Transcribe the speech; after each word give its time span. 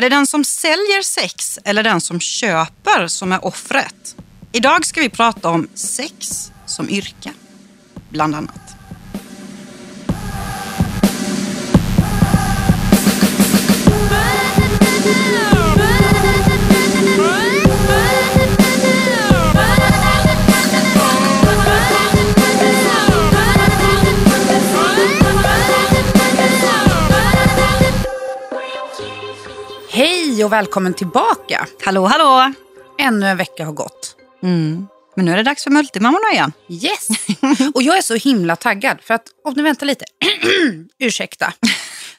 Är 0.00 0.02
det 0.02 0.16
den 0.16 0.26
som 0.26 0.44
säljer 0.44 1.02
sex 1.02 1.58
eller 1.64 1.82
den 1.82 2.00
som 2.00 2.20
köper 2.20 3.06
som 3.06 3.32
är 3.32 3.44
offret? 3.44 4.16
Idag 4.52 4.86
ska 4.86 5.00
vi 5.00 5.08
prata 5.08 5.48
om 5.48 5.68
sex 5.74 6.50
som 6.66 6.90
yrke, 6.90 7.32
bland 8.08 8.34
annat. 8.34 8.69
Hej 30.40 30.44
och 30.44 30.52
välkommen 30.52 30.94
tillbaka. 30.94 31.66
Hallå, 31.84 32.06
hallå! 32.06 32.52
Ännu 32.98 33.26
en 33.26 33.36
vecka 33.36 33.64
har 33.64 33.72
gått. 33.72 34.16
Mm. 34.42 34.86
Men 35.16 35.24
nu 35.24 35.32
är 35.32 35.36
det 35.36 35.42
dags 35.42 35.64
för 35.64 35.70
Multimammorna 35.70 36.32
igen. 36.32 36.52
Yes! 36.68 37.08
Och 37.74 37.82
jag 37.82 37.98
är 37.98 38.02
så 38.02 38.14
himla 38.14 38.56
taggad 38.56 38.98
för 39.02 39.14
att, 39.14 39.22
om 39.44 39.54
ni 39.56 39.62
väntar 39.62 39.86
lite, 39.86 40.04
ursäkta. 40.98 41.52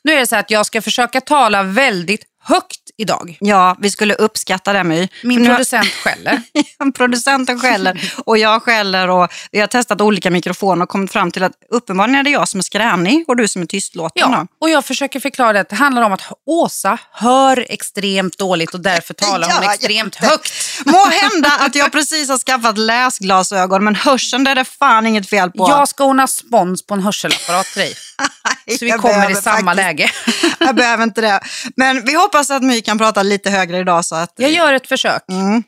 Nu 0.03 0.11
är 0.13 0.20
det 0.20 0.27
så 0.27 0.35
att 0.35 0.52
jag 0.52 0.66
ska 0.66 0.81
försöka 0.81 1.21
tala 1.21 1.63
väldigt 1.63 2.23
högt 2.44 2.80
idag. 2.98 3.38
Ja, 3.40 3.76
vi 3.80 3.90
skulle 3.91 4.13
uppskatta 4.16 4.73
det 4.73 4.84
My. 4.84 5.08
Min 5.23 5.41
nu 5.41 5.48
har- 5.50 5.55
producent 5.55 5.88
skäller. 6.04 6.41
Producenten 6.98 7.59
skäller 7.59 8.14
och 8.26 8.38
jag 8.38 8.64
skäller 8.64 9.08
och 9.09 9.27
vi 9.52 9.59
har 9.59 9.67
testat 9.67 10.02
olika 10.02 10.30
mikrofoner 10.31 10.84
och 10.84 10.90
kommit 10.90 11.12
fram 11.12 11.31
till 11.31 11.44
att 11.44 11.52
uppenbarligen 11.70 12.20
är 12.20 12.23
det 12.23 12.30
jag 12.30 12.48
som 12.50 12.58
är 12.59 12.64
skränig 12.64 13.26
och 13.27 13.38
du 13.38 13.48
som 13.48 13.62
är 13.62 13.66
tystlåten. 13.66 14.31
Ja, 14.31 14.48
och 14.62 14.70
jag 14.70 14.86
försöker 14.86 15.20
förklara 15.20 15.59
att 15.59 15.70
det 15.70 15.76
handlar 15.76 16.02
om 16.02 16.14
att 16.14 16.22
Åsa 16.45 16.98
hör 17.14 17.66
extremt 17.70 18.38
dåligt 18.38 18.73
och 18.73 18.80
därför 18.80 19.14
talar 19.14 19.52
hon 19.52 19.64
Ja, 19.64 19.73
extremt 19.73 20.16
jätte. 20.16 20.28
högt. 20.28 20.53
Må 20.86 21.05
hända 21.31 21.50
att 21.59 21.76
jag 21.76 21.92
precis 21.92 22.30
har 22.30 22.38
skaffat 22.38 22.78
läsglasögon 22.78 23.83
men 23.83 23.95
hörseln 23.95 24.44
det 24.44 24.52
är 24.52 24.55
det 24.55 24.66
fan 24.66 25.08
inget 25.08 25.30
fel 25.30 25.52
på. 25.52 25.70
Jag 25.70 25.88
ska 25.88 26.03
ordna 26.03 26.28
spons 26.28 26.86
på 26.86 26.94
en 26.94 27.02
hörselapparat 27.02 27.66
till 27.66 27.81
dig. 27.81 27.94
Så 28.80 28.86
vi 28.86 28.89
Jag 28.89 29.00
kommer 29.02 29.31
i 29.31 29.36
samma 29.36 29.58
faktiskt- 29.58 29.75
läge. 29.75 30.11
Jag 30.59 30.75
behöver 30.75 31.03
inte 31.03 31.22
det. 31.22 31.39
Men 31.75 32.05
vi 32.05 32.14
hoppas 32.14 32.52
att 32.52 32.64
My 32.64 32.81
kan 32.81 32.97
prata 32.97 33.23
lite 33.23 33.50
högre 33.50 33.80
idag 33.80 34.05
så 34.05 34.16
att 34.16 34.33
Jag 34.38 34.52
gör 34.52 34.73
ett 34.73 34.88
försök. 34.88 35.23
mm, 35.30 35.64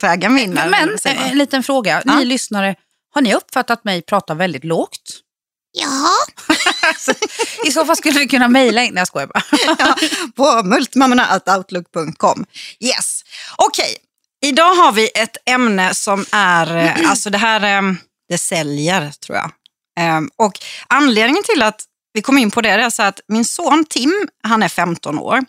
vägen 0.00 0.34
vinner. 0.34 0.68
Men 0.68 0.98
säger 0.98 1.20
man. 1.20 1.28
en 1.30 1.38
liten 1.38 1.62
fråga. 1.62 2.02
Ja. 2.04 2.14
Ni 2.18 2.24
lyssnare, 2.24 2.74
har 3.14 3.22
ni 3.22 3.34
uppfattat 3.34 3.84
mig 3.84 4.02
prata 4.02 4.34
väldigt 4.34 4.64
lågt? 4.64 4.98
Ja. 5.78 6.10
I 7.66 7.70
så 7.70 7.84
fall 7.84 7.96
skulle 7.96 8.18
ni 8.18 8.26
kunna 8.28 8.48
mejla 8.48 8.82
in. 8.82 8.94
Nej, 8.94 9.00
jag 9.00 9.06
skojar 9.08 9.26
bara. 9.26 9.42
ja, 9.78 9.96
på 10.36 10.62
multimammorna.outlook.com. 10.68 12.44
Yes, 12.80 13.22
okej. 13.56 13.96
Idag 14.44 14.74
har 14.74 14.92
vi 14.92 15.10
ett 15.14 15.36
ämne 15.46 15.94
som 15.94 16.24
är, 16.32 16.76
eh, 16.76 17.10
alltså 17.10 17.30
det 17.30 17.38
här, 17.38 17.76
eh, 17.78 17.92
det 18.28 18.38
säljer 18.38 19.10
tror 19.26 19.38
jag. 19.38 19.50
Eh, 20.06 20.20
Och 20.36 20.52
anledningen 20.88 21.42
till 21.42 21.62
att 21.62 21.80
vi 22.14 22.22
kom 22.22 22.38
in 22.38 22.50
på 22.50 22.60
det 22.60 22.68
är 22.70 22.90
så 22.90 23.02
att 23.02 23.20
min 23.28 23.44
son 23.44 23.84
Tim, 23.90 24.28
han 24.42 24.62
är 24.62 24.68
15 24.68 25.18
år. 25.18 25.44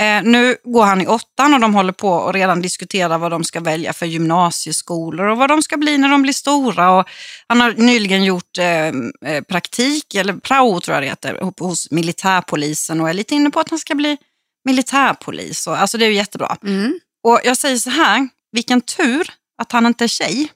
Eh, 0.00 0.22
nu 0.22 0.56
går 0.64 0.84
han 0.84 1.00
i 1.00 1.06
åttan 1.06 1.54
och 1.54 1.60
de 1.60 1.74
håller 1.74 1.92
på 1.92 2.10
och 2.10 2.34
redan 2.34 2.62
diskuterar 2.62 3.18
vad 3.18 3.30
de 3.30 3.44
ska 3.44 3.60
välja 3.60 3.92
för 3.92 4.06
gymnasieskolor 4.06 5.26
och 5.26 5.38
vad 5.38 5.50
de 5.50 5.62
ska 5.62 5.76
bli 5.76 5.98
när 5.98 6.08
de 6.08 6.22
blir 6.22 6.32
stora. 6.32 6.90
Och 6.90 7.08
han 7.46 7.60
har 7.60 7.72
nyligen 7.72 8.24
gjort 8.24 8.58
eh, 8.58 8.86
eh, 9.32 9.42
praktik, 9.48 10.14
eller 10.14 10.32
prao 10.32 10.80
tror 10.80 10.94
jag 10.94 11.02
det 11.02 11.08
heter, 11.08 11.40
hos- 11.40 11.60
hos 11.60 11.90
militärpolisen 11.90 13.00
och 13.00 13.08
är 13.08 13.14
lite 13.14 13.34
inne 13.34 13.50
på 13.50 13.60
att 13.60 13.70
han 13.70 13.78
ska 13.78 13.94
bli 13.94 14.16
militärpolis. 14.64 15.66
Och, 15.66 15.78
alltså 15.80 15.98
det 15.98 16.04
är 16.04 16.08
ju 16.08 16.14
jättebra. 16.14 16.56
Mm. 16.62 17.00
Och 17.24 17.40
jag 17.44 17.56
säger 17.56 17.76
så 17.76 17.90
här, 17.90 18.28
vilken 18.52 18.80
tur 18.80 19.30
att 19.62 19.72
han 19.72 19.86
inte 19.86 20.04
är 20.04 20.08
tjej. 20.08 20.48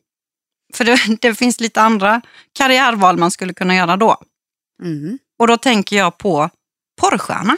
För 0.75 0.85
det, 0.85 0.99
det 1.21 1.35
finns 1.35 1.61
lite 1.61 1.83
andra 1.83 2.21
karriärval 2.53 3.17
man 3.19 3.31
skulle 3.31 3.55
kunna 3.55 3.77
göra 3.77 3.97
då. 3.97 4.17
Mm. 4.83 5.19
Och 5.43 5.49
då 5.49 5.57
tänker 5.57 5.97
jag 5.97 6.19
på 6.19 6.51
porrstjärna. 7.01 7.57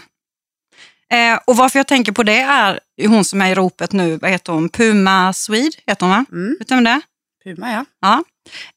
Eh, 1.11 1.41
och 1.45 1.57
varför 1.57 1.79
jag 1.79 1.87
tänker 1.87 2.13
på 2.13 2.23
det 2.23 2.39
är 2.39 2.81
hon 3.07 3.25
som 3.25 3.43
är 3.43 3.51
i 3.51 3.55
ropet 3.55 3.93
nu, 3.93 4.17
vad 4.17 4.31
heter 4.31 4.53
hon? 4.53 4.69
Puma 4.69 5.33
Swede 5.33 5.77
heter 5.87 6.07
hon 6.07 6.11
va? 6.11 6.25
Mm. 6.33 6.57
Vet 6.59 6.69
du 6.69 6.75
vem 6.75 6.85
det 6.85 6.91
är? 6.91 7.03
Puma, 7.45 7.73
ja. 7.73 7.85
Ja. 8.01 8.25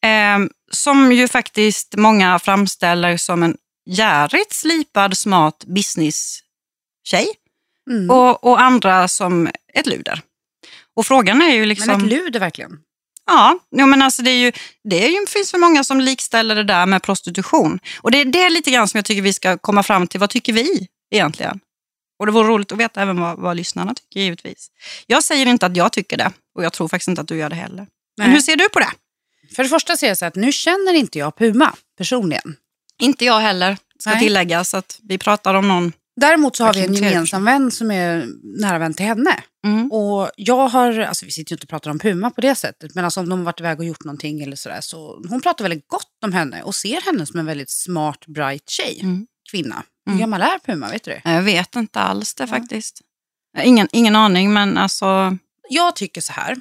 Eh, 0.10 0.40
som 0.72 1.12
ju 1.12 1.28
faktiskt 1.28 1.96
många 1.98 2.40
framställer 2.40 3.18
som 3.18 3.44
en 3.44 3.58
jävligt 3.86 4.54
slipad, 4.54 5.18
smart 5.18 5.64
business-tjej. 5.68 7.28
Mm. 7.90 8.10
Och, 8.10 8.44
och 8.44 8.62
andra 8.62 9.08
som 9.08 9.50
ett 9.74 9.86
luder. 9.86 10.22
Och 10.96 11.06
frågan 11.06 11.42
är 11.42 11.54
ju 11.54 11.66
liksom... 11.66 11.88
Men 11.88 12.02
ett 12.02 12.10
luder 12.10 12.40
verkligen. 12.40 12.80
Ja, 13.28 13.60
jo, 13.72 13.86
men 13.88 14.02
alltså 14.02 14.22
det, 14.22 14.30
är 14.30 14.46
ju, 14.46 14.52
det 14.84 15.06
är 15.06 15.10
ju, 15.10 15.26
finns 15.28 15.52
för 15.52 15.58
många 15.58 15.84
som 15.84 16.02
likställer 16.02 16.56
det 16.56 16.64
där 16.64 16.86
med 16.86 17.04
prostitution. 17.04 17.80
Och 18.02 18.12
det, 18.12 18.24
det 18.24 18.44
är 18.44 18.50
lite 18.50 18.72
grann 18.72 18.88
som 18.88 18.98
jag 18.98 19.06
tycker 19.06 19.22
vi 19.22 19.34
ska 19.34 19.58
komma 19.58 19.84
fram 19.84 20.08
till. 20.08 20.20
Vad 20.20 20.30
tycker 20.30 20.54
vi 20.54 20.88
egentligen? 21.12 21.60
Och 22.20 22.26
det 22.26 22.32
vore 22.32 22.48
roligt 22.48 22.72
att 22.72 22.78
veta 22.78 23.02
även 23.02 23.22
vad, 23.22 23.40
vad 23.40 23.58
lyssnarna 23.58 23.94
tycker 23.94 24.20
givetvis. 24.20 24.68
Jag 25.08 25.24
säger 25.24 25.46
inte 25.46 25.66
att 25.66 25.78
jag 25.78 25.92
tycker 25.92 26.18
det 26.18 26.32
och 26.56 26.64
jag 26.64 26.74
tror 26.74 26.88
faktiskt 26.88 27.08
inte 27.08 27.22
att 27.22 27.28
du 27.28 27.38
gör 27.38 27.50
det 27.50 27.56
heller. 27.56 27.88
Men 28.18 28.28
Nej. 28.28 28.30
hur 28.30 28.40
ser 28.40 28.56
du 28.56 28.70
på 28.70 28.80
det? 28.80 28.92
För 29.56 29.64
det 29.64 29.70
första 29.70 29.98
ser 29.98 30.08
jag 30.08 30.18
så 30.18 30.26
att 30.26 30.36
nu 30.36 30.52
känner 30.52 30.94
inte 30.94 31.20
jag 31.20 31.38
Puma 31.38 31.74
personligen. 31.98 32.56
Inte 33.02 33.26
jag 33.26 33.40
heller, 33.40 33.78
ska 34.00 34.10
Nej. 34.10 34.20
tilläggas 34.20 34.74
att 34.74 35.00
vi 35.04 35.18
pratar 35.18 35.54
om 35.54 35.68
någon. 35.68 35.94
Däremot 36.22 36.56
så 36.56 36.64
har 36.64 36.74
vi 36.74 36.86
en 36.86 36.94
gemensam 36.94 37.46
vän 37.46 37.72
som 37.72 37.92
är 37.92 38.28
nära 38.62 38.80
vän 38.80 38.94
till 38.94 39.06
henne. 39.06 39.44
Mm. 39.68 39.92
Och 39.92 40.32
jag 40.36 40.68
har, 40.68 41.00
alltså 41.00 41.26
vi 41.26 41.32
sitter 41.32 41.52
ju 41.52 41.56
inte 41.56 41.66
och 41.66 41.70
pratar 41.70 41.92
om 41.92 42.00
Puma 42.00 42.32
på 42.32 42.42
det 42.42 42.56
sättet, 42.56 42.96
men 42.96 43.06
alltså 43.06 43.20
om 43.20 43.30
de 43.30 43.40
har 43.40 43.46
varit 43.46 43.60
iväg 43.60 43.80
och 43.80 43.86
gjort 43.86 44.04
någonting 44.04 44.42
eller 44.42 44.56
sådär, 44.56 44.82
så 44.82 45.24
hon 45.30 45.42
pratar 45.42 45.64
väldigt 45.66 45.88
gott 45.88 46.18
om 46.26 46.34
henne 46.34 46.62
och 46.64 46.76
ser 46.76 47.02
henne 47.02 47.26
som 47.26 47.40
en 47.40 47.46
väldigt 47.46 47.70
smart, 47.70 48.26
bright 48.28 48.70
tjej, 48.70 49.00
Mm. 49.04 49.28
kvinna. 49.52 49.84
Hur 50.06 50.12
Mm. 50.12 50.20
gammal 50.20 50.42
är 50.42 50.60
Puma, 50.66 50.90
vet 50.90 51.04
du 51.04 51.12
det? 51.12 51.22
Jag 51.32 51.42
vet 51.42 51.76
inte 51.76 52.00
alls 52.00 52.34
det 52.36 52.44
Ja. 52.44 52.48
faktiskt. 52.48 53.02
Ingen, 53.64 53.88
ingen 53.92 54.16
aning, 54.16 54.54
men 54.54 54.78
alltså... 54.78 55.38
Jag 55.70 55.96
tycker 55.96 56.22
så 56.22 56.34
här, 56.34 56.56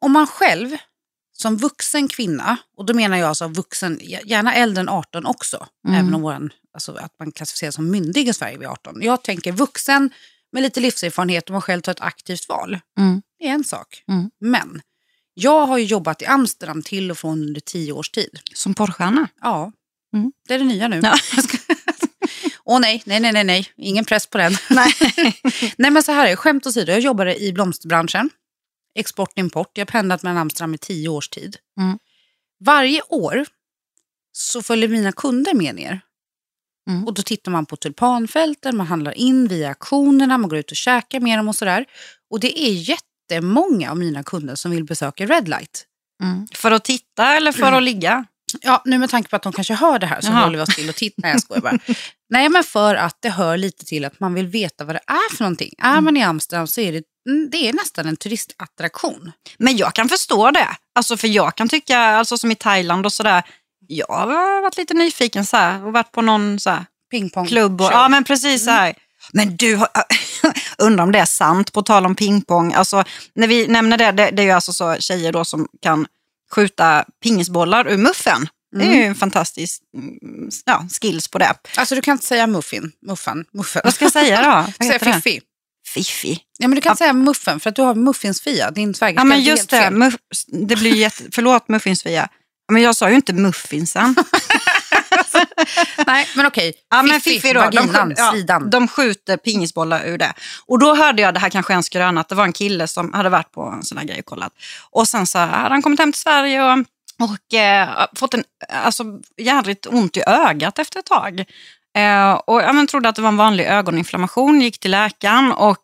om 0.00 0.12
man 0.12 0.26
själv 0.26 0.76
som 1.32 1.56
vuxen 1.56 2.08
kvinna, 2.08 2.56
och 2.76 2.86
då 2.86 2.94
menar 2.94 3.16
jag 3.16 3.28
alltså 3.28 3.48
vuxen, 3.48 3.98
gärna 4.02 4.54
äldre 4.54 4.80
än 4.80 4.88
18 4.88 5.26
också, 5.26 5.66
Mm. 5.88 6.00
även 6.00 6.14
om 6.14 6.22
våran, 6.22 6.50
alltså 6.74 6.92
att 6.92 7.12
man 7.18 7.32
klassificeras 7.32 7.74
som 7.74 7.90
myndig 7.90 8.28
i 8.28 8.32
Sverige 8.32 8.58
vid 8.58 8.68
18. 8.68 9.02
Jag 9.02 9.22
tänker 9.24 9.52
vuxen 9.52 10.10
med 10.52 10.62
lite 10.62 10.80
livserfarenhet 10.80 11.44
och 11.44 11.52
man 11.52 11.62
själv 11.62 11.80
tar 11.80 11.92
ett 11.92 12.00
aktivt 12.00 12.48
val. 12.48 12.78
Mm. 12.98 13.22
Det 13.38 13.48
är 13.48 13.52
en 13.52 13.64
sak. 13.64 14.02
Mm. 14.08 14.30
Men 14.40 14.82
jag 15.34 15.66
har 15.66 15.78
ju 15.78 15.84
jobbat 15.84 16.22
i 16.22 16.26
Amsterdam 16.26 16.82
till 16.82 17.10
och 17.10 17.18
från 17.18 17.42
under 17.42 17.60
tio 17.60 17.92
års 17.92 18.10
tid. 18.10 18.38
Som 18.54 18.74
porrstjärna. 18.74 19.28
Ja, 19.40 19.72
Mm. 20.12 20.32
det 20.48 20.54
är 20.54 20.58
det 20.58 20.64
nya 20.64 20.88
nu. 20.88 21.00
Ja. 21.02 21.14
Åh 22.64 22.80
nej, 22.80 23.02
nej, 23.06 23.20
nej, 23.20 23.32
nej, 23.32 23.44
nej, 23.44 23.68
ingen 23.76 24.04
press 24.04 24.26
på 24.26 24.38
den. 24.38 24.52
Nej. 24.70 24.92
nej 25.78 25.90
men 25.90 26.02
så 26.02 26.12
här 26.12 26.28
är 26.28 26.36
skämt 26.36 26.66
åsido, 26.66 26.92
jag 26.92 27.00
jobbade 27.00 27.42
i 27.42 27.52
blomsterbranschen. 27.52 28.30
Export, 28.94 29.32
import. 29.38 29.70
Jag 29.74 29.80
har 29.86 29.86
pendlat 29.86 30.22
mellan 30.22 30.38
Amsterdam 30.38 30.74
i 30.74 30.78
tio 30.78 31.08
års 31.08 31.28
tid. 31.28 31.56
Mm. 31.80 31.98
Varje 32.64 33.02
år 33.02 33.46
så 34.32 34.62
följer 34.62 34.88
mina 34.88 35.12
kunder 35.12 35.54
med 35.54 35.74
ner. 35.74 36.00
Mm. 36.90 37.04
Och 37.04 37.14
då 37.14 37.22
tittar 37.22 37.52
man 37.52 37.66
på 37.66 37.76
tulpanfälten, 37.76 38.76
man 38.76 38.86
handlar 38.86 39.12
in 39.12 39.48
via 39.48 39.68
auktionerna, 39.68 40.38
man 40.38 40.50
går 40.50 40.58
ut 40.58 40.70
och 40.70 40.76
käkar 40.76 41.20
med 41.20 41.38
dem 41.38 41.48
och 41.48 41.56
sådär. 41.56 41.84
Och 42.30 42.40
det 42.40 42.60
är 42.60 42.72
jättemånga 42.72 43.90
av 43.90 43.98
mina 43.98 44.22
kunder 44.22 44.54
som 44.54 44.70
vill 44.70 44.84
besöka 44.84 45.26
Red 45.26 45.48
Light. 45.48 45.84
Mm. 46.22 46.46
För 46.54 46.70
att 46.70 46.84
titta 46.84 47.36
eller 47.36 47.52
för 47.52 47.72
att 47.72 47.82
ligga? 47.82 48.24
Ja, 48.60 48.82
nu 48.84 48.98
med 48.98 49.10
tanke 49.10 49.28
på 49.28 49.36
att 49.36 49.42
de 49.42 49.52
kanske 49.52 49.74
hör 49.74 49.98
det 49.98 50.06
här 50.06 50.20
så 50.20 50.28
Jaha. 50.28 50.44
håller 50.44 50.58
vi 50.58 50.64
oss 50.64 50.76
till 50.76 50.88
och 50.88 50.94
tittar. 50.94 51.22
Nej, 51.22 51.32
jag 51.32 51.40
skojar 51.40 51.62
bara. 51.62 51.78
Nej, 52.30 52.48
men 52.48 52.64
för 52.64 52.94
att 52.94 53.16
det 53.20 53.30
hör 53.30 53.56
lite 53.56 53.84
till 53.84 54.04
att 54.04 54.20
man 54.20 54.34
vill 54.34 54.46
veta 54.46 54.84
vad 54.84 54.94
det 54.94 55.00
är 55.06 55.36
för 55.36 55.44
någonting. 55.44 55.74
Är 55.78 56.00
man 56.00 56.16
i 56.16 56.22
Amsterdam 56.22 56.66
så 56.66 56.80
är 56.80 56.92
det, 56.92 57.02
mm, 57.28 57.50
det 57.50 57.68
är 57.68 57.72
nästan 57.72 58.06
en 58.06 58.16
turistattraktion. 58.16 59.32
Men 59.58 59.76
jag 59.76 59.94
kan 59.94 60.08
förstå 60.08 60.50
det. 60.50 60.68
Alltså 60.94 61.16
för 61.16 61.28
jag 61.28 61.56
kan 61.56 61.68
tycka, 61.68 61.98
alltså 61.98 62.38
som 62.38 62.50
i 62.50 62.54
Thailand 62.54 63.06
och 63.06 63.12
sådär, 63.12 63.42
jag 63.86 64.06
har 64.06 64.62
varit 64.62 64.76
lite 64.76 64.94
nyfiken 64.94 65.46
så 65.46 65.56
här, 65.56 65.86
och 65.86 65.92
varit 65.92 66.12
på 66.12 66.22
någon 66.22 66.60
så 66.60 66.70
här, 66.70 66.84
Pingpong. 67.10 67.46
klubb. 67.46 67.80
Och, 67.80 67.86
show. 67.86 67.96
ja 67.96 68.08
men 68.08 68.24
precis 68.24 68.64
så 68.64 68.70
här. 68.70 68.94
Men 69.32 69.56
du, 69.56 69.76
har- 69.76 69.88
undrar 70.78 71.04
om 71.04 71.12
det 71.12 71.18
är 71.18 71.24
sant 71.24 71.72
på 71.72 71.82
tal 71.82 72.06
om 72.06 72.14
pingpong. 72.14 72.72
Alltså, 72.72 73.04
när 73.34 73.46
vi 73.46 73.66
nämner 73.66 73.98
det, 73.98 74.12
det, 74.12 74.30
det 74.30 74.42
är 74.42 74.46
ju 74.46 74.52
alltså 74.52 74.72
så 74.72 74.96
tjejer 74.96 75.32
då 75.32 75.44
som 75.44 75.68
kan 75.82 76.06
skjuta 76.52 77.04
pingisbollar 77.22 77.88
ur 77.88 77.96
muffen. 77.96 78.48
Det 78.76 78.84
är 78.84 78.94
ju 78.94 79.02
en 79.02 79.14
fantastisk 79.14 79.82
mm, 79.96 80.50
ja, 80.64 80.86
skills 81.00 81.28
på 81.28 81.38
det. 81.38 81.54
Alltså 81.76 81.94
du 81.94 82.00
kan 82.00 82.12
inte 82.12 82.26
säga 82.26 82.46
muffin. 82.46 82.92
Muffan. 83.06 83.44
Muffen. 83.52 83.82
Vad 83.84 83.94
ska 83.94 84.04
jag 84.04 84.12
säga 84.12 84.42
då? 84.42 84.72
Vad 84.86 85.00
det? 85.00 85.12
fiffi. 85.12 85.40
Fiffi. 85.94 86.38
Ja, 86.58 86.68
men 86.68 86.74
du 86.74 86.80
kan 86.80 86.90
inte 86.90 86.98
säga 86.98 87.12
muffen 87.12 87.60
för 87.60 87.70
att 87.70 87.76
du 87.76 87.82
har 87.82 87.94
muffinsfia. 87.94 88.70
Din 88.70 88.94
svägerska. 88.94 89.20
Ja 89.20 89.24
men 89.24 89.42
just 89.42 89.70
det, 89.70 89.90
muff, 89.90 90.14
det 90.46 90.76
blir 90.76 90.94
jätte, 90.94 91.24
förlåt 91.32 91.68
muffinsfia. 91.68 92.28
Men 92.70 92.82
jag 92.82 92.96
sa 92.96 93.10
ju 93.10 93.16
inte 93.16 93.32
muffinsen. 93.32 94.14
Nej, 96.06 96.28
men 96.36 96.46
okej. 96.46 96.74
Ja, 96.90 97.02
men 97.02 97.20
Fiffi, 97.20 97.30
Fiffi 97.40 97.52
då, 97.52 97.60
de, 97.60 97.64
vaginan, 97.76 98.12
skj- 98.12 98.14
ja, 98.18 98.30
slidan. 98.32 98.70
de 98.70 98.88
skjuter 98.88 99.36
pingisbollar 99.36 100.04
ur 100.04 100.18
det. 100.18 100.32
Och 100.66 100.78
då 100.78 100.94
hörde 100.94 101.22
jag, 101.22 101.34
det 101.34 101.40
här 101.40 101.50
kanske 101.50 101.72
är 101.72 101.76
en 101.76 101.82
skröna, 101.82 102.20
att 102.20 102.28
det 102.28 102.34
var 102.34 102.44
en 102.44 102.52
kille 102.52 102.86
som 102.86 103.12
hade 103.12 103.28
varit 103.28 103.52
på 103.52 103.62
en 103.62 103.82
sån 103.82 103.98
här 103.98 104.04
grej 104.04 104.18
och 104.18 104.24
kollat. 104.24 104.52
Och 104.90 105.08
sen 105.08 105.26
så 105.26 105.38
hade 105.38 105.74
han 105.74 105.82
kommit 105.82 106.00
hem 106.00 106.12
till 106.12 106.20
Sverige 106.20 106.62
och, 106.62 106.78
och 107.20 107.54
eh, 107.58 108.06
fått 108.16 108.34
en, 108.34 108.44
alltså, 108.84 109.04
jädrigt 109.36 109.86
ont 109.86 110.16
i 110.16 110.22
ögat 110.26 110.78
efter 110.78 110.98
ett 110.98 111.06
tag. 111.06 111.44
Eh, 111.96 112.32
och 112.32 112.62
jag 112.62 112.74
men, 112.74 112.86
trodde 112.86 113.08
att 113.08 113.16
det 113.16 113.22
var 113.22 113.28
en 113.28 113.36
vanlig 113.36 113.64
ögoninflammation, 113.64 114.60
gick 114.60 114.80
till 114.80 114.90
läkaren 114.90 115.52
och 115.52 115.78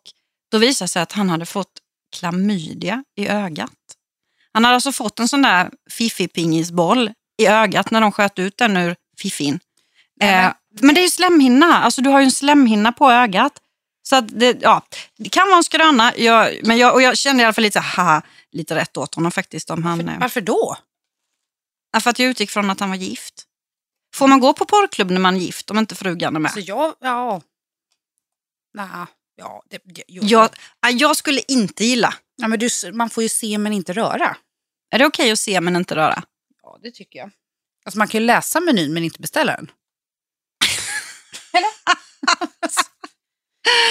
då 0.51 0.57
visade 0.57 0.85
det 0.85 0.89
sig 0.89 1.01
att 1.01 1.11
han 1.11 1.29
hade 1.29 1.45
fått 1.45 1.71
klamydia 2.19 3.03
i 3.17 3.27
ögat. 3.27 3.71
Han 4.57 4.63
hade 4.63 4.75
alltså 4.75 4.91
fått 4.91 5.19
en 5.19 5.27
sån 5.27 5.41
där 5.41 5.71
fiffipingisboll 5.89 7.11
i 7.37 7.47
ögat 7.47 7.91
när 7.91 8.01
de 8.01 8.11
sköt 8.11 8.39
ut 8.39 8.57
den 8.57 8.77
ur 8.77 8.95
fiffin. 9.17 9.59
Eh, 10.21 10.51
men 10.81 10.95
det 10.95 11.01
är 11.01 11.03
ju 11.03 11.09
slemhinna, 11.09 11.83
alltså 11.83 12.01
du 12.01 12.09
har 12.09 12.19
ju 12.19 12.23
en 12.23 12.31
slemhinna 12.31 12.91
på 12.91 13.11
ögat. 13.11 13.61
Så 14.03 14.21
det, 14.21 14.57
ja, 14.61 14.81
det 15.17 15.29
kan 15.29 15.47
vara 15.47 15.57
en 15.57 15.63
skröna, 15.63 16.13
jag, 16.17 16.59
men 16.63 16.77
jag, 16.77 16.93
och 16.93 17.01
jag 17.01 17.17
kände 17.17 17.41
i 17.41 17.45
alla 17.45 17.53
fall 17.53 17.63
lite, 17.63 17.81
så 17.81 17.85
haha, 18.01 18.21
lite 18.51 18.75
rätt 18.75 18.97
åt 18.97 19.15
honom 19.15 19.31
faktiskt. 19.31 19.69
Om 19.69 19.83
han, 19.83 20.09
eh, 20.09 20.19
Varför 20.19 20.41
då? 20.41 20.77
ja, 21.93 21.99
för 21.99 22.09
att 22.09 22.19
jag 22.19 22.29
utgick 22.29 22.51
från 22.51 22.69
att 22.69 22.79
han 22.79 22.89
var 22.89 22.97
gift. 22.97 23.43
Får 24.15 24.27
man 24.27 24.39
gå 24.39 24.53
på 24.53 24.65
porrklubb 24.65 25.11
när 25.11 25.19
man 25.21 25.35
är 25.35 25.39
gift 25.39 25.71
om 25.71 25.77
inte 25.77 25.95
frugan 25.95 26.35
är 26.35 26.39
med? 26.39 26.49
Alltså 26.49 26.59
jag, 26.59 26.95
ja... 26.99 27.41
Nej, 28.73 28.87
ja, 29.35 29.63
det, 29.69 29.81
det. 29.83 30.03
Jag, 30.07 30.49
ja, 30.81 30.89
jag 30.89 31.17
skulle 31.17 31.41
inte 31.47 31.85
gilla. 31.85 32.13
ja, 32.35 32.47
men 32.47 32.59
du, 32.59 32.69
man 32.93 33.09
får 33.09 33.23
ju 33.23 33.29
se 33.29 33.57
men 33.57 33.73
inte 33.73 33.93
röra. 33.93 34.37
Är 34.91 34.99
det 34.99 35.05
okej 35.05 35.31
att 35.31 35.39
se 35.39 35.61
men 35.61 35.75
inte 35.75 35.95
röra? 35.95 36.23
Ja, 36.63 36.79
det 36.81 36.91
tycker 36.91 37.19
jag. 37.19 37.31
Alltså 37.85 37.97
man 37.97 38.07
kan 38.07 38.21
ju 38.21 38.27
läsa 38.27 38.59
menyn 38.59 38.93
men 38.93 39.03
inte 39.03 39.19
beställa 39.21 39.55
den. 39.55 39.71
Eller? 41.53 41.69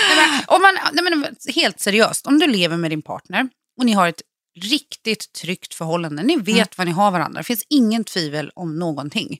nej, 0.08 0.16
men, 0.16 0.44
om 0.46 0.62
man, 0.62 0.74
nej, 0.92 1.04
men, 1.04 1.36
helt 1.54 1.80
seriöst, 1.80 2.26
om 2.26 2.38
du 2.38 2.46
lever 2.46 2.76
med 2.76 2.90
din 2.90 3.02
partner 3.02 3.48
och 3.78 3.86
ni 3.86 3.92
har 3.92 4.08
ett 4.08 4.22
riktigt 4.60 5.32
tryggt 5.32 5.74
förhållande, 5.74 6.22
ni 6.22 6.36
vet 6.36 6.46
Mm. 6.56 6.66
vad 6.76 6.86
ni 6.86 6.92
har 6.92 7.10
varandra, 7.10 7.40
det 7.40 7.44
finns 7.44 7.66
ingen 7.68 8.04
tvivel 8.04 8.50
om 8.54 8.78
någonting. 8.78 9.38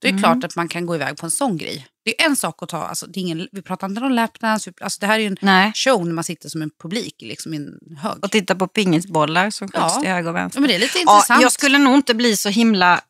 Det 0.00 0.08
är 0.08 0.12
Mm. 0.12 0.22
klart 0.22 0.44
att 0.44 0.56
man 0.56 0.68
kan 0.68 0.86
gå 0.86 0.94
iväg 0.94 1.16
på 1.16 1.26
en 1.26 1.30
sån 1.30 1.58
grej. 1.58 1.86
Det 2.04 2.22
är 2.22 2.26
en 2.26 2.36
sak 2.36 2.62
att 2.62 2.68
ta, 2.68 2.78
alltså, 2.86 3.06
det 3.06 3.20
är 3.20 3.22
ingen, 3.22 3.48
vi 3.52 3.62
pratar 3.62 3.88
inte 3.88 4.00
om 4.00 4.12
lapdance, 4.12 4.72
alltså, 4.80 5.00
det 5.00 5.06
här 5.06 5.14
är 5.14 5.18
ju 5.18 5.26
en 5.26 5.36
Nej. 5.40 5.72
show 5.74 6.06
när 6.06 6.12
man 6.12 6.24
sitter 6.24 6.48
som 6.48 6.62
en 6.62 6.70
publik 6.82 7.14
liksom 7.18 7.54
i 7.54 7.56
en 7.56 7.96
hög. 8.02 8.24
Och 8.24 8.30
titta 8.30 8.54
på 8.54 8.66
pingisbollar 8.68 9.50
som 9.50 9.68
skjuts 9.68 9.78
Ja. 9.94 10.00
till 10.00 10.10
höger 10.10 10.28
och 10.28 10.34
vänster. 10.36 10.58
Ja, 10.58 10.60
men 10.60 10.68
det 10.68 10.74
är 10.74 10.78
lite 10.78 10.98
Ja, 10.98 11.14
intressant. 11.16 11.42
jag 11.42 11.52
skulle 11.52 11.78
nog 11.78 11.94
inte 11.94 12.14
bli 12.14 12.36
så 12.36 12.48
himla 12.48 13.00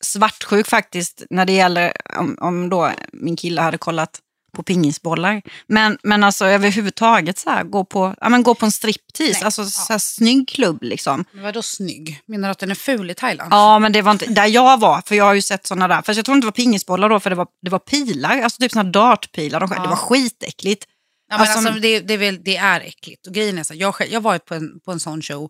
svartsjuk 0.00 0.66
faktiskt 0.66 1.22
när 1.30 1.44
det 1.44 1.52
gäller 1.52 1.92
om, 2.18 2.36
om 2.40 2.68
då 2.68 2.90
min 3.12 3.36
kille 3.36 3.60
hade 3.60 3.78
kollat 3.78 4.20
på 4.52 4.62
pingisbollar. 4.62 5.42
Men, 5.66 5.98
men 6.02 6.24
alltså 6.24 6.44
överhuvudtaget 6.44 7.38
så 7.38 7.50
här, 7.50 7.64
gå 7.64 7.84
på, 7.84 8.14
ja, 8.20 8.28
men 8.28 8.42
gå 8.42 8.54
på 8.54 8.64
en 8.66 8.72
striptease, 8.72 9.32
Nej, 9.32 9.42
alltså 9.44 9.62
ja. 9.62 9.68
så 9.68 9.92
här, 9.92 9.98
snygg 9.98 10.48
klubb 10.48 10.82
liksom. 10.82 11.24
Men 11.32 11.42
vadå 11.42 11.62
snygg? 11.62 12.20
Menar 12.26 12.48
du 12.48 12.52
att 12.52 12.58
den 12.58 12.70
är 12.70 12.74
ful 12.74 13.10
i 13.10 13.14
Thailand? 13.14 13.52
Ja, 13.52 13.78
men 13.78 13.92
det 13.92 14.02
var 14.02 14.12
inte 14.12 14.26
där 14.26 14.46
jag 14.46 14.80
var, 14.80 15.02
för 15.06 15.14
jag 15.14 15.24
har 15.24 15.34
ju 15.34 15.42
sett 15.42 15.66
sådana 15.66 15.88
där. 15.88 16.02
Fast 16.02 16.16
jag 16.16 16.24
tror 16.24 16.36
inte 16.36 16.44
det 16.44 16.48
var 16.48 16.52
pingisbollar 16.52 17.08
då, 17.08 17.20
för 17.20 17.30
det 17.30 17.36
var, 17.36 17.46
det 17.62 17.70
var 17.70 17.78
pilar, 17.78 18.42
alltså 18.42 18.60
typ 18.60 18.72
sådana 18.72 18.90
dartpilar. 18.90 19.60
De, 19.60 19.72
Ja. 19.76 19.82
Det 19.82 19.88
var 19.88 19.96
skitäckligt. 19.96 20.84
Ja, 21.30 21.38
men 21.38 21.40
Alltså- 21.40 21.58
alltså, 21.58 21.80
det, 21.80 22.00
det, 22.00 22.14
är 22.14 22.18
väl, 22.18 22.42
det 22.44 22.56
är 22.56 22.80
äckligt. 22.80 23.26
Och 23.26 23.34
grejen 23.34 23.58
är 23.58 23.62
så, 23.62 23.74
jag, 23.74 23.94
jag 24.10 24.20
var 24.20 24.38
på 24.38 24.54
en, 24.54 24.80
på 24.84 24.92
en 24.92 25.00
sån 25.00 25.22
show 25.22 25.48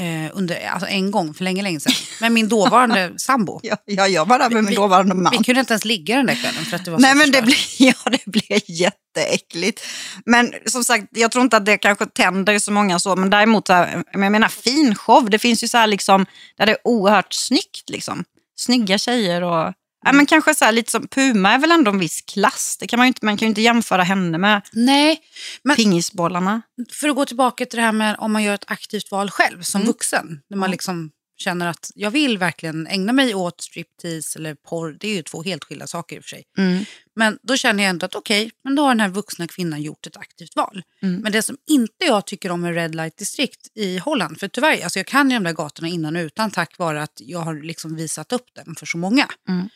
eh, 0.00 0.30
under, 0.32 0.66
alltså 0.68 0.88
en 0.88 1.10
gång 1.10 1.34
för 1.34 1.44
länge, 1.44 1.62
länge 1.62 1.80
sedan. 1.80 1.92
Med 2.20 2.32
min 2.32 2.48
dåvarande 2.48 3.12
sambo. 3.18 3.60
Ja, 3.62 3.76
ja, 3.84 4.08
jag 4.08 4.26
var 4.28 4.38
där 4.38 4.50
med 4.50 4.64
min 4.64 4.70
Vi- 4.70 4.76
dåvarande 4.76 5.14
man. 5.14 5.32
Vi 5.38 5.44
kunde 5.44 5.60
inte 5.60 5.72
ens 5.72 5.84
ligga 5.84 6.16
den 6.16 6.26
där 6.26 6.34
kvällen 6.34 6.64
för 6.64 6.76
att 6.76 6.84
det 6.84 6.90
var 6.90 6.98
Nej 6.98 7.10
så 7.12 7.16
men 7.18 7.30
det 7.30 7.42
förstört. 7.42 7.76
blir, 7.78 7.94
ja, 8.04 8.10
det 8.10 8.30
blir 8.30 8.70
jätteäckligt. 8.70 9.82
Men 10.26 10.52
som 10.66 10.84
sagt, 10.84 11.04
jag 11.10 11.30
tror 11.32 11.42
inte 11.44 11.56
att 11.56 11.66
det 11.66 11.78
kanske 11.78 12.06
tänder 12.06 12.58
så 12.58 12.72
många 12.72 12.98
så. 12.98 13.16
Men 13.16 13.30
däremot, 13.30 13.66
så 13.66 13.72
här, 13.72 14.02
men 14.12 14.22
jag 14.22 14.32
menar 14.32 14.48
fin 14.48 14.94
show. 14.94 15.30
Det 15.30 15.38
finns 15.38 15.64
ju 15.64 15.68
så 15.68 15.78
här 15.78 15.86
liksom, 15.86 16.26
där 16.58 16.66
det 16.66 16.72
är 16.72 16.78
oerhört 16.84 17.32
snyggt. 17.32 17.90
Liksom. 17.90 18.24
Snygga 18.58 18.98
tjejer 18.98 19.42
och... 19.42 19.72
Ja, 20.06 20.12
men 20.12 20.26
kanske 20.26 20.54
så 20.54 20.64
här, 20.64 20.72
lite 20.72 20.90
som 20.90 21.08
Puma 21.08 21.52
är 21.52 21.58
väl 21.58 21.70
ändå 21.72 21.90
en 21.90 21.98
viss 21.98 22.20
klass. 22.22 22.76
Det 22.80 22.86
kan 22.86 22.98
man, 22.98 23.06
inte, 23.06 23.24
man 23.24 23.36
kan 23.36 23.46
ju 23.46 23.48
inte 23.48 23.60
jämföra 23.62 24.02
henne 24.02 24.38
med 24.38 24.62
Nej, 24.72 25.20
men 25.62 25.76
pingisbollarna. 25.76 26.62
för 26.92 27.08
att 27.08 27.16
gå 27.16 27.24
tillbaka 27.24 27.66
till 27.66 27.76
det 27.76 27.82
här 27.82 27.92
med 27.92 28.16
om 28.18 28.32
man 28.32 28.42
gör 28.42 28.54
ett 28.54 28.64
aktivt 28.66 29.10
val 29.10 29.30
själv 29.30 29.62
som 29.62 29.80
Mm. 29.80 29.86
vuxen. 29.92 30.40
När 30.50 30.56
man 30.56 30.70
liksom 30.70 31.10
känner 31.36 31.66
att 31.66 31.90
jag 31.94 32.10
vill 32.10 32.38
verkligen 32.38 32.86
ägna 32.86 33.12
mig 33.12 33.34
åt 33.34 33.60
striptease 33.60 34.38
eller 34.38 34.54
porr. 34.54 34.96
Det 35.00 35.08
är 35.08 35.14
ju 35.14 35.22
två 35.22 35.42
helt 35.42 35.64
skilda 35.64 35.86
saker 35.86 36.16
i 36.16 36.18
och 36.18 36.24
för 36.24 36.28
sig. 36.28 36.44
Mm. 36.58 36.84
Men 37.18 37.38
då 37.42 37.56
känner 37.56 37.82
jag 37.82 37.90
ändå 37.90 38.06
att 38.06 38.14
okej, 38.14 38.50
men 38.64 38.74
då 38.74 38.82
har 38.82 38.88
den 38.88 39.00
här 39.00 39.08
vuxna 39.08 39.46
kvinnan 39.46 39.82
gjort 39.82 40.06
ett 40.06 40.16
aktivt 40.16 40.56
val. 40.56 40.82
Mm. 41.02 41.20
Men 41.20 41.32
det 41.32 41.42
som 41.42 41.56
inte 41.70 42.04
jag 42.04 42.26
tycker 42.26 42.50
om 42.50 42.60
med 42.60 42.74
Red 42.74 42.94
Light 42.94 43.18
District 43.18 43.60
i 43.74 43.98
Holland, 43.98 44.40
för 44.40 44.48
tyvärr, 44.48 44.82
alltså 44.84 44.98
jag 44.98 45.06
kan 45.06 45.30
ju 45.30 45.36
de 45.36 45.44
där 45.44 45.52
gatorna 45.52 45.88
innan 45.88 46.16
och 46.16 46.20
utan 46.20 46.50
tack 46.50 46.78
vare 46.78 47.02
att 47.02 47.12
jag 47.16 47.38
har 47.38 47.54
liksom 47.54 47.96
visat 47.96 48.32
upp 48.32 48.54
dem 48.54 48.74
för 48.78 48.86
så 48.86 48.98
många. 48.98 49.28
Mm. 49.48 49.68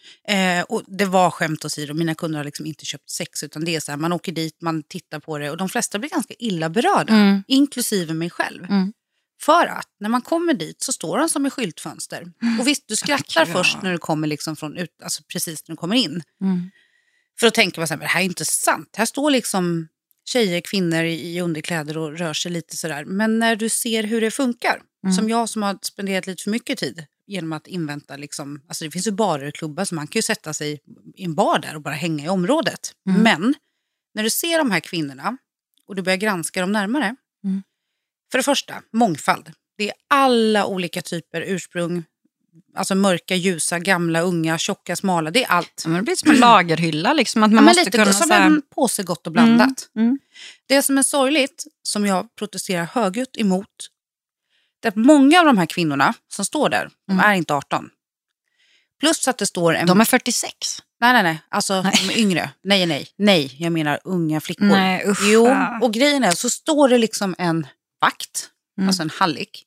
Eh, 0.58 0.64
och 0.64 0.82
det 0.86 1.04
var 1.04 1.30
skämt 1.30 1.64
åsido, 1.64 1.94
mina 1.94 2.14
kunder 2.14 2.38
har 2.38 2.44
liksom 2.44 2.66
inte 2.66 2.84
köpt 2.84 3.10
sex 3.10 3.42
utan 3.42 3.64
det 3.64 3.76
är 3.76 3.80
så 3.80 3.92
här, 3.92 3.96
man 3.96 4.12
åker 4.12 4.32
dit, 4.32 4.56
man 4.62 4.82
tittar 4.82 5.20
på 5.20 5.38
det 5.38 5.50
och 5.50 5.56
de 5.56 5.68
flesta 5.68 5.98
blir 5.98 6.10
ganska 6.10 6.34
illa 6.38 6.68
berörda, 6.68 7.12
Mm. 7.12 7.42
inklusive 7.48 8.14
mig 8.14 8.30
själv. 8.30 8.66
För 9.42 9.66
att 9.66 9.88
när 10.00 10.08
man 10.08 10.22
kommer 10.22 10.54
dit 10.54 10.82
så 10.82 10.92
står 10.92 11.18
de 11.18 11.28
som 11.28 11.46
i 11.46 11.50
skyltfönster. 11.50 12.32
Och 12.60 12.66
visst, 12.66 12.88
du 12.88 12.96
skrattar 12.96 13.46
Ja. 13.46 13.52
först 13.52 13.82
när 13.82 13.92
du 13.92 13.98
kommer 13.98 14.26
liksom 14.26 14.56
från 14.56 14.76
ut, 14.76 15.02
alltså 15.02 15.22
precis 15.32 15.68
när 15.68 15.72
du 15.72 15.76
kommer 15.76 15.96
in. 15.96 16.22
Mm. 16.40 16.70
För 17.40 17.46
att 17.46 17.54
tänka, 17.54 17.86
så 17.86 17.92
här, 17.94 17.98
men 17.98 18.04
det 18.04 18.10
här 18.10 18.20
är 18.20 18.24
inte 18.24 18.44
sant. 18.44 18.94
Här 18.96 19.04
står 19.06 19.30
liksom 19.30 19.88
tjejer, 20.24 20.60
kvinnor 20.60 21.02
i, 21.04 21.36
i 21.36 21.40
underkläder 21.40 21.98
och 21.98 22.18
rör 22.18 22.32
sig 22.34 22.52
lite 22.52 22.76
sådär. 22.76 23.04
Men 23.04 23.38
när 23.38 23.56
du 23.56 23.68
ser 23.68 24.02
hur 24.02 24.20
det 24.20 24.30
funkar, 24.30 24.82
Mm. 25.04 25.14
som 25.14 25.28
jag 25.28 25.48
som 25.48 25.62
har 25.62 25.78
spenderat 25.82 26.26
lite 26.26 26.42
för 26.42 26.50
mycket 26.50 26.78
tid 26.78 27.06
genom 27.26 27.52
att 27.52 27.66
invänta, 27.66 28.16
liksom, 28.16 28.60
alltså 28.68 28.84
det 28.84 28.90
finns 28.90 29.06
ju 29.06 29.10
barer 29.10 29.48
och 29.48 29.54
klubbar 29.54 29.84
så 29.84 29.94
man 29.94 30.06
kan 30.06 30.18
ju 30.18 30.22
sätta 30.22 30.54
sig 30.54 30.80
i 31.16 31.24
en 31.24 31.34
bar 31.34 31.58
där 31.58 31.74
och 31.74 31.82
bara 31.82 31.94
hänga 31.94 32.24
i 32.24 32.28
området. 32.28 32.92
Mm. 33.08 33.22
Men 33.22 33.54
när 34.14 34.22
du 34.22 34.30
ser 34.30 34.58
de 34.58 34.70
här 34.70 34.80
kvinnorna 34.80 35.36
och 35.86 35.96
du 35.96 36.02
börjar 36.02 36.16
granska 36.16 36.60
dem 36.60 36.72
närmare. 36.72 37.16
Mm. 37.44 37.62
För 38.30 38.38
det 38.38 38.42
första, 38.42 38.74
mångfald. 38.92 39.52
Det 39.78 39.88
är 39.88 39.94
alla 40.10 40.66
olika 40.66 41.02
typer 41.02 41.40
ursprung. 41.46 42.04
Alltså 42.76 42.94
mörka, 42.94 43.34
ljusa, 43.34 43.78
gamla, 43.78 44.20
unga, 44.20 44.58
tjocka, 44.58 44.96
smala. 44.96 45.30
Det 45.30 45.44
är 45.44 45.48
allt. 45.48 45.82
Ja, 45.84 45.90
men 45.90 45.98
det 45.98 46.04
blir 46.04 46.14
som 46.16 46.30
en 46.30 46.36
lagerhylla. 46.40 47.12
Liksom, 47.12 47.42
att 47.42 47.50
man 47.50 47.56
Ja, 47.56 47.60
men 47.60 47.64
måste 47.64 47.80
lite 47.84 47.98
kunna... 47.98 48.12
som 48.12 48.28
så 48.28 48.34
här- 48.34 48.46
en 48.46 48.62
påse 48.74 49.02
gott 49.02 49.26
och 49.26 49.32
blandat. 49.32 49.88
Mm, 49.96 50.06
mm. 50.08 50.18
Det 50.68 50.82
som 50.82 50.98
är 50.98 51.02
sorgligt, 51.02 51.64
som 51.82 52.06
jag 52.06 52.36
protesterar 52.36 52.84
högljutt 52.84 53.36
emot, 53.38 53.66
det 54.82 54.88
är 54.88 54.90
att 54.90 54.96
många 54.96 55.40
av 55.40 55.46
de 55.46 55.58
här 55.58 55.66
kvinnorna 55.66 56.14
som 56.28 56.44
står 56.44 56.68
där, 56.68 56.90
de 57.06 57.12
Mm. 57.12 57.24
är 57.30 57.34
inte 57.34 57.54
18. 57.54 57.90
Plus 59.00 59.28
att 59.28 59.38
det 59.38 59.46
står 59.46 59.74
en... 59.74 59.86
De 59.86 60.00
är 60.00 60.04
46. 60.04 60.52
Nej, 61.00 61.12
nej, 61.12 61.22
nej. 61.22 61.38
Alltså, 61.48 61.82
Nej. 61.82 61.92
de 62.08 62.12
är 62.14 62.18
yngre. 62.18 62.50
Nej, 62.64 62.86
nej. 62.86 63.08
Nej, 63.18 63.56
jag 63.58 63.72
menar 63.72 64.00
unga 64.04 64.40
flickor. 64.40 64.64
Nej, 64.66 65.04
usch. 65.08 65.20
Jo, 65.32 65.46
ja. 65.46 65.78
och 65.82 65.92
grejen 65.92 66.24
är 66.24 66.30
så 66.30 66.50
står 66.50 66.88
det 66.88 66.98
liksom 66.98 67.34
en 67.38 67.66
vakt, 68.00 68.50
Mm. 68.78 68.88
alltså 68.88 69.02
en 69.02 69.10
hallick, 69.10 69.64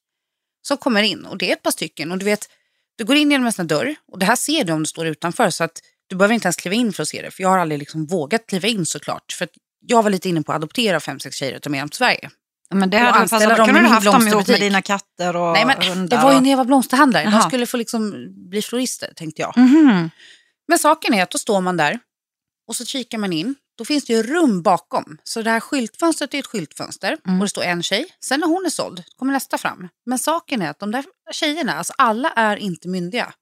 som 0.68 0.78
kommer 0.78 1.04
in. 1.04 1.26
Och 1.26 1.38
det 1.38 1.50
är 1.50 1.54
ett 1.54 1.64
par 1.64 1.72
stycken. 1.72 2.12
Och 2.12 2.18
du 2.18 2.26
vet, 2.26 2.50
du 2.98 3.06
går 3.06 3.16
in 3.16 3.32
genom 3.32 3.46
en 3.48 3.54
sån 3.54 3.68
dörr 3.68 3.96
och 4.12 4.20
det 4.20 4.26
här 4.26 4.36
ser 4.36 4.64
du 4.64 4.74
om 4.74 4.80
du 4.80 4.86
står 4.86 5.08
utanför. 5.08 5.50
Så 5.50 5.64
att 5.64 5.80
du 6.08 6.16
behöver 6.16 6.34
inte 6.36 6.46
ens 6.46 6.56
kliva 6.56 6.76
in 6.76 6.94
för 6.94 7.04
att 7.04 7.10
se 7.10 7.22
det. 7.22 7.32
För 7.32 7.42
jag 7.44 7.50
har 7.50 7.58
aldrig 7.58 7.80
liksom 7.80 8.06
vågat 8.06 8.48
kliva 8.48 8.68
in 8.68 8.86
såklart. 8.86 9.32
För 9.38 9.48
jag 9.86 10.04
var 10.04 10.10
lite 10.10 10.30
inne 10.30 10.44
på 10.44 10.52
att 10.52 10.56
adoptera 10.56 11.00
fem, 11.00 11.20
sex 11.20 11.36
tjejer 11.38 11.56
och 11.56 11.62
ta 11.62 11.70
med 11.70 11.82
dem 11.82 11.90
till 11.90 11.98
Sverige. 11.98 12.30
Ja, 12.70 12.76
men 12.76 12.90
det 12.90 12.98
hade 12.98 13.20
dem 13.56 13.66
kunde 13.66 13.80
i 13.80 13.84
du 13.84 13.88
haft 13.90 14.06
dem 14.06 14.28
ihop 14.28 14.48
med 14.48 14.60
dina 14.60 14.82
katter 14.82 15.36
och 15.36 15.54
Nej, 15.54 15.66
men 15.66 15.80
det 15.80 15.86
hundar. 15.90 16.24
var 16.24 16.34
ju 16.34 16.40
när 16.42 16.50
jag 16.50 16.58
var 16.58 16.66
blomsterhandlare. 16.66 17.24
De 17.24 17.32
Jaha. 17.34 17.48
skulle 17.48 17.66
få 17.66 17.78
liksom 17.78 18.28
bli 18.50 18.62
florister, 18.62 19.14
tänkte 19.16 19.42
jag. 19.42 19.58
Mhm. 19.58 20.10
Men 20.68 20.80
saken 20.80 21.14
är 21.14 21.24
att 21.24 21.32
då 21.32 21.38
står 21.38 21.62
man 21.62 21.78
där 21.78 22.00
och 22.68 22.76
så 22.76 22.86
kikar 22.86 23.18
man 23.18 23.34
in. 23.34 23.56
Då 23.78 23.86
finns 23.86 24.06
det 24.06 24.14
ju 24.14 24.24
rum 24.24 24.62
bakom. 24.62 25.18
Så 25.24 25.42
det 25.42 25.50
här 25.50 25.60
skyltfönstret 25.60 26.34
är 26.34 26.40
ett 26.40 26.48
skyltfönster 26.48 27.18
Mm. 27.28 27.40
och 27.40 27.46
det 27.46 27.50
står 27.50 27.64
en 27.64 27.84
tjej. 27.84 28.06
Sen 28.24 28.40
när 28.40 28.48
hon 28.48 28.66
är 28.66 28.70
såld 28.70 29.04
kommer 29.16 29.34
nästa 29.34 29.58
fram. 29.58 29.90
Men 30.06 30.20
saken 30.20 30.62
är 30.62 30.70
att 30.70 30.80
de 30.80 30.92
där 30.92 31.06
tjejerna, 31.32 31.74
alltså 31.74 31.94
alla 31.98 32.30
är 32.30 32.58
inte 32.58 32.88
myndiga. 32.88 33.34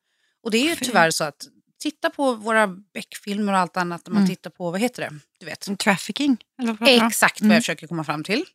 Och 0.43 0.51
det 0.51 0.57
är 0.57 0.69
ju 0.69 0.75
tyvärr 0.75 1.11
så 1.11 1.23
att 1.23 1.47
titta 1.81 2.09
på 2.09 2.33
våra 2.33 2.67
Beck-filmer 2.67 3.53
och 3.53 3.59
allt 3.59 3.77
annat. 3.77 4.01
När 4.07 4.13
man 4.13 4.23
Mm. 4.23 4.29
tittar 4.29 4.49
på, 4.49 4.71
vad 4.71 4.79
heter 4.81 5.01
det? 5.01 5.19
Du 5.39 5.45
vet. 5.45 5.79
Trafficking? 5.79 6.37
Eller 6.61 6.73
vad? 6.79 6.89
Exakt 6.89 7.41
vad 7.41 7.45
Mm. 7.45 7.55
jag 7.55 7.63
försöker 7.63 7.87
komma 7.87 8.03
fram 8.03 8.23
till. 8.23 8.45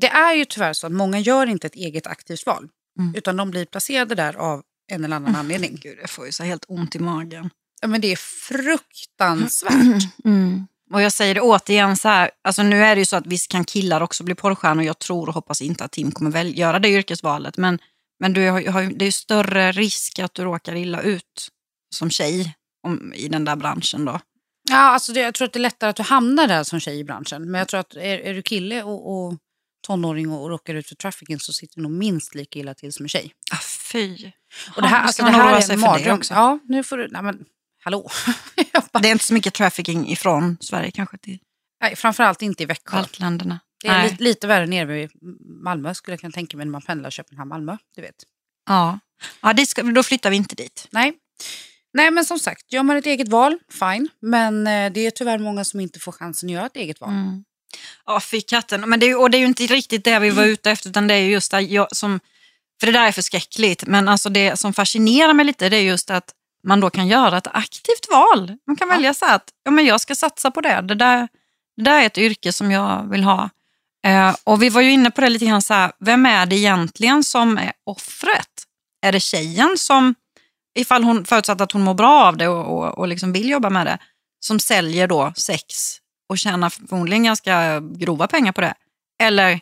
Det 0.00 0.08
är 0.08 0.34
ju 0.34 0.44
tyvärr 0.44 0.72
så 0.72 0.86
att 0.86 0.92
många 0.92 1.18
gör 1.18 1.46
inte 1.46 1.66
ett 1.66 1.74
eget 1.74 2.06
aktivt 2.06 2.46
val. 2.46 2.68
Mm. 2.98 3.14
Utan 3.14 3.36
de 3.36 3.50
blir 3.50 3.64
placerade 3.64 4.14
där 4.14 4.36
av 4.36 4.62
en 4.92 5.04
eller 5.04 5.16
annan 5.16 5.36
anledning. 5.36 5.78
Gud, 5.82 5.98
jag 6.02 6.10
får 6.10 6.26
ju 6.26 6.32
så 6.32 6.44
helt 6.44 6.64
ont 6.68 6.94
i 6.96 6.98
magen. 6.98 7.50
Ja, 7.80 7.88
men 7.88 8.00
det 8.00 8.12
är 8.12 8.16
fruktansvärt. 8.16 9.74
Mm. 10.24 10.66
Och 10.92 11.02
jag 11.02 11.12
säger 11.12 11.34
det 11.34 11.40
återigen 11.40 11.96
så 11.96 12.08
här, 12.08 12.30
alltså 12.44 12.62
nu 12.62 12.84
är 12.84 12.94
det 12.94 12.98
ju 13.00 13.04
så 13.04 13.16
att 13.16 13.26
visst 13.26 13.50
kan 13.50 13.64
killar 13.64 14.00
också 14.00 14.24
bli 14.24 14.34
porrstjärnor. 14.34 14.84
Jag 14.84 14.98
tror 14.98 15.28
och 15.28 15.34
hoppas 15.34 15.62
inte 15.62 15.84
att 15.84 15.92
Tim 15.92 16.10
kommer 16.12 16.30
väl 16.30 16.58
göra 16.58 16.78
det 16.78 16.88
yrkesvalet. 16.88 17.56
Men, 17.56 17.78
men 18.20 18.32
du 18.32 18.48
har, 18.50 18.60
det 18.98 19.02
är 19.02 19.06
ju 19.06 19.12
större 19.12 19.72
risk 19.72 20.18
att 20.18 20.34
du 20.34 20.42
råkar 20.44 20.74
illa 20.74 21.02
ut 21.02 21.48
som 21.94 22.10
tjej 22.10 22.54
om, 22.86 23.12
i 23.14 23.28
den 23.28 23.44
där 23.44 23.56
branschen 23.56 24.04
då. 24.04 24.20
Ja, 24.70 24.76
alltså 24.76 25.12
det, 25.12 25.20
jag 25.20 25.34
tror 25.34 25.46
att 25.46 25.52
det 25.52 25.58
är 25.58 25.60
lättare 25.60 25.90
att 25.90 25.96
du 25.96 26.02
hamnar 26.02 26.46
där 26.46 26.64
som 26.64 26.80
tjej 26.80 26.98
i 26.98 27.04
branschen. 27.04 27.50
Men 27.50 27.58
jag 27.58 27.68
tror 27.68 27.80
att 27.80 27.94
är, 27.94 28.18
är 28.18 28.34
du 28.34 28.42
kille 28.42 28.82
och, 28.82 29.12
och 29.28 29.34
tonåring 29.86 30.30
och, 30.30 30.42
och 30.42 30.48
råkar 30.48 30.74
ut 30.74 30.88
för 30.88 30.94
trafficking 30.94 31.40
så 31.40 31.52
sitter 31.52 31.76
du 31.76 31.82
nog 31.82 31.92
minst 31.92 32.34
lika 32.34 32.58
illa 32.58 32.74
till 32.74 32.92
som 32.92 33.04
en 33.04 33.08
tjej. 33.08 33.32
Ah, 33.52 33.56
fy. 33.92 34.32
Och 34.76 34.82
det 34.82 34.88
här, 34.88 34.96
Ja, 34.96 35.02
alltså, 35.02 35.12
ska 35.12 35.24
det 35.24 35.32
man 35.32 35.40
oroa 35.40 35.50
här 35.50 35.56
är 35.56 35.60
sig 35.60 35.74
en 35.74 35.80
för 35.80 35.86
det 35.86 35.92
mardröm. 35.92 36.18
också? 36.18 36.34
Ja, 36.34 36.58
nu 36.64 36.84
får 36.84 36.96
du... 36.96 37.08
Nej, 37.08 37.22
men 37.22 37.44
hallå. 37.88 38.10
Det 39.02 39.08
är 39.08 39.12
inte 39.12 39.24
så 39.24 39.34
mycket 39.34 39.54
trafficking 39.54 40.08
ifrån 40.08 40.56
Sverige 40.60 40.90
kanske 40.90 41.18
till 41.18 41.38
nej, 41.80 41.96
framförallt 41.96 42.42
inte 42.42 42.62
i 42.62 42.66
Växjö. 42.66 42.96
baltländerna. 42.96 43.60
Det 43.82 43.88
är 43.88 44.04
lite, 44.04 44.22
lite 44.22 44.46
värre 44.46 44.66
nere 44.66 44.84
vid 44.84 45.10
Malmö 45.64 45.94
skulle 45.94 46.12
jag 46.12 46.20
kunna 46.20 46.32
tänka 46.32 46.56
mig 46.56 46.66
när 46.66 46.70
man 46.72 46.82
pendlar 46.82 47.10
Köpenhamn-Malmö. 47.10 47.76
Du 47.96 48.02
vet. 48.02 48.14
Ja, 48.66 48.98
ja 49.42 49.52
det 49.52 49.66
ska, 49.66 49.82
då 49.82 50.02
flyttar 50.02 50.30
vi 50.30 50.36
inte 50.36 50.54
dit. 50.54 50.88
Nej. 50.90 51.12
Nej, 51.92 52.10
men 52.10 52.24
som 52.24 52.38
sagt, 52.38 52.72
gör 52.72 52.82
man 52.82 52.96
ett 52.96 53.06
eget 53.06 53.28
val, 53.28 53.58
fine. 53.80 54.08
Men 54.20 54.66
eh, 54.66 54.92
det 54.92 55.00
är 55.06 55.10
tyvärr 55.10 55.38
många 55.38 55.64
som 55.64 55.80
inte 55.80 56.00
får 56.00 56.12
chansen 56.12 56.48
att 56.48 56.52
göra 56.52 56.66
ett 56.66 56.76
eget 56.76 57.00
val. 57.00 57.10
Mm. 57.10 57.44
Ja, 58.06 58.20
fy 58.20 58.40
katten. 58.40 58.80
Men 58.90 59.00
det 59.00 59.06
är, 59.06 59.08
ju- 59.08 59.14
och 59.16 59.30
det 59.30 59.36
är 59.36 59.40
ju 59.40 59.46
inte 59.46 59.66
riktigt 59.66 60.04
det 60.04 60.18
vi 60.18 60.30
var 60.30 60.44
ute 60.44 60.70
efter, 60.70 60.90
utan 60.90 61.06
det 61.06 61.14
är 61.14 61.18
ju 61.18 61.30
just 61.30 61.50
det 61.50 61.60
jag, 61.60 61.96
som... 61.96 62.20
För 62.80 62.86
det 62.86 62.92
där 62.92 63.06
är 63.06 63.12
förskräckligt, 63.12 63.86
men 63.86 64.08
alltså 64.08 64.28
det 64.28 64.56
som 64.56 64.72
fascinerar 64.72 65.34
mig 65.34 65.46
lite 65.46 65.68
det 65.68 65.76
är 65.76 65.82
just 65.82 66.10
att 66.10 66.34
man 66.66 66.80
då 66.80 66.90
kan 66.90 67.06
göra 67.06 67.38
ett 67.38 67.46
aktivt 67.46 68.08
val. 68.10 68.56
Man 68.66 68.76
kan 68.76 68.88
Ja. 68.88 68.94
välja 68.94 69.14
så 69.14 69.26
att 69.26 69.50
ja, 69.64 69.70
men 69.70 69.86
jag 69.86 70.00
ska 70.00 70.14
satsa 70.14 70.50
på 70.50 70.60
det. 70.60 70.80
Det 70.80 70.94
där, 70.94 71.28
det 71.76 71.82
där 71.82 72.02
är 72.02 72.06
ett 72.06 72.18
yrke 72.18 72.52
som 72.52 72.70
jag 72.70 73.10
vill 73.10 73.24
ha. 73.24 73.50
Eh, 74.06 74.36
och 74.44 74.62
vi 74.62 74.68
var 74.68 74.80
ju 74.80 74.90
inne 74.90 75.10
på 75.10 75.20
det 75.20 75.28
lite 75.28 75.46
grann, 75.46 75.62
så 75.62 75.74
här, 75.74 75.92
vem 76.00 76.26
är 76.26 76.46
det 76.46 76.56
egentligen 76.56 77.24
som 77.24 77.58
är 77.58 77.72
offret? 77.84 78.64
Är 79.02 79.12
det 79.12 79.20
tjejen 79.20 79.74
som, 79.78 80.14
ifall 80.78 81.04
hon 81.04 81.24
förutsatt 81.24 81.60
att 81.60 81.72
hon 81.72 81.82
mår 81.82 81.94
bra 81.94 82.24
av 82.24 82.36
det 82.36 82.48
och, 82.48 82.78
och, 82.78 82.98
och 82.98 83.08
liksom 83.08 83.32
vill 83.32 83.48
jobba 83.50 83.70
med 83.70 83.86
det, 83.86 83.98
som 84.40 84.60
säljer 84.60 85.06
då 85.08 85.32
sex 85.36 85.64
och 86.28 86.38
tjänar 86.38 86.70
förmodligen 86.70 87.24
ganska 87.24 87.80
grova 87.80 88.26
pengar 88.26 88.52
på 88.52 88.60
det? 88.60 88.74
Eller 89.22 89.60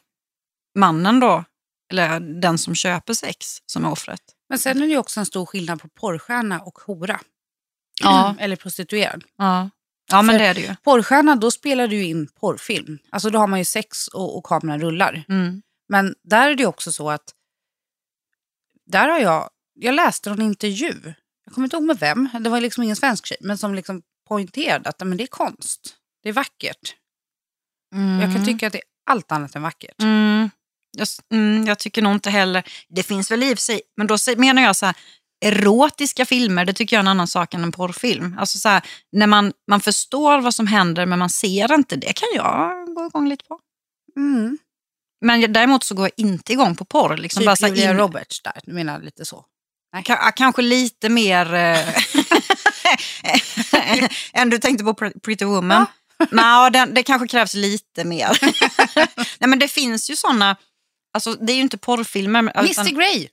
mannen 0.79 1.21
då, 1.21 1.45
eller 1.93 2.21
den 2.41 2.59
som 2.59 2.75
köper 2.75 3.15
sex 3.15 3.47
som 3.67 3.85
är 3.85 3.91
offret? 3.91 4.21
Men 4.49 4.59
sen 4.59 4.77
är 4.77 4.81
det 4.81 4.93
ju 4.93 4.99
också 4.99 5.21
en 5.21 5.27
stor 5.27 5.47
skillnad 5.47 5.83
på 5.83 5.89
porrstjärna 5.89 6.61
och 6.61 6.79
hora. 6.79 7.21
Ja. 8.01 8.37
Eller 8.41 8.57
prostituerad. 8.57 9.25
Ja, 9.37 9.71
ja 10.11 10.23
men 10.23 10.33
För- 10.35 10.39
det 10.39 10.47
är 10.47 10.55
det 10.55 10.61
ju. 10.61 10.77
Porrstjärna, 10.83 11.37
då 11.37 11.51
spelar 11.51 11.89
du 11.89 11.97
ju 11.97 12.05
in 12.05 12.29
porrfilm. 12.35 12.99
Alltså 13.11 13.31
då 13.31 13.39
har 13.39 13.47
man 13.47 13.59
ju 13.59 13.65
sex 13.65 14.09
och, 14.09 14.37
och 14.39 14.45
kameran 14.45 14.81
rullar. 14.81 15.25
Mm. 15.29 15.63
Men 15.89 16.15
där 16.23 16.51
är 16.51 16.55
det 16.55 16.63
ju 16.63 16.69
också 16.69 16.93
så 16.93 17.11
att... 17.11 17.33
Där 18.87 19.09
har 19.09 19.19
jag... 19.19 19.51
Jag 19.75 19.95
läste 19.95 20.31
en 20.31 20.43
intervju. 20.43 21.15
Jag 21.45 21.55
kommer 21.55 21.67
inte 21.67 21.77
ihåg 21.77 21.85
med 21.85 21.99
vem. 21.99 22.29
Det 22.41 22.51
var 22.51 22.61
liksom 22.61 22.83
ingen 22.83 22.97
svensk 22.97 23.27
tjej. 23.27 23.39
Men 23.41 23.59
som 23.59 23.75
liksom 23.75 24.03
poängterade 24.29 24.89
att 24.89 25.01
men 25.01 25.17
det 25.17 25.25
är 25.25 25.27
konst. 25.27 25.97
Det 26.23 26.29
är 26.29 26.33
vackert. 26.33 26.97
Mm. 27.95 28.21
Jag 28.21 28.35
kan 28.35 28.45
tycka 28.45 28.67
att 28.67 28.73
det 28.73 28.79
är 28.79 28.85
allt 29.11 29.33
annat 29.33 29.57
än 29.57 29.63
vackert. 29.63 30.03
Mm. 30.03 30.51
Jag, 30.97 31.09
mm, 31.33 31.67
jag 31.67 31.79
tycker 31.79 32.03
nog 32.03 32.13
inte 32.13 32.31
heller, 32.31 32.63
det 32.89 33.03
finns 33.03 33.31
väl 33.31 33.43
i 33.43 33.55
och 33.55 33.59
för 33.59 33.63
sig, 33.63 33.81
men 33.97 34.07
då 34.07 34.17
menar 34.37 34.63
jag 34.63 34.77
så 34.77 34.87
här, 34.87 34.95
erotiska 35.45 36.27
filmer, 36.27 36.65
det 36.65 36.73
tycker 36.73 36.97
jag 36.97 37.01
är 37.01 37.05
en 37.05 37.09
annan 37.09 37.29
sak 37.29 37.55
än 37.55 37.63
en 37.63 37.73
porrfilm. 37.73 38.37
Alltså 38.39 38.59
så 38.59 38.69
här, 38.69 38.83
när 39.13 39.27
man, 39.27 39.53
man 39.71 39.81
förstår 39.81 40.41
vad 40.41 40.55
som 40.55 40.67
händer 40.67 41.07
men 41.07 41.19
man 41.19 41.31
ser 41.31 41.75
inte, 41.75 41.97
det 41.97 42.13
kan 42.13 42.29
jag 42.35 42.87
gå 42.95 43.07
igång 43.07 43.29
lite 43.29 43.45
på. 43.45 43.59
Mm. 44.17 44.59
Men 45.21 45.53
däremot 45.53 45.85
så 45.85 45.95
går 45.95 46.05
jag 46.05 46.27
inte 46.27 46.53
igång 46.53 46.77
på 46.77 46.85
porr. 46.85 47.17
Liksom 47.17 47.45
bara 47.45 47.57
Typ 47.57 47.61
så 47.61 47.67
här 47.67 47.75
Julia 47.75 47.91
in, 47.91 47.97
Roberts 47.97 48.43
där. 48.43 48.61
Du 48.65 48.73
menar 48.73 49.01
lite 49.01 49.25
så? 49.25 49.45
ka, 50.05 50.13
ja, 50.13 50.33
kanske 50.37 50.63
lite 50.63 51.09
mer 51.09 51.55
eh, 51.55 51.89
än 54.33 54.51
du 54.51 54.59
tänkte 54.59 54.85
på 54.85 54.93
Pre- 54.93 55.21
Pretty 55.21 55.45
Woman. 55.45 55.87
Ja. 56.31 56.71
den, 56.71 56.95
det 56.95 57.03
kanske 57.03 57.29
krävs 57.29 57.55
lite 57.55 58.05
mer. 58.05 58.39
Nej, 59.39 59.49
men 59.49 59.59
det 59.59 59.69
finns 59.69 60.11
ju 60.11 60.17
såna, 60.17 60.57
alltså, 61.17 61.35
det 61.35 61.53
är 61.53 61.57
ju 61.57 61.63
inte 61.63 61.79
porrfilmer. 61.79 62.43
utan- 62.43 62.65
Mr 62.87 62.91
Grey. 62.97 63.29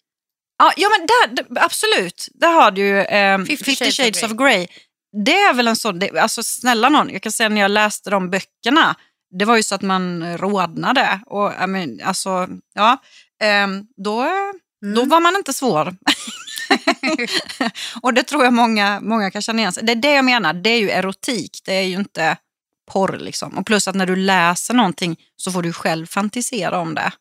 Ja, 0.58 0.72
ja 0.78 0.90
men 0.98 1.08
där, 1.08 1.46
absolut. 1.64 2.28
Där 2.34 2.52
har 2.52 2.72
du 2.72 2.82
ju 2.82 3.00
eh, 3.00 3.38
50, 3.38 3.58
Fifty 3.58 3.76
Shades, 3.76 3.98
Shades 3.98 4.24
of 4.24 4.32
of 4.32 4.38
Grey. 4.38 4.68
Det 5.26 5.36
är 5.40 5.54
väl 5.54 5.68
en 5.68 5.76
sån, 5.76 6.00
det, 6.00 6.20
alltså 6.20 6.44
snälla 6.44 6.90
någon, 6.90 7.10
jag 7.10 7.22
kan 7.22 7.32
säga 7.32 7.50
när 7.50 7.62
jag 7.62 7.72
läste 7.72 8.10
de 8.10 8.30
böckerna, 8.30 8.96
det 9.40 9.46
var 9.46 9.58
ju 9.58 9.64
så 9.64 9.76
att 9.76 9.82
man 9.82 10.38
rodnade. 10.38 11.20
Och, 11.26 11.52
I 11.64 11.68
mean, 11.68 12.00
alltså, 12.04 12.48
ja, 12.74 12.98
ehm, 13.44 13.84
då, 14.04 14.24
då 14.96 15.02
Mm. 15.02 15.10
var 15.10 15.20
man 15.20 15.36
inte 15.36 15.54
svår. 15.54 15.96
och 18.02 18.14
det 18.14 18.24
tror 18.24 18.44
jag 18.44 18.54
många, 18.54 19.00
många 19.02 19.32
kan 19.32 19.42
känna 19.42 19.60
igen 19.60 19.74
sig. 19.74 19.84
Det 19.84 19.92
är 19.92 19.96
det 19.96 20.14
jag 20.14 20.26
menar, 20.26 20.54
det 20.54 20.70
är 20.70 20.80
ju 20.80 20.90
erotik, 20.90 21.62
det 21.66 21.74
är 21.74 21.82
ju 21.84 21.96
inte 21.96 22.38
porr. 22.92 23.18
Liksom. 23.18 23.58
Och 23.58 23.66
plus 23.66 23.88
att 23.88 23.96
när 23.96 24.06
du 24.06 24.16
läser 24.16 24.74
någonting 24.74 25.16
så 25.36 25.52
får 25.52 25.62
du 25.62 25.74
själv 25.74 26.06
fantisera 26.06 26.80
om 26.80 26.96
det. 26.96 27.12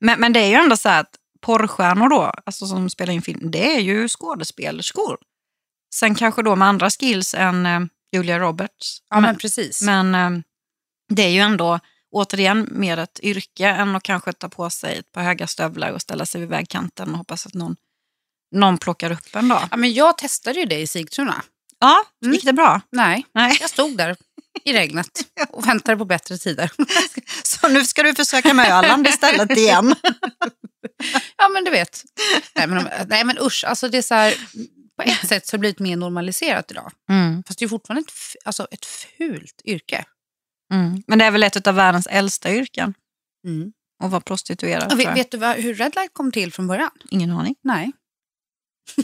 Men, 0.00 0.20
men 0.20 0.32
det 0.32 0.40
är 0.40 0.48
ju 0.48 0.54
ändå 0.54 0.76
så 0.76 0.88
att 0.88 1.10
porrstjärnor 1.40 2.08
då, 2.08 2.32
alltså 2.46 2.66
som 2.66 2.90
spelar 2.90 3.12
in 3.12 3.22
film, 3.22 3.50
det 3.50 3.76
är 3.76 3.80
ju 3.80 4.08
skådespelerskor. 4.08 5.18
Sen 5.94 6.14
kanske 6.14 6.42
då 6.42 6.56
med 6.56 6.68
andra 6.68 6.90
skills 6.90 7.34
än 7.34 7.66
eh, 7.66 7.80
Julia 8.12 8.38
Roberts. 8.38 8.98
Ja, 9.10 9.20
men 9.20 9.36
precis. 9.36 9.82
Men 9.82 10.14
eh, 10.14 10.30
det 11.08 11.22
är 11.22 11.28
ju 11.30 11.40
ändå 11.40 11.80
återigen 12.12 12.68
mer 12.70 12.96
ett 12.96 13.20
yrke 13.22 13.66
än 13.68 13.96
att 13.96 14.02
kanske 14.02 14.32
ta 14.32 14.48
på 14.48 14.70
sig 14.70 14.96
ett 14.98 15.12
par 15.12 15.22
höga 15.22 15.46
stövlar 15.46 15.90
och 15.92 16.02
ställa 16.02 16.26
sig 16.26 16.40
vid 16.40 16.50
vägkanten 16.50 17.10
och 17.12 17.18
hoppas 17.18 17.46
att 17.46 17.54
någon, 17.54 17.76
någon 18.54 18.78
plockar 18.78 19.10
upp 19.12 19.34
en 19.36 19.48
då. 19.48 19.62
Ja, 19.70 19.76
men 19.76 19.92
jag 19.92 20.18
testade 20.18 20.60
ju 20.60 20.66
det 20.66 20.78
i 20.80 20.86
Sigtuna. 20.86 21.42
Ja, 21.78 21.96
Mm. 22.22 22.34
gick 22.34 22.44
det 22.44 22.52
bra? 22.52 22.80
Nej, 22.92 23.26
Nej. 23.34 23.56
jag 23.60 23.70
stod 23.70 23.96
där 23.96 24.16
i 24.64 24.72
regnet 24.72 25.08
och 25.50 25.66
väntade 25.68 25.96
på 25.98 26.04
bättre 26.04 26.38
tider. 26.38 26.70
Så 27.42 27.68
nu 27.68 27.84
ska 27.84 28.02
du 28.02 28.14
försöka 28.14 28.54
med 28.54 28.70
Öland 28.72 29.06
istället 29.06 29.50
igen. 29.50 29.94
Ja, 31.36 31.48
men 31.48 31.64
du 31.64 31.70
vet. 31.70 32.04
Nej, 32.54 32.66
men, 32.66 32.88
nej, 33.08 33.24
men 33.24 33.38
usch. 33.40 33.64
Alltså, 33.66 33.88
det 33.88 33.98
är 33.98 34.02
så 34.02 34.14
här, 34.14 34.34
på 34.96 35.02
ett 35.02 35.28
sätt 35.28 35.46
så 35.46 35.54
har 35.54 35.58
det 35.58 35.60
blivit 35.60 35.78
mer 35.78 35.96
normaliserat 35.96 36.70
idag. 36.70 36.92
Mm. 37.10 37.42
Fast 37.46 37.58
det 37.58 37.64
är 37.64 37.68
fortfarande 37.68 38.00
ett, 38.00 38.12
alltså, 38.44 38.66
ett 38.70 38.86
fult 38.86 39.62
yrke. 39.64 40.04
Mm. 40.72 41.02
Men 41.06 41.18
det 41.18 41.24
är 41.24 41.30
väl 41.30 41.42
ett 41.42 41.66
av 41.66 41.74
världens 41.74 42.06
äldsta 42.06 42.52
yrken 42.52 42.94
Mm. 43.46 43.72
att 44.04 44.10
vara 44.10 44.20
prostituerad. 44.20 44.92
Och 44.92 45.00
vet, 45.00 45.16
vet 45.16 45.30
du 45.30 45.38
vad, 45.38 45.56
hur 45.56 45.74
Red 45.74 45.94
Light 45.94 46.10
kom 46.14 46.32
till 46.32 46.52
från 46.52 46.66
början? 46.66 46.90
Ingen 47.10 47.30
aning. 47.30 47.54
Nej. 47.62 47.92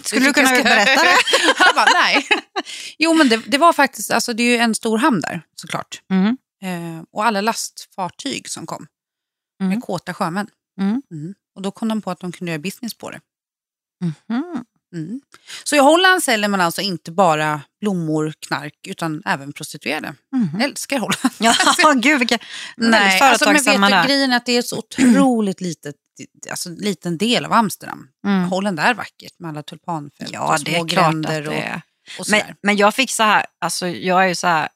Skulle 0.04 0.26
du 0.26 0.32
kunna 0.32 0.50
berätta 0.50 1.02
det? 1.02 1.16
Han 1.56 1.74
bara, 1.74 1.86
nej. 1.94 2.26
Jo, 2.98 3.14
men 3.14 3.28
det, 3.28 3.36
det 3.36 3.58
var 3.58 3.72
faktiskt, 3.72 4.10
alltså 4.10 4.32
det 4.32 4.42
är 4.42 4.46
ju 4.50 4.56
en 4.56 4.74
stor 4.74 4.98
hamn 4.98 5.20
där 5.20 5.42
såklart. 5.60 6.00
Mm. 6.10 6.36
Eh, 6.62 7.04
och 7.12 7.24
alla 7.24 7.40
lastfartyg 7.40 8.48
som 8.48 8.66
kom 8.66 8.86
Mm. 9.60 9.70
med 9.70 9.82
kåta 9.82 10.14
sjömän. 10.14 10.48
Mm. 10.80 11.02
Mm. 11.10 11.34
Och 11.56 11.62
då 11.62 11.70
kom 11.70 11.88
de 11.88 12.02
på 12.02 12.10
att 12.10 12.20
de 12.20 12.32
kunde 12.32 12.50
göra 12.52 12.58
business 12.62 12.94
på 12.94 13.10
det. 13.10 13.20
Mhm. 14.04 14.64
Mm. 14.94 15.20
Så 15.64 15.76
i 15.76 15.78
Holland 15.78 16.22
säljer 16.22 16.48
man 16.48 16.60
alltså 16.60 16.80
inte 16.80 17.12
bara 17.12 17.60
blommor, 17.80 18.34
knark, 18.46 18.74
utan 18.86 19.22
även 19.24 19.52
prostituerade. 19.52 20.14
Mhm. 20.36 20.48
Jag 20.52 20.62
älskar 20.62 20.98
Holland. 20.98 21.34
Ja, 21.78 21.92
gud 21.92 22.18
vilka 22.18 22.38
Nej, 22.76 23.20
alltså, 23.20 23.44
men 23.52 23.54
vet 23.64 24.02
du, 24.02 24.08
grejen 24.08 24.32
är 24.32 24.36
att 24.36 24.46
det 24.46 24.52
är 24.52 24.58
ett 24.58 24.66
så 24.66 24.78
otroligt 24.78 25.60
litet, 25.60 25.94
alltså, 26.50 26.70
liten 26.70 27.18
del 27.18 27.44
av 27.44 27.52
Amsterdam. 27.52 28.08
Mm. 28.26 28.48
Holland 28.48 28.80
är 28.80 28.94
vackert 28.94 29.38
med 29.38 29.48
alla 29.48 29.62
tulpanfält 29.62 30.30
Ja, 30.32 30.54
och 30.54 30.60
små 30.60 30.84
gränder 30.84 31.42
det 31.42 31.48
och, 31.48 32.20
och. 32.20 32.26
Men, 32.30 32.42
men 32.62 32.76
jag 32.76 32.94
fick 32.94 33.10
så 33.10 33.22
här, 33.22 33.46
alltså 33.58 33.88
jag 33.88 34.24
är 34.24 34.28
ju 34.28 34.34
så 34.34 34.46
här 34.46 34.68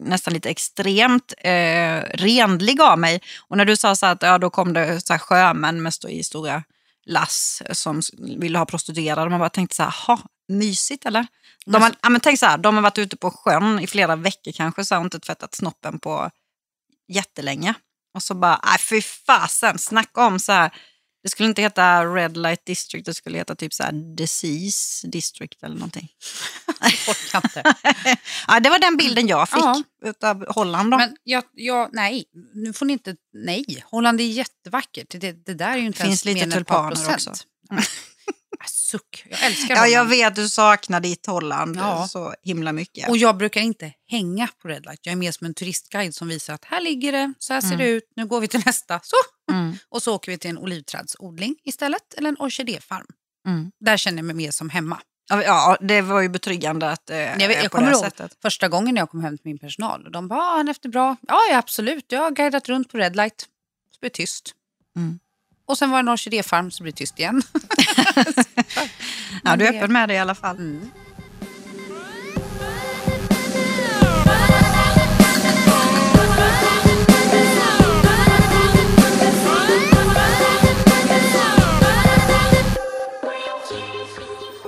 nästan 0.00 0.34
lite 0.34 0.50
extremt 0.50 1.34
eh, 1.38 2.00
renlig 2.00 2.80
av 2.80 2.98
mig. 2.98 3.20
Och 3.48 3.56
när 3.56 3.64
du 3.64 3.76
sa 3.76 3.96
så 3.96 4.06
här 4.06 4.12
att 4.12 4.22
ja, 4.22 4.38
då 4.38 4.50
kom 4.50 4.72
det 4.72 5.06
så 5.06 5.12
här 5.12 5.20
sjömän 5.20 5.82
med 5.82 5.94
stå, 5.94 6.08
i 6.08 6.24
stora 6.24 6.62
lass 7.06 7.62
som 7.72 8.00
ville 8.38 8.58
ha 8.58 8.66
prostituerade. 8.66 9.30
Man 9.30 9.40
bara 9.40 9.50
tänkte 9.50 9.76
så 9.76 9.82
här, 9.82 9.94
ha, 10.06 10.18
mysigt 10.48 11.06
eller? 11.06 11.26
De 11.66 11.82
har, 11.82 11.94
ja, 12.02 12.08
men 12.08 12.20
tänk 12.20 12.38
så 12.38 12.46
här, 12.46 12.58
de 12.58 12.74
har 12.74 12.82
varit 12.82 12.98
ute 12.98 13.16
på 13.16 13.30
sjön 13.30 13.80
i 13.80 13.86
flera 13.86 14.16
veckor 14.16 14.52
kanske 14.52 14.84
så 14.84 14.94
har 14.94 15.02
inte 15.02 15.20
tvättat 15.20 15.54
snoppen 15.54 15.98
på 15.98 16.30
jättelänge. 17.08 17.74
Och 18.14 18.22
så 18.22 18.34
bara, 18.34 18.60
nej 18.64 18.78
fy 18.78 19.02
fasen, 19.02 19.78
snacka 19.78 20.26
om 20.26 20.38
så 20.38 20.52
här. 20.52 20.70
Det 21.22 21.30
skulle 21.30 21.48
inte 21.48 21.62
heta 21.62 22.04
Red 22.06 22.36
Light 22.36 22.66
District, 22.66 23.06
det 23.06 23.14
skulle 23.14 23.38
heta 23.38 23.54
typ 23.54 23.74
så 23.74 23.82
här 23.82 24.16
Disease 24.16 25.06
District 25.08 25.62
eller 25.62 25.74
någonting. 25.74 26.08
Inte. 27.34 27.62
Ja, 28.48 28.60
det 28.60 28.70
var 28.70 28.78
den 28.78 28.96
bilden 28.96 29.26
jag 29.28 29.48
fick 29.48 29.58
Ja. 29.58 29.82
utav 30.04 30.44
Holland. 30.48 30.90
Då. 30.90 30.96
Men 30.96 31.16
jag, 31.24 31.44
jag, 31.52 31.88
nej, 31.92 32.24
nu 32.54 32.72
får 32.72 32.86
ni 32.86 32.92
inte, 32.92 33.16
nej. 33.32 33.84
Holland 33.90 34.20
är 34.20 34.24
jättevackert. 34.24 35.06
Det, 35.10 35.32
det 35.46 35.54
där 35.54 35.70
är 35.70 35.76
ju 35.76 35.86
inte 35.86 35.98
Finns 36.02 36.26
ens 36.26 36.40
lite 36.40 36.56
tulpaner 36.56 36.88
procent. 36.90 37.14
också. 37.16 37.44
Ah, 38.60 38.64
Suck, 38.66 39.26
jag 39.30 39.42
älskar 39.42 39.74
ja, 39.74 39.80
Holland. 39.80 39.92
jag 39.92 40.04
vet, 40.04 40.34
du 40.34 40.48
saknar 40.48 41.00
ditt 41.00 41.26
Holland 41.26 41.76
Ja. 41.76 42.08
så 42.08 42.34
himla 42.42 42.72
mycket. 42.72 43.08
Och 43.08 43.16
jag 43.16 43.36
brukar 43.36 43.60
inte 43.60 43.92
hänga 44.08 44.48
på 44.62 44.68
Red 44.68 44.84
Light. 44.84 45.00
Jag 45.02 45.12
är 45.12 45.16
mer 45.16 45.32
som 45.32 45.46
en 45.46 45.54
turistguide 45.54 46.14
som 46.14 46.28
visar 46.28 46.54
att 46.54 46.64
här 46.64 46.80
ligger 46.80 47.12
det, 47.12 47.32
så 47.38 47.52
här 47.52 47.60
ser 47.60 47.68
Mm. 47.68 47.78
det 47.78 47.88
ut, 47.88 48.04
nu 48.16 48.26
går 48.26 48.40
vi 48.40 48.48
till 48.48 48.62
nästa. 48.66 49.00
Så. 49.02 49.16
Mm, 49.52 49.76
Och 49.88 50.02
så 50.02 50.14
åker 50.14 50.32
vi 50.32 50.38
till 50.38 50.50
en 50.50 50.58
olivträdsodling 50.58 51.56
istället, 51.64 52.14
eller 52.16 52.28
en 52.28 52.36
orkidéfarm. 52.38 53.06
mm. 53.46 53.70
Där 53.80 53.96
känner 53.96 54.18
jag 54.18 54.24
mig 54.24 54.34
mer 54.36 54.50
som 54.50 54.70
hemma. 54.70 55.00
Ja, 55.30 55.42
Ja, 55.42 55.76
det 55.80 56.00
var 56.00 56.20
ju 56.20 56.28
betryggande 56.28 56.90
att 56.90 57.06
det 57.06 57.16
Jag, 57.16 57.36
vet, 57.36 57.40
jag 57.40 57.56
på 57.58 57.62
det 57.62 57.68
kommer 57.68 57.90
ihåg 57.92 58.00
sättet. 58.04 58.36
första 58.42 58.68
gången 58.68 58.96
jag 58.96 59.10
kom 59.10 59.20
hem 59.24 59.38
till 59.38 59.46
min 59.46 59.58
personal 59.58 60.06
och 60.06 60.12
de 60.12 60.28
bara, 60.28 60.40
ah, 60.40 60.56
han 60.56 60.68
efter 60.68 60.88
bra. 60.88 61.16
Ja, 61.28 61.38
ja, 61.50 61.58
absolut. 61.58 62.04
Jag 62.08 62.20
har 62.20 62.30
guidat 62.30 62.68
runt 62.68 62.88
på 62.92 62.98
Red 62.98 63.16
Light. 63.16 63.40
Så 63.90 63.98
blir 64.00 64.10
det 64.10 64.14
tyst. 64.14 64.52
Mm. 64.96 65.18
Och 65.66 65.78
sen 65.78 65.90
var 65.90 65.98
det 65.98 66.00
en 66.00 66.08
orkidéfarm 66.08 66.70
så 66.70 66.82
blir 66.82 66.92
det 66.92 66.96
tyst 66.96 67.18
igen. 67.18 67.42
Ja, 69.44 69.56
du 69.56 69.66
är 69.66 69.76
öppen 69.76 69.92
med 69.92 70.08
det 70.08 70.14
i 70.14 70.18
alla 70.18 70.34
fall. 70.34 70.56
Mm. 70.56 70.90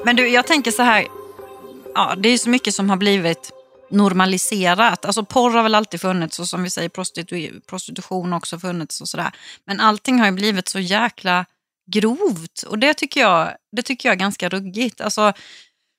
Men 0.04 0.16
du, 0.16 0.28
jag 0.28 0.46
tänker 0.46 0.70
så 0.70 0.82
här. 0.82 1.06
Ja, 1.94 2.14
det 2.16 2.28
är 2.28 2.38
så 2.38 2.48
mycket 2.48 2.74
som 2.74 2.90
har 2.90 2.96
blivit 2.96 3.55
normaliserat. 3.90 5.04
Alltså 5.04 5.24
porr 5.24 5.50
har 5.50 5.62
väl 5.62 5.74
alltid 5.74 6.00
funnits 6.00 6.38
och 6.38 6.48
som 6.48 6.62
vi 6.62 6.70
säger 6.70 6.88
prostitu- 6.88 7.60
prostitution 7.66 8.32
har 8.32 8.38
också 8.38 8.58
funnits 8.58 9.00
och 9.00 9.08
sådär. 9.08 9.32
Men 9.64 9.80
allting 9.80 10.18
har 10.18 10.26
ju 10.26 10.32
blivit 10.32 10.68
så 10.68 10.78
jäkla 10.78 11.46
grovt 11.90 12.62
och 12.62 12.78
det 12.78 12.94
tycker 12.94 13.20
jag, 13.20 13.52
det 13.72 13.82
tycker 13.82 14.08
jag 14.08 14.14
är 14.14 14.20
ganska 14.20 14.48
ruggigt. 14.48 15.00
Alltså, 15.00 15.32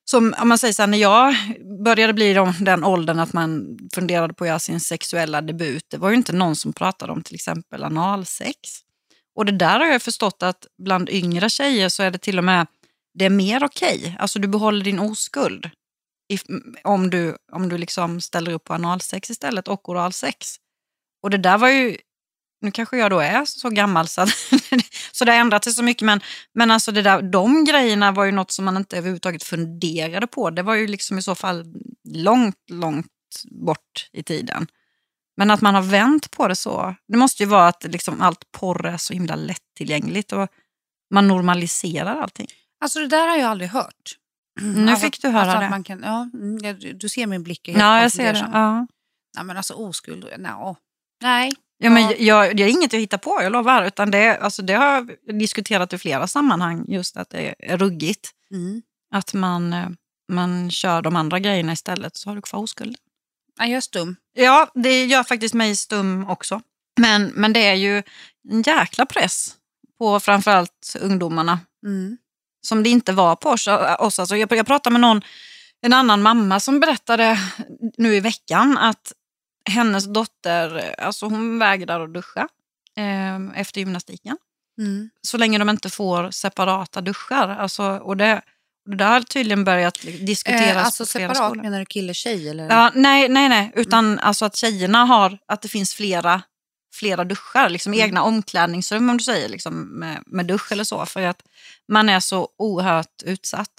som 0.10 0.36
om 0.42 0.50
man 0.50 0.58
säger 0.58 0.74
så 0.74 0.82
här, 0.82 0.88
när 0.88 0.98
jag 0.98 1.36
började 1.84 2.14
bli 2.14 2.34
de, 2.34 2.54
den 2.60 2.84
åldern 2.84 3.20
att 3.20 3.34
man 3.34 3.78
funderade 3.94 4.34
på 4.34 4.44
att 4.44 4.48
göra 4.48 4.60
sin 4.60 4.80
sexuella 4.80 5.42
debut, 5.42 5.86
det 5.88 5.98
var 5.98 6.10
ju 6.10 6.16
inte 6.16 6.34
någon 6.34 6.56
som 6.56 6.74
pratade 6.74 7.12
om 7.12 7.24
till 7.24 7.36
exempel 7.36 7.84
analsex. 7.84 8.58
Och 9.36 9.46
det 9.46 9.52
där 9.52 9.80
har 9.80 9.88
jag 9.88 10.02
förstått 10.02 10.44
att 10.44 10.66
bland 10.78 11.10
yngre 11.10 11.50
tjejer 11.50 11.90
så 11.90 12.04
är 12.04 12.12
det 12.12 12.18
till 12.18 12.38
och 12.38 12.44
med 12.44 12.68
det 13.14 13.26
är 13.26 13.30
mer 13.30 13.64
okej. 13.64 14.16
Alltså 14.20 14.40
du 14.40 14.48
behåller 14.48 14.86
din 14.86 15.00
oskuld. 15.00 15.70
If, 16.30 16.42
om 16.84 17.10
du, 17.10 17.38
om 17.52 17.70
du 17.70 17.78
liksom 17.78 18.22
ställer 18.22 18.52
upp 18.52 18.64
på 18.64 18.74
analsex 18.74 19.30
istället 19.30 19.68
och 19.68 19.90
oralsex. 19.90 20.56
Och 21.24 21.30
det 21.30 21.38
där 21.38 21.58
var 21.58 21.70
ju, 21.70 21.98
nu 22.62 22.72
kanske 22.72 22.98
jag 22.98 23.12
då 23.12 23.20
är 23.20 23.46
så 23.46 23.70
gammal 23.70 24.08
så, 24.08 24.22
att, 24.22 24.30
så 25.12 25.26
det 25.26 25.32
har 25.32 25.40
ändrat 25.40 25.64
sig 25.64 25.74
så 25.74 25.84
mycket 25.84 26.06
men, 26.06 26.22
men 26.54 26.72
alltså 26.72 26.92
det 26.92 27.02
där, 27.02 27.22
de 27.22 27.66
grejerna 27.66 28.12
var 28.12 28.26
ju 28.26 28.32
något 28.32 28.52
som 28.52 28.66
man 28.66 28.78
inte 28.78 28.98
överhuvudtaget 28.98 29.44
funderade 29.44 30.28
på. 30.28 30.50
Det 30.50 30.64
var 30.64 30.76
ju 30.76 30.88
liksom 30.88 31.18
i 31.18 31.22
så 31.22 31.36
fall 31.36 31.66
långt, 32.10 32.70
långt 32.72 33.08
bort 33.52 34.10
i 34.14 34.24
tiden. 34.24 34.68
Men 35.38 35.52
att 35.52 35.62
man 35.62 35.76
har 35.76 35.82
vänt 35.82 36.32
på 36.32 36.48
det 36.48 36.56
så, 36.56 36.96
det 37.08 37.18
måste 37.18 37.44
ju 37.44 37.50
vara 37.50 37.68
att 37.68 37.84
liksom 37.84 38.22
allt 38.22 38.52
porr 38.52 38.86
är 38.86 38.98
så 38.98 39.14
himla 39.14 39.36
lättillgängligt 39.36 40.32
och 40.32 40.50
man 41.14 41.28
normaliserar 41.28 42.22
allting. 42.22 42.48
Alltså 42.82 43.00
det 43.00 43.08
där 43.08 43.28
har 43.28 43.38
jag 43.38 43.50
aldrig 43.50 43.70
hört. 43.70 44.18
Nu 44.62 44.92
Alltså- 44.92 45.06
fick 45.06 45.22
du 45.22 45.28
höra 45.30 45.42
alltså 45.42 45.60
det. 45.60 45.70
Man 45.70 45.84
kan, 45.84 46.04
ja, 46.04 46.30
mm, 46.34 46.80
du 47.00 47.10
ser 47.10 47.28
min 47.28 47.44
blick 47.44 47.68
Ja, 47.68 48.02
jag 48.02 48.12
ser 48.12 48.34
det. 48.34 48.50
Ja. 48.54 48.88
Nej, 49.36 49.46
men 49.46 49.58
alltså 49.58 49.74
oskuld, 49.74 50.26
no. 50.38 50.78
nej. 51.22 51.54
Ja, 51.78 51.90
men 51.90 52.04
Ja. 52.04 52.14
jag, 52.20 52.58
det 52.58 52.64
är 52.64 52.68
inget 52.68 52.94
jag 52.94 53.00
hittar 53.00 53.18
på, 53.18 53.40
jag 53.44 53.52
lovar. 53.52 53.86
Utan 53.86 54.12
det, 54.12 54.38
alltså 54.38 54.62
det 54.62 54.74
har 54.74 54.86
jag 54.86 55.12
diskuterat 55.40 55.94
i 55.94 55.98
flera 55.98 56.28
sammanhang, 56.28 56.86
just 56.88 57.18
att 57.18 57.30
det 57.30 57.56
är 57.60 57.78
ruggigt. 57.78 58.32
Mm. 58.52 58.82
Att 59.14 59.34
man, 59.34 59.74
eh, 59.74 59.88
man 60.32 60.72
kör 60.72 61.02
de 61.02 61.16
andra 61.16 61.40
grejerna 61.40 61.72
istället, 61.74 62.18
så 62.18 62.30
har 62.30 62.36
du 62.36 62.42
kvar 62.42 62.60
oskulden. 62.60 62.96
Nej, 63.60 63.70
jag 63.70 63.78
är 63.78 63.82
stum. 63.82 64.16
Ja, 64.34 64.72
det 64.74 65.06
gör 65.06 65.24
faktiskt 65.24 65.54
mig 65.54 65.76
stum 65.76 66.28
också. 66.30 66.62
Men, 67.00 67.24
men 67.36 67.54
det 67.54 67.66
är 67.68 67.74
ju 67.74 68.04
en 68.50 68.62
jäkla 68.62 69.06
press 69.06 69.56
på 69.98 70.20
framförallt 70.20 70.96
ungdomarna 71.02 71.60
Mm. 71.86 72.18
Som 72.68 72.84
det 72.84 72.90
inte 72.90 73.14
var 73.14 73.36
på 73.36 73.50
oss. 73.50 73.68
oss. 74.00 74.20
Alltså 74.20 74.38
jag, 74.38 74.52
jag 74.52 74.68
pratade 74.68 74.92
med 74.94 75.02
någon, 75.02 75.22
en 75.82 75.94
annan 75.94 76.22
mamma 76.22 76.60
som 76.60 76.80
berättade 76.80 77.40
nu 77.98 78.16
i 78.16 78.20
veckan 78.20 78.78
att 78.78 79.14
hennes 79.70 80.06
dotter, 80.14 80.96
alltså 81.00 81.26
hon 81.26 81.60
vägrar 81.60 82.00
att 82.04 82.14
duscha 82.14 82.48
eh, 82.98 83.60
efter 83.62 83.80
gymnastiken. 83.82 84.38
Mm. 84.80 85.10
Så 85.22 85.38
länge 85.38 85.58
de 85.58 85.70
inte 85.70 85.90
får 85.90 86.32
separata 86.32 87.02
duschar. 87.02 87.50
Alltså, 87.50 87.84
och 87.84 88.18
det, 88.18 88.42
det 88.90 88.96
där 88.96 89.10
har 89.10 89.22
tydligen 89.22 89.64
börjat 89.64 89.98
diskuteras 90.22 90.62
Eh, 90.78 90.86
alltså 90.86 91.06
separat, 91.06 91.38
skolor. 91.38 91.64
menar 91.64 91.80
du 91.80 91.86
kille-tjej? 91.86 92.50
Eller? 92.50 92.70
Ja, 92.70 92.92
nej, 92.96 93.30
nej, 93.30 93.50
nej. 93.50 93.72
Utan 93.76 94.20
alltså 94.20 94.46
att 94.46 94.56
tjejerna 94.56 95.06
har, 95.06 95.38
att 95.48 95.62
det 95.62 95.68
finns 95.68 95.94
flera, 95.94 96.42
flera 96.94 97.24
duschar, 97.24 97.70
liksom 97.70 97.94
Mm. 97.94 98.06
egna 98.06 98.24
omklädningsrum 98.24 99.10
om 99.10 99.18
du 99.18 99.24
säger, 99.24 99.50
liksom, 99.50 99.74
med, 100.00 100.24
med 100.26 100.46
dusch 100.46 100.72
eller 100.72 100.84
så. 100.84 101.06
För 101.06 101.22
att 101.22 101.42
man 101.88 102.10
är 102.10 102.20
så 102.20 102.50
oerhört 102.58 103.24
utsatt. 103.24 103.72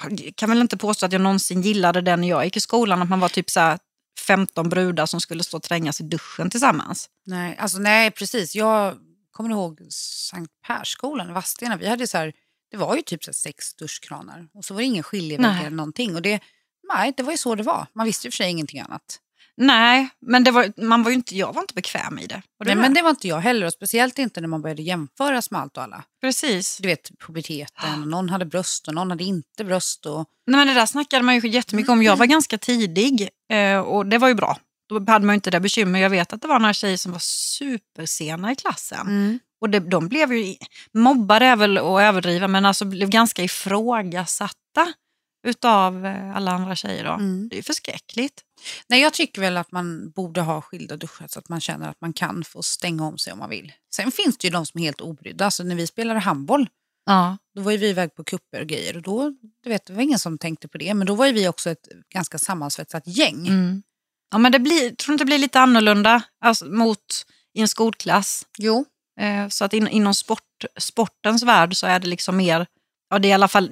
Jag 0.00 0.32
kan 0.36 0.48
väl 0.48 0.60
inte 0.60 0.76
påstå 0.76 1.06
att 1.06 1.12
jag 1.12 1.20
någonsin 1.20 1.62
gillade 1.62 2.00
det 2.00 2.16
när 2.16 2.28
jag 2.28 2.44
gick 2.44 2.56
i 2.56 2.60
skolan, 2.60 3.02
att 3.02 3.08
man 3.08 3.20
var 3.20 3.28
typ 3.28 3.50
så 3.50 3.60
här 3.60 3.78
15 4.26 4.68
brudar 4.68 5.06
som 5.06 5.20
skulle 5.20 5.44
stå 5.44 5.56
och 5.56 5.62
trängas 5.62 6.00
i 6.00 6.04
duschen 6.04 6.50
tillsammans. 6.50 7.08
Nej, 7.26 7.56
alltså, 7.58 7.78
nej, 7.78 8.10
precis. 8.10 8.54
Jag 8.54 8.96
kommer 9.30 9.50
ihåg 9.50 9.80
Sankt 9.90 10.52
Persskolan 10.66 11.30
i 11.30 11.32
Vadstena. 11.32 11.76
Vi 11.76 11.88
hade 11.88 12.06
så 12.06 12.18
här, 12.18 12.32
det 12.70 12.76
var 12.76 12.96
ju 12.96 13.02
typ 13.02 13.24
så 13.24 13.32
sex 13.32 13.74
duschkranar 13.74 14.48
och 14.54 14.64
så 14.64 14.74
var 14.74 14.80
det 14.80 14.86
ingen 14.86 15.02
skiljevägg 15.02 15.60
eller 15.60 15.70
någonting. 15.76 16.14
Och 16.14 16.22
det, 16.22 16.40
nej, 16.94 17.12
det 17.16 17.22
var 17.22 17.32
ju 17.32 17.38
så 17.38 17.54
det 17.54 17.62
var. 17.62 17.86
Man 17.92 18.06
visste 18.06 18.26
ju 18.26 18.30
för 18.30 18.36
sig 18.36 18.50
ingenting 18.50 18.80
annat. 18.80 19.18
Nej, 19.56 20.08
men 20.26 20.44
det 20.44 20.50
var, 20.50 20.72
man 20.76 21.02
var 21.02 21.10
ju 21.10 21.16
inte, 21.16 21.36
jag 21.36 21.52
var 21.52 21.62
inte 21.62 21.74
bekväm 21.74 22.18
i 22.18 22.26
det. 22.26 22.42
Nej, 22.64 22.76
men 22.76 22.94
det 22.94 23.02
var 23.02 23.10
inte 23.10 23.28
jag 23.28 23.40
heller 23.40 23.66
och 23.66 23.72
speciellt 23.72 24.18
inte 24.18 24.40
när 24.40 24.48
man 24.48 24.62
började 24.62 24.82
jämföras 24.82 25.50
med 25.50 25.60
allt 25.60 25.76
och 25.76 25.82
alla. 25.82 26.04
Precis. 26.20 26.78
Du 26.82 26.88
vet 26.88 27.10
puberteten, 27.26 28.00
någon 28.06 28.28
hade 28.28 28.44
bröst 28.44 28.88
och 28.88 28.94
någon 28.94 29.10
hade 29.10 29.24
inte 29.24 29.64
bröst. 29.64 30.06
Och, 30.06 30.28
Nej, 30.46 30.56
men 30.56 30.66
det 30.66 30.74
där 30.74 30.86
snackade 30.86 31.22
man 31.22 31.38
ju 31.38 31.48
jättemycket 31.48 31.90
om. 31.90 32.02
Jag 32.02 32.16
var 32.16 32.26
ganska 32.26 32.58
tidig 32.58 33.28
eh, 33.52 33.78
och 33.78 34.06
det 34.06 34.18
var 34.18 34.28
ju 34.28 34.34
bra. 34.34 34.58
Då 34.88 34.94
hade 34.94 35.26
man 35.26 35.32
ju 35.32 35.34
inte 35.34 35.50
det 35.50 35.60
bekymmer. 35.60 36.00
Jag 36.00 36.10
vet 36.10 36.32
att 36.32 36.42
det 36.42 36.48
var 36.48 36.58
några 36.58 36.72
tjejer 36.74 36.96
som 36.96 37.12
var 37.12 37.18
supersena 37.58 38.52
i 38.52 38.56
klassen. 38.56 39.06
Och 39.60 39.70
det, 39.70 39.80
de 39.80 40.08
blev 40.08 40.32
ju, 40.32 40.54
mobbade 40.94 41.46
är 41.46 41.56
väl 41.56 41.78
att 41.78 42.00
överdriva, 42.00 42.48
men 42.48 42.64
alltså 42.64 42.84
blev 42.84 43.08
ganska 43.08 43.42
ifrågasatta 43.42 44.92
utav 45.42 46.06
eh, 46.06 46.36
alla 46.36 46.50
andra 46.52 46.76
tjejer. 46.76 47.04
Då. 47.04 47.10
Mm. 47.12 47.48
Det 47.48 47.58
är 47.58 47.62
förskräckligt. 47.62 48.40
Nej, 48.88 49.00
jag 49.00 49.12
tycker 49.12 49.40
väl 49.40 49.56
att 49.56 49.72
man 49.72 50.10
borde 50.10 50.40
ha 50.40 50.60
skilda 50.60 50.96
duschar 50.96 51.26
så 51.28 51.38
att 51.38 51.48
man 51.48 51.60
känner 51.60 51.88
att 51.88 52.00
man 52.00 52.12
kan 52.12 52.44
få 52.44 52.62
stänga 52.62 53.06
om 53.06 53.18
sig 53.18 53.32
om 53.32 53.38
man 53.38 53.50
vill. 53.50 53.72
Sen 53.94 54.10
finns 54.12 54.38
det 54.38 54.46
ju 54.46 54.52
de 54.52 54.66
som 54.66 54.80
är 54.80 54.84
helt 54.84 55.00
obrydda. 55.00 55.44
Alltså 55.44 55.62
när 55.62 55.74
vi 55.74 55.86
spelade 55.86 56.20
handboll, 56.20 56.68
Ja. 57.04 57.36
då 57.54 57.62
var 57.62 57.72
ju 57.72 57.78
vi 57.78 57.88
iväg 57.88 58.14
på 58.14 58.24
kupper 58.24 58.60
och 58.60 58.66
grejer. 58.66 58.96
Och 58.96 59.02
då, 59.02 59.30
du 59.62 59.70
vet, 59.70 59.86
det 59.86 59.92
var 59.92 60.02
ingen 60.02 60.18
som 60.18 60.38
tänkte 60.38 60.68
på 60.68 60.78
det. 60.78 60.94
Men 60.94 61.06
då 61.06 61.14
var 61.14 61.26
ju 61.26 61.32
vi 61.32 61.48
också 61.48 61.70
ett 61.70 61.88
ganska 62.14 62.38
sammansvetsat 62.38 63.02
gäng. 63.06 63.46
Mm. 63.48 63.82
ja 64.30 64.38
men 64.38 64.52
det 64.52 64.58
blir, 64.58 64.78
tror 64.94 65.06
du 65.06 65.12
inte 65.12 65.24
det 65.24 65.26
blir 65.26 65.38
lite 65.38 65.60
annorlunda 65.60 66.22
alltså, 66.44 66.64
mot 66.64 66.98
i 67.54 67.60
en 67.60 67.68
skolklass? 67.68 68.46
Jo. 68.58 68.84
Eh, 69.20 69.48
Så 69.48 69.64
att 69.64 69.72
in, 69.72 69.88
inom 69.88 70.14
sport, 70.14 70.64
sportens 70.78 71.42
värld 71.42 71.76
så 71.76 71.86
är 71.86 71.98
det 72.00 72.06
liksom 72.08 72.36
mer, 72.36 72.66
ja 73.12 73.18
det 73.18 73.28
är 73.28 73.30
i 73.30 73.32
alla 73.32 73.48
fall, 73.48 73.68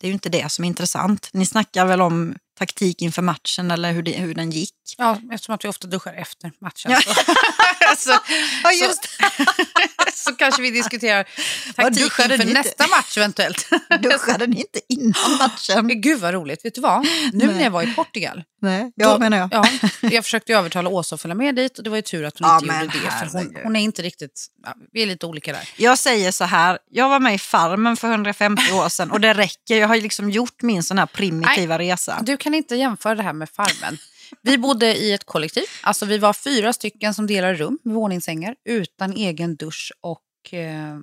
det 0.00 0.06
är 0.06 0.08
ju 0.08 0.12
inte 0.12 0.28
det 0.28 0.52
som 0.52 0.64
är 0.64 0.68
intressant. 0.68 1.28
Ni 1.32 1.46
snackar 1.46 1.86
väl 1.86 2.00
om 2.00 2.34
taktik 2.58 3.02
inför 3.02 3.22
matchen 3.22 3.70
eller 3.70 3.92
hur, 3.92 4.02
det, 4.02 4.12
hur 4.12 4.34
den 4.34 4.50
gick? 4.50 4.74
Ja, 4.98 5.18
eftersom 5.32 5.54
att 5.54 5.64
vi 5.64 5.68
ofta 5.68 5.86
duschar 5.86 6.14
efter 6.14 6.52
matchen. 6.60 6.92
Ja. 6.92 7.00
Så, 7.00 7.14
så, 7.98 8.18
Ja, 8.62 8.72
just. 8.72 9.08
så 10.24 10.32
kanske 10.32 10.62
vi 10.62 10.70
diskuterar 10.70 11.28
taktik 11.76 12.04
duschade 12.04 12.34
inför 12.34 12.44
ni 12.44 12.50
inte? 12.50 12.62
nästa 12.62 12.86
match 12.86 13.18
eventuellt. 13.18 13.68
Duschade 14.02 14.46
ni 14.46 14.56
inte 14.56 14.80
innan 14.88 15.36
matchen? 15.38 15.88
Gud 16.00 16.20
vad 16.20 16.34
roligt. 16.34 16.64
Vet 16.64 16.74
du 16.74 16.80
vad? 16.80 17.06
Nu 17.32 17.46
Nej. 17.46 17.54
när 17.54 17.62
jag 17.62 17.70
var 17.70 17.82
i 17.82 17.94
Portugal. 17.94 18.44
Nej, 18.62 18.92
då- 18.96 19.04
ja 19.04 19.18
menar 19.18 19.38
jag. 19.38 19.48
Ja, 19.52 19.64
jag 20.10 20.24
försökte 20.24 20.52
övertala 20.52 20.88
Åsa 20.88 21.14
att 21.14 21.20
följa 21.20 21.34
med 21.34 21.54
dit 21.54 21.78
och 21.78 21.84
det 21.84 21.90
var 21.90 21.96
ju 21.96 22.02
tur 22.02 22.24
att 22.24 22.38
hon 22.38 22.48
Ja, 22.48 22.56
inte 22.82 22.96
gjorde 22.96 23.06
det. 23.06 23.30
För 23.30 23.38
hon, 23.38 23.56
hon 23.64 23.76
är 23.76 23.80
inte 23.80 24.02
riktigt, 24.02 24.46
ja, 24.64 24.74
vi 24.92 25.02
är 25.02 25.06
lite 25.06 25.26
olika 25.26 25.52
där. 25.52 25.68
Jag 25.76 25.98
säger 25.98 26.32
så 26.32 26.44
här, 26.44 26.78
jag 26.90 27.08
var 27.08 27.20
med 27.20 27.34
i 27.34 27.38
Farmen 27.38 27.96
för 27.96 28.10
150 28.10 28.62
år 28.72 28.88
sedan 28.88 29.10
och 29.10 29.20
det 29.20 29.32
räcker. 29.34 29.76
Jag 29.76 29.88
har 29.88 29.94
ju 29.94 30.00
liksom 30.00 30.30
gjort 30.30 30.62
min 30.62 30.82
sån 30.82 30.98
här 30.98 31.06
primitiva 31.06 31.78
resa. 31.78 32.22
Du 32.22 32.36
kan 32.36 32.54
inte 32.54 32.76
jämföra 32.76 33.14
det 33.14 33.22
här 33.22 33.32
med 33.32 33.48
Farmen. 33.50 33.98
Vi 34.42 34.58
bodde 34.58 34.96
i 34.96 35.12
ett 35.12 35.24
kollektiv, 35.24 35.64
alltså 35.82 36.06
vi 36.06 36.18
var 36.18 36.32
fyra 36.32 36.72
stycken 36.72 37.14
som 37.14 37.26
delade 37.26 37.54
rum 37.54 37.78
med 37.84 37.94
våningssängar 37.94 38.54
utan 38.68 39.12
egen 39.12 39.56
dusch 39.56 39.92
och 40.00 40.54
eh, 40.58 40.98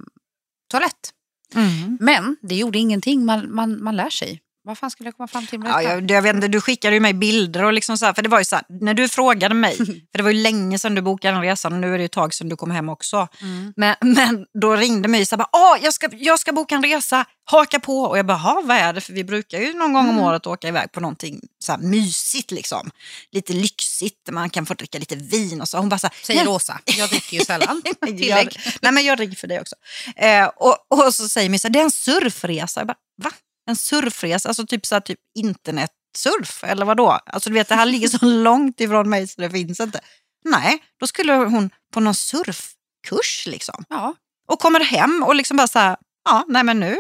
toalett. 0.71 1.13
Mm. 1.55 1.97
Men 2.01 2.37
det 2.41 2.55
gjorde 2.55 2.77
ingenting, 2.79 3.25
man, 3.25 3.55
man, 3.55 3.83
man 3.83 3.95
lär 3.95 4.09
sig. 4.09 4.41
Vad 4.69 4.77
fan 4.77 4.91
skulle 4.91 5.07
jag 5.07 5.17
komma 5.17 5.27
fram 5.27 5.47
till 5.47 5.59
med 5.59 5.69
Ja, 5.71 5.77
detta? 5.77 5.89
jag, 5.93 6.11
jag 6.11 6.21
vet 6.21 6.35
inte, 6.35 6.47
du 6.47 6.61
skickade 6.61 6.95
ju 6.95 6.99
mig 6.99 7.13
bilder 7.13 7.63
och 7.63 7.73
liksom 7.73 7.97
så 7.97 8.05
här, 8.05 8.13
för 8.13 8.21
det 8.21 8.29
var 8.29 8.39
ju 8.39 8.45
så 8.45 8.55
här, 8.55 8.65
när 8.69 8.93
du 8.93 9.09
frågade 9.09 9.55
mig, 9.55 9.75
för 9.77 10.17
det 10.17 10.23
var 10.23 10.29
ju 10.31 10.41
länge 10.41 10.79
sedan 10.79 10.95
du 10.95 11.01
bokade 11.01 11.33
den 11.33 11.41
resan 11.43 11.73
och 11.73 11.79
nu 11.79 11.87
är 11.87 11.97
det 11.97 11.99
ju 11.99 12.05
ett 12.05 12.11
tag 12.11 12.33
sedan 12.33 12.49
du 12.49 12.55
kom 12.55 12.71
hem 12.71 12.89
också. 12.89 13.27
Mm. 13.41 13.73
Men, 13.75 13.95
men 14.01 14.45
då 14.61 14.75
ringde 14.75 15.07
mig 15.07 15.25
så 15.25 15.35
här, 15.35 15.37
bara, 15.37 15.49
Åh, 15.53 15.83
jag, 15.83 15.93
ska, 15.93 16.09
jag 16.11 16.39
ska 16.39 16.53
boka 16.53 16.75
en 16.75 16.83
resa, 16.83 17.25
haka 17.45 17.79
på. 17.79 18.01
Och 18.01 18.17
jag 18.17 18.25
bara, 18.25 18.37
"Ha, 18.37 18.61
vad 18.65 18.77
är 18.77 18.93
det? 18.93 19.01
För 19.01 19.13
vi 19.13 19.23
brukar 19.23 19.59
ju 19.59 19.73
någon 19.73 19.93
gång 19.93 20.03
om 20.03 20.09
Mm. 20.09 20.23
året 20.23 20.47
åka 20.47 20.67
iväg 20.67 20.91
på 20.91 20.99
någonting 20.99 21.41
så 21.59 21.71
här 21.71 21.79
mysigt 21.79 22.51
liksom. 22.51 22.91
Lite 23.31 23.53
lyxigt, 23.53 24.29
man 24.31 24.49
kan 24.49 24.65
få 24.65 24.73
dricka 24.73 24.99
lite 24.99 25.15
vin 25.15 25.61
och 25.61 25.69
så. 25.69 25.77
Hon 25.77 25.89
bara 25.89 25.99
så 25.99 26.07
här, 26.07 26.15
Säger 26.25 26.39
"Nej, 26.45 26.53
Åsa, 26.53 26.79
jag 26.97 27.09
dricker 27.09 27.37
ju 27.37 27.45
sällan. 27.45 27.81
jag, 28.07 28.55
nej 28.81 28.91
men 28.91 29.05
jag 29.05 29.19
ringer 29.19 29.35
för 29.35 29.47
dig 29.47 29.59
också. 29.61 29.75
Eh, 30.15 30.45
och, 30.45 30.77
och 30.89 31.13
så 31.13 31.29
säger 31.29 31.49
mig 31.49 31.59
så 31.59 31.67
här, 31.67 31.73
det 31.73 31.79
är 31.79 31.83
en 31.83 31.91
surfresa. 31.91 32.79
Jag 32.79 32.87
bara, 32.87 32.95
va? 33.23 33.31
En 33.69 33.75
surfresa, 33.75 34.49
alltså 34.49 34.65
typ, 34.65 34.85
så 34.85 34.95
här, 34.95 34.99
typ 35.01 35.19
internetsurf 35.39 36.63
eller 36.63 36.85
vad 36.85 36.97
då? 36.97 37.09
Alltså 37.25 37.49
du 37.49 37.53
vet 37.53 37.69
det 37.69 37.75
här 37.75 37.85
ligger 37.85 38.07
så 38.07 38.17
långt 38.25 38.81
ifrån 38.81 39.09
mig 39.09 39.27
så 39.27 39.41
det 39.41 39.49
finns 39.49 39.79
inte. 39.79 39.99
Nej, 40.45 40.83
då 40.99 41.07
skulle 41.07 41.33
hon 41.33 41.69
på 41.93 41.99
någon 41.99 42.15
surfkurs 42.15 43.47
liksom. 43.47 43.83
Ja. 43.89 44.15
Och 44.47 44.59
kommer 44.59 44.79
hem 44.79 45.23
och 45.23 45.35
liksom 45.35 45.57
bara 45.57 45.67
så 45.67 45.79
här, 45.79 45.97
ja 46.29 46.45
nej 46.47 46.63
men 46.63 46.79
nu 46.79 46.91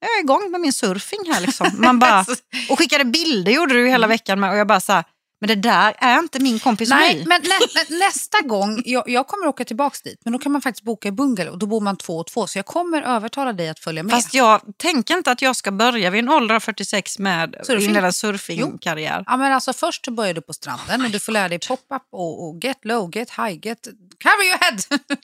är 0.00 0.08
jag 0.14 0.20
igång 0.20 0.50
med 0.50 0.60
min 0.60 0.72
surfing 0.72 1.32
här 1.32 1.40
liksom. 1.40 1.70
Man 1.78 1.98
bara, 1.98 2.26
och 2.70 2.78
skickade 2.78 3.04
bilder 3.04 3.52
gjorde 3.52 3.74
du 3.74 3.88
hela 3.88 4.06
veckan 4.06 4.40
med 4.40 4.50
och 4.50 4.56
jag 4.56 4.66
bara 4.66 4.80
så 4.80 4.92
här, 4.92 5.04
men 5.40 5.48
det 5.48 5.54
där 5.54 5.94
är 5.98 6.18
inte 6.18 6.40
min 6.42 6.58
kompis 6.58 6.88
Nej, 6.90 7.14
My. 7.18 7.24
men 7.28 7.42
nä, 7.42 7.48
nä, 7.90 7.96
nästa 8.06 8.40
gång, 8.40 8.82
jag, 8.84 9.08
jag 9.08 9.26
kommer 9.26 9.46
åka 9.46 9.64
tillbaka 9.64 9.96
dit, 10.04 10.20
men 10.24 10.32
då 10.32 10.38
kan 10.38 10.52
man 10.52 10.62
faktiskt 10.62 10.84
boka 10.84 11.08
i 11.08 11.12
bungalow. 11.12 11.58
Då 11.58 11.66
bor 11.66 11.80
man 11.80 11.96
två 11.96 12.16
och 12.18 12.26
två, 12.26 12.46
så 12.46 12.58
jag 12.58 12.66
kommer 12.66 13.02
övertala 13.02 13.52
dig 13.52 13.68
att 13.68 13.78
följa 13.78 14.02
med. 14.02 14.12
Fast 14.12 14.34
jag 14.34 14.60
tänker 14.76 15.16
inte 15.16 15.30
att 15.30 15.42
jag 15.42 15.56
ska 15.56 15.70
börja 15.72 16.10
vid 16.10 16.18
en 16.18 16.28
ålder 16.28 16.54
av 16.54 16.60
46 16.60 17.18
med 17.18 17.56
Surfing? 17.62 17.86
inleda 17.88 18.06
en 18.06 18.12
surfingkarriär. 18.12 19.24
Ja, 19.26 19.36
men 19.36 19.52
alltså, 19.52 19.72
först 19.72 20.04
så 20.04 20.10
börjar 20.10 20.34
du 20.34 20.40
på 20.40 20.52
stranden 20.52 21.04
och 21.04 21.10
du 21.10 21.18
får 21.20 21.32
lära 21.32 21.48
dig 21.48 21.58
pop-up 21.68 22.02
och, 22.12 22.48
och 22.48 22.64
get 22.64 22.84
low, 22.84 23.10
get 23.16 23.30
high, 23.30 23.58
get 23.66 23.78
cover 24.22 24.44
your 24.48 24.58
head. 24.64 24.98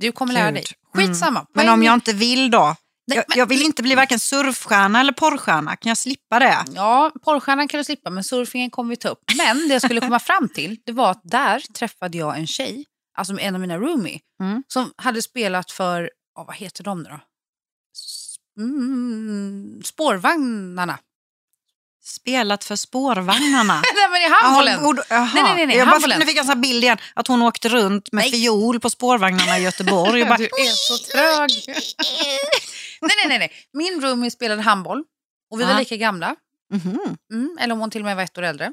Du 0.00 0.12
kommer 0.12 0.34
lära 0.34 0.46
Gud. 0.46 0.54
dig. 0.54 0.64
Skitsamma. 0.94 1.46
Men 1.54 1.64
Poäng- 1.66 1.72
om 1.72 1.82
jag 1.82 1.94
inte 1.94 2.12
vill 2.12 2.50
då? 2.50 2.76
Jag, 3.14 3.24
jag 3.36 3.46
vill 3.46 3.62
inte 3.62 3.82
bli 3.82 3.94
varken 3.94 4.18
surfstjärna 4.18 5.00
eller 5.00 5.12
porrstjärna. 5.12 5.76
Kan 5.76 5.90
jag 5.90 5.98
slippa 5.98 6.38
det? 6.38 6.64
Ja, 6.74 7.12
porrstjärnan 7.24 7.68
kan 7.68 7.78
du 7.78 7.84
slippa, 7.84 8.10
men 8.10 8.24
surfingen 8.24 8.70
kommer 8.70 8.90
vi 8.90 8.96
ta 8.96 9.08
upp. 9.08 9.22
Men 9.36 9.68
det 9.68 9.74
jag 9.74 9.82
skulle 9.82 10.00
komma 10.00 10.18
fram 10.20 10.48
till, 10.48 10.78
det 10.86 10.92
var 10.92 11.10
att 11.10 11.20
där 11.24 11.60
träffade 11.74 12.18
jag 12.18 12.38
en 12.38 12.46
tjej, 12.46 12.84
alltså 13.18 13.38
en 13.40 13.54
av 13.54 13.60
mina 13.60 13.78
roomie, 13.78 14.20
Mm. 14.40 14.62
som 14.68 14.92
hade 14.96 15.22
spelat 15.22 15.70
för, 15.70 16.10
oh, 16.38 16.46
vad 16.46 16.56
heter 16.56 16.84
de 16.84 17.02
nu 17.02 17.08
då? 17.08 17.20
Mm, 18.62 19.82
spårvagnarna. 19.84 20.98
Spelat 22.08 22.64
för 22.64 22.76
spårvagnarna. 22.76 23.82
Nej, 23.94 24.08
men 24.10 24.22
i 24.22 24.26
och- 24.86 25.04
jaha. 25.08 25.30
Nej, 25.34 25.42
nej, 25.42 25.54
nej, 25.54 25.66
nej, 25.66 25.76
jag 25.76 25.88
bara, 25.88 26.18
nu 26.18 26.26
fick 26.26 26.36
jag 26.36 26.50
en 26.50 26.60
bild 26.60 26.84
igen, 26.84 26.98
att 27.14 27.26
hon 27.26 27.42
åkte 27.42 27.68
runt 27.68 28.12
med 28.12 28.22
Nej. 28.22 28.30
fiol 28.30 28.80
på 28.80 28.90
spårvagnarna 28.90 29.58
i 29.58 29.62
Göteborg. 29.62 30.24
Bara, 30.24 30.36
Du 30.38 30.44
är 30.44 30.72
så 30.74 30.98
trög. 31.12 31.50
nej, 33.00 33.10
nej, 33.16 33.28
nej, 33.28 33.38
nej. 33.38 33.52
Min 33.72 34.00
roomie 34.00 34.30
spelade 34.30 34.62
handboll 34.62 35.04
och 35.50 35.60
vi 35.60 35.64
var 35.64 35.78
lika 35.78 35.96
gamla. 35.96 36.36
mhm. 36.74 37.16
Mm, 37.32 37.56
eller 37.60 37.74
om 37.74 37.80
hon 37.80 37.90
till 37.90 38.00
och 38.00 38.04
med 38.04 38.16
var 38.16 38.22
ett 38.22 38.38
år 38.38 38.42
äldre. 38.42 38.72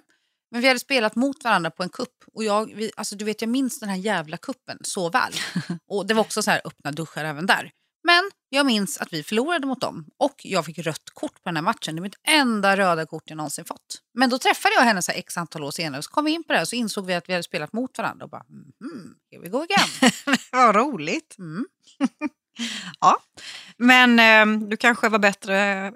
Men 0.51 0.61
vi 0.61 0.67
hade 0.67 0.79
spelat 0.79 1.15
mot 1.15 1.43
varandra 1.43 1.71
på 1.71 1.83
en 1.83 1.89
kupp. 1.89 2.15
Och 2.35 2.43
jag, 2.43 2.73
vi, 2.75 2.91
alltså 2.97 3.15
du 3.15 3.25
vet, 3.25 3.41
jag 3.41 3.49
minns 3.49 3.79
den 3.79 3.89
här 3.89 3.97
jävla 3.97 4.37
kuppen 4.37 4.77
så 4.81 5.09
väl. 5.09 5.33
Och 5.89 6.07
det 6.07 6.13
var 6.13 6.21
också 6.21 6.43
så 6.43 6.51
här 6.51 6.61
öppna 6.65 6.91
duschar 6.91 7.25
även 7.25 7.45
där. 7.45 7.71
Men 8.05 8.31
jag 8.49 8.65
minns 8.65 8.97
att 8.97 9.13
vi 9.13 9.23
förlorade 9.23 9.67
mot 9.67 9.81
dem. 9.81 10.05
Och 10.17 10.35
jag 10.43 10.65
fick 10.65 10.79
rött 10.79 11.09
kort 11.13 11.33
på 11.33 11.49
den 11.49 11.55
här 11.55 11.63
matchen. 11.63 11.95
Det 11.95 12.01
var 12.01 12.05
mitt 12.05 12.19
enda 12.27 12.77
röda 12.77 13.05
kort 13.05 13.23
jag 13.25 13.37
någonsin 13.37 13.65
fått. 13.65 14.01
Men 14.13 14.29
då 14.29 14.39
träffade 14.39 14.75
jag 14.75 14.81
henne 14.81 15.01
så 15.01 15.11
här 15.11 15.19
x 15.19 15.37
antal 15.37 15.63
år 15.63 15.71
senare. 15.71 16.01
Så 16.01 16.11
kom 16.11 16.25
vi 16.25 16.31
in 16.31 16.43
på 16.43 16.53
det 16.53 16.57
här 16.57 16.63
och 16.63 16.67
så 16.67 16.75
insåg 16.75 17.05
vi 17.05 17.13
att 17.13 17.29
vi 17.29 17.33
hade 17.33 17.43
spelat 17.43 17.73
mot 17.73 17.97
varandra. 17.97 18.23
Och 18.23 18.29
bara, 18.29 18.45
mm, 18.81 19.15
here 19.31 19.41
we 19.41 19.49
go 19.49 19.57
again. 19.63 20.11
Vad 20.51 20.75
roligt. 20.75 21.35
Mm. 21.39 21.65
Ja. 22.99 23.17
Men 23.77 24.19
eh, 24.19 24.67
du 24.69 24.77
kanske 24.77 25.09
var 25.09 25.19
bättre 25.19 25.91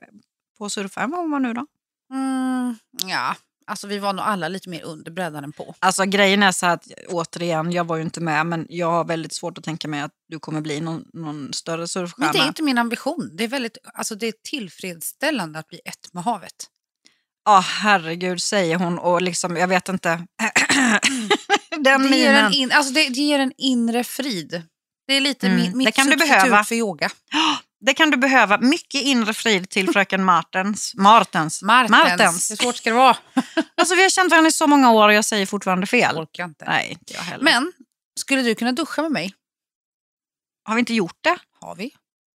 på 0.57 0.65
att 0.65 0.71
surfa 0.71 1.01
än 1.01 1.11
vad 1.11 1.19
hon 1.19 1.31
var 1.31 1.39
nu 1.39 1.53
då? 1.53 1.65
Mm, 2.13 2.75
ja, 3.05 3.35
alltså 3.69 3.87
vi 3.87 3.99
var 3.99 4.13
nog 4.13 4.25
alla 4.25 4.47
lite 4.47 4.69
mer 4.69 4.83
under 4.83 5.11
brädan 5.11 5.43
än 5.43 5.51
på. 5.51 5.75
Alltså 5.79 6.05
grejen 6.05 6.43
är 6.43 6.51
så 6.51 6.65
här 6.65 6.73
att 6.73 6.87
återigen, 7.07 7.71
jag 7.71 7.83
var 7.87 7.95
ju 7.95 8.01
inte 8.03 8.21
med 8.21 8.45
men 8.45 8.65
jag 8.69 8.91
har 8.91 9.05
väldigt 9.05 9.33
svårt 9.33 9.57
att 9.57 9.63
tänka 9.63 9.87
mig 9.87 10.01
att 10.01 10.11
du 10.29 10.39
kommer 10.39 10.61
bli 10.61 10.81
någon, 10.81 11.05
någon 11.13 11.53
större 11.53 11.87
surfstjärna. 11.87 12.25
Men 12.25 12.33
det 12.33 12.45
är 12.45 12.47
inte 12.47 12.63
min 12.63 12.77
ambition. 12.77 13.29
Det 13.37 13.43
är, 13.43 13.47
väldigt, 13.47 13.77
alltså 13.93 14.15
det 14.15 14.27
är 14.27 14.33
tillfredsställande 14.49 15.59
att 15.59 15.67
bli 15.67 15.79
ett 15.85 16.13
med 16.13 16.23
havet. 16.23 16.53
Ja, 17.45 17.59
herregud, 17.59 18.41
säger 18.41 18.75
hon 18.75 18.99
och 18.99 19.21
liksom, 19.21 19.57
jag 19.57 19.67
vet 19.67 19.89
inte. 19.89 20.09
Den 21.77 22.11
Det 22.11 22.17
ger, 22.17 22.33
en 22.33 22.53
in, 22.53 22.71
alltså 22.71 22.93
det, 22.93 23.09
det 23.09 23.19
ger 23.21 23.39
en 23.39 23.51
inre 23.57 24.03
frid. 24.03 24.63
Det 25.07 25.13
är 25.13 25.21
lite 25.21 25.47
Mm, 25.47 25.61
min, 25.61 25.77
mitt 25.77 25.85
det 25.85 25.91
kan 25.91 26.05
du 26.05 26.11
substitut 26.11 26.41
behöva. 26.41 26.63
för 26.63 26.75
yoga. 26.75 27.09
Det 27.81 27.93
kan 27.93 28.09
du 28.09 28.17
behöva. 28.17 28.57
Mycket 28.57 29.01
inre 29.01 29.33
frid 29.33 29.69
till 29.69 29.89
fröken 29.93 30.23
Martens. 30.23 30.93
Martens. 30.95 31.61
Martens. 31.61 32.51
Hur 32.51 32.55
svårt 32.55 32.75
ska 32.75 32.89
det 32.89 32.95
vara? 32.95 33.17
Alltså, 33.77 33.95
vi 33.95 34.03
har 34.03 34.09
känt 34.09 34.31
varandra 34.31 34.47
i 34.47 34.51
så 34.51 34.67
många 34.67 34.91
år 34.91 35.07
och 35.07 35.13
jag 35.13 35.25
säger 35.25 35.45
fortfarande 35.45 35.87
fel. 35.87 36.17
Orkar 36.17 36.45
inte. 36.45 36.65
Nej, 36.65 36.89
inte 36.91 37.13
jag 37.13 37.21
heller. 37.21 37.43
Men 37.43 37.73
skulle 38.19 38.41
du 38.41 38.55
kunna 38.55 38.71
duscha 38.71 39.01
med 39.01 39.11
mig? 39.11 39.33
Har 40.63 40.75
vi 40.75 40.79
inte 40.79 40.93
gjort 40.93 41.17
det? 41.21 41.37
Har 41.61 41.75
vi. 41.75 41.91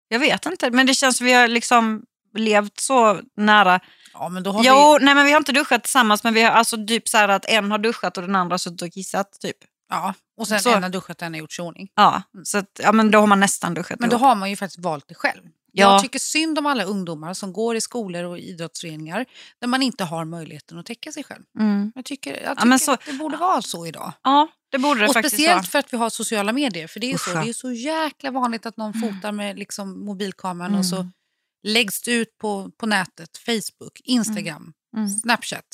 Jag 0.08 0.18
vet 0.18 0.46
inte. 0.46 0.70
Men 0.70 0.86
det 0.86 0.94
känns 0.94 1.16
som 1.16 1.26
vi 1.26 1.32
har 1.32 1.48
liksom 1.48 2.02
levt 2.36 2.80
så 2.80 3.20
nära. 3.36 3.80
Ja, 4.12 4.28
men 4.28 4.42
då 4.42 4.52
har 4.52 4.64
Jo, 4.64 4.98
vi... 4.98 5.04
nej 5.04 5.14
men 5.14 5.26
vi 5.26 5.32
har 5.32 5.38
inte 5.38 5.52
duschat 5.52 5.82
tillsammans 5.82 6.24
men 6.24 6.34
vi 6.34 6.42
har 6.42 6.50
alltså 6.50 6.86
typ 6.86 7.08
så 7.08 7.18
att 7.18 7.44
en 7.44 7.70
har 7.70 7.78
duschat 7.78 8.16
och 8.16 8.22
den 8.22 8.36
andra 8.36 8.54
har 8.54 8.58
suttit 8.58 8.82
och 8.82 8.92
kissat 8.92 9.40
typ. 9.40 9.56
Ja, 9.88 10.14
och 10.36 10.48
sen 10.48 10.60
Så. 10.60 10.74
en 10.74 10.82
har 10.82 10.90
duschat 10.90 11.16
och 11.16 11.26
en 11.26 11.32
har 11.34 11.38
gjort 11.38 11.52
sig 11.52 11.64
i 11.64 11.68
ordning. 11.68 11.88
Ja, 11.94 12.22
så 12.44 12.58
att, 12.58 12.80
ja 12.82 12.92
men 12.92 13.10
då 13.10 13.18
har 13.20 13.26
man 13.26 13.40
nästan 13.40 13.74
duschat 13.74 14.00
Men 14.00 14.08
då 14.10 14.16
ihop. 14.16 14.26
har 14.26 14.34
man 14.34 14.50
ju 14.50 14.56
faktiskt 14.56 14.78
valt 14.84 15.08
det 15.08 15.14
själv. 15.14 15.42
Ja. 15.76 15.92
Jag 15.92 16.02
tycker 16.02 16.18
synd 16.18 16.58
om 16.58 16.66
alla 16.66 16.84
ungdomar 16.84 17.34
som 17.34 17.52
går 17.52 17.76
i 17.76 17.80
skolor 17.80 18.24
och 18.24 18.38
idrottsföreningar 18.38 19.26
där 19.60 19.68
man 19.68 19.82
inte 19.82 20.04
har 20.04 20.24
möjligheten 20.24 20.78
att 20.78 20.86
täcka 20.86 21.12
sig 21.12 21.24
själv. 21.24 21.42
Mm. 21.58 21.92
Jag 21.94 22.04
tycker, 22.04 22.30
jag 22.42 22.56
tycker 22.58 22.70
Ja, 22.70 22.78
så- 22.78 22.92
att 22.92 23.04
det 23.06 23.12
borde 23.12 23.36
vara 23.36 23.62
så 23.62 23.86
idag. 23.86 24.12
Ja, 24.22 24.48
det 24.70 24.78
borde 24.78 25.00
det 25.00 25.06
Och 25.08 25.12
faktiskt 25.12 25.34
speciellt 25.34 25.56
vara. 25.56 25.62
för 25.66 25.78
att 25.78 25.92
vi 25.92 25.96
har 25.96 26.10
sociala 26.10 26.52
medier. 26.52 26.86
För 26.86 27.00
det 27.00 27.12
är, 27.12 27.18
så, 27.18 27.30
Usch, 27.30 27.36
ja. 27.36 27.42
det 27.44 27.48
är 27.48 27.52
så 27.52 27.72
jäkla 27.72 28.30
vanligt 28.30 28.66
att 28.66 28.76
någon 28.76 28.94
fotar 28.94 29.32
med 29.32 29.58
liksom 29.58 30.04
mobilkameran 30.04 30.68
Mm. 30.70 30.78
och 30.80 30.86
så 30.86 31.08
läggs 31.62 32.02
det 32.02 32.12
ut 32.12 32.38
på, 32.38 32.70
på 32.78 32.86
nätet. 32.86 33.36
Facebook, 33.38 34.00
Instagram, 34.04 34.56
Mm. 34.62 34.72
Snapchat. 35.22 35.64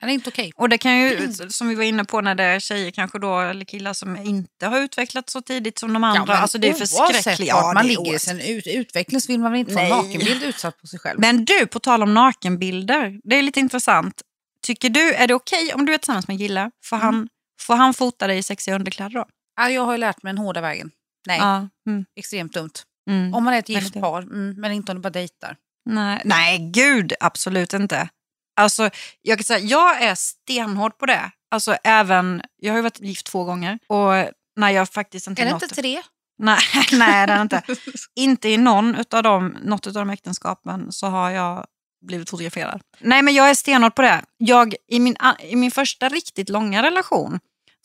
Det 0.00 0.06
är 0.06 0.10
inte 0.10 0.30
okej. 0.30 0.52
Och 0.56 0.68
det 0.68 0.78
kan 0.78 0.98
ju, 1.00 1.32
som 1.48 1.68
vi 1.68 1.74
var 1.74 1.82
inne 1.84 2.04
på, 2.04 2.20
när 2.20 2.34
det 2.34 2.44
är 2.44 2.60
tjejer 2.60 2.90
kanske 2.90 3.18
då, 3.18 3.40
eller 3.40 3.64
killar 3.64 3.92
som 3.92 4.16
inte 4.16 4.66
har 4.66 4.78
utvecklats 4.80 5.32
så 5.32 5.40
tidigt 5.42 5.78
som 5.78 5.92
de 5.92 6.04
andra. 6.04 6.36
alltså 6.36 6.58
det 6.58 6.68
är 6.68 6.72
förskräckligt. 6.72 7.52
vart 7.52 7.74
man 7.74 7.86
ligger 7.86 8.14
i 8.14 8.18
sin 8.18 8.40
ut, 8.40 8.66
utveckling 8.66 9.20
så 9.20 9.32
vill 9.32 9.40
man 9.40 9.52
väl 9.52 9.58
inte 9.60 9.72
få 9.72 9.78
en 9.80 9.88
nakenbild 9.88 10.42
utsatt 10.42 10.80
på 10.80 10.86
sig 10.86 10.98
själv. 10.98 11.20
Men 11.20 11.44
du, 11.44 11.66
på 11.66 11.78
tal 11.80 12.02
om 12.02 12.14
nakenbilder, 12.14 13.20
det 13.24 13.36
är 13.36 13.42
lite 13.42 13.60
intressant. 13.60 14.22
Tycker 14.62 14.90
du, 14.90 15.14
är 15.14 15.26
det 15.26 15.34
okej 15.34 15.74
om 15.74 15.86
du 15.86 15.94
är 15.94 15.98
tillsammans 15.98 16.28
med 16.28 16.34
en 16.34 16.38
kille? 16.38 16.70
Får, 16.84 16.96
Mm. 16.96 17.04
han, 17.06 17.28
får 17.60 17.74
han 17.76 17.94
fota 17.94 18.26
dig 18.26 18.38
i 18.38 18.42
sexiga 18.42 18.74
underkläder 18.74 19.10
då? 19.14 19.24
Ja, 19.56 19.70
jag 19.70 19.84
har 19.84 19.92
ju 19.92 19.98
lärt 19.98 20.22
mig 20.22 20.32
den 20.32 20.38
hårda 20.38 20.60
vägen. 20.60 20.90
Nej, 21.26 21.38
Ja. 21.38 21.68
Mm. 21.88 22.04
extremt 22.16 22.52
dumt. 22.52 22.70
Mm. 23.10 23.34
Om 23.34 23.44
man 23.44 23.54
är 23.54 23.58
ett 23.58 23.68
gift 23.68 23.94
par, 23.94 24.22
mm, 24.22 24.54
men 24.60 24.72
inte 24.72 24.92
om 24.92 24.96
du 24.98 25.02
bara 25.02 25.10
dejtar. 25.10 25.56
Nej, 25.90 26.22
nej, 26.24 26.70
gud, 26.74 27.12
absolut 27.20 27.72
inte. 27.72 28.08
Alltså, 28.56 28.90
jag 29.22 29.38
kan 29.38 29.44
säga, 29.44 29.58
jag 29.58 30.02
är 30.02 30.14
stenhård 30.14 30.98
på 30.98 31.06
det. 31.06 31.30
Alltså, 31.50 31.76
även, 31.84 32.42
jag 32.56 32.72
har 32.72 32.78
ju 32.78 32.82
varit 32.82 33.00
gift 33.00 33.26
två 33.26 33.44
gånger 33.44 33.78
och 33.88 34.30
när 34.56 34.70
jag 34.70 34.88
faktiskt 34.88 35.26
inte 35.26 35.42
Är 35.42 35.46
det 35.46 35.52
inte 35.52 35.68
tre? 35.68 36.02
Nej, 36.38 36.58
nej 36.92 37.26
det 37.26 37.32
är 37.32 37.42
inte. 37.42 37.62
inte 38.14 38.48
i 38.48 38.56
någon 38.56 38.94
utav 38.94 39.22
dem, 39.22 39.56
något 39.62 39.86
av 39.86 39.92
de 39.92 40.10
äktenskapen 40.10 40.92
så 40.92 41.06
har 41.06 41.30
jag 41.30 41.66
blivit 42.06 42.30
fotograferad. 42.30 42.80
Nej, 43.00 43.22
men 43.22 43.34
jag 43.34 43.50
är 43.50 43.54
stenhård 43.54 43.94
på 43.94 44.02
det. 44.02 44.24
Jag, 44.36 44.74
i, 44.88 45.00
min, 45.00 45.16
I 45.40 45.56
min 45.56 45.70
första 45.70 46.08
riktigt 46.08 46.48
långa 46.48 46.82
relation, 46.82 47.40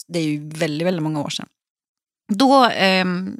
det 0.08 0.20
är 0.20 0.24
ju 0.24 0.50
väldigt, 0.50 0.88
väldigt 0.88 1.04
många 1.04 1.22
år 1.22 1.30
sedan, 1.30 1.48
då 2.34 2.70
ehm, 2.74 3.38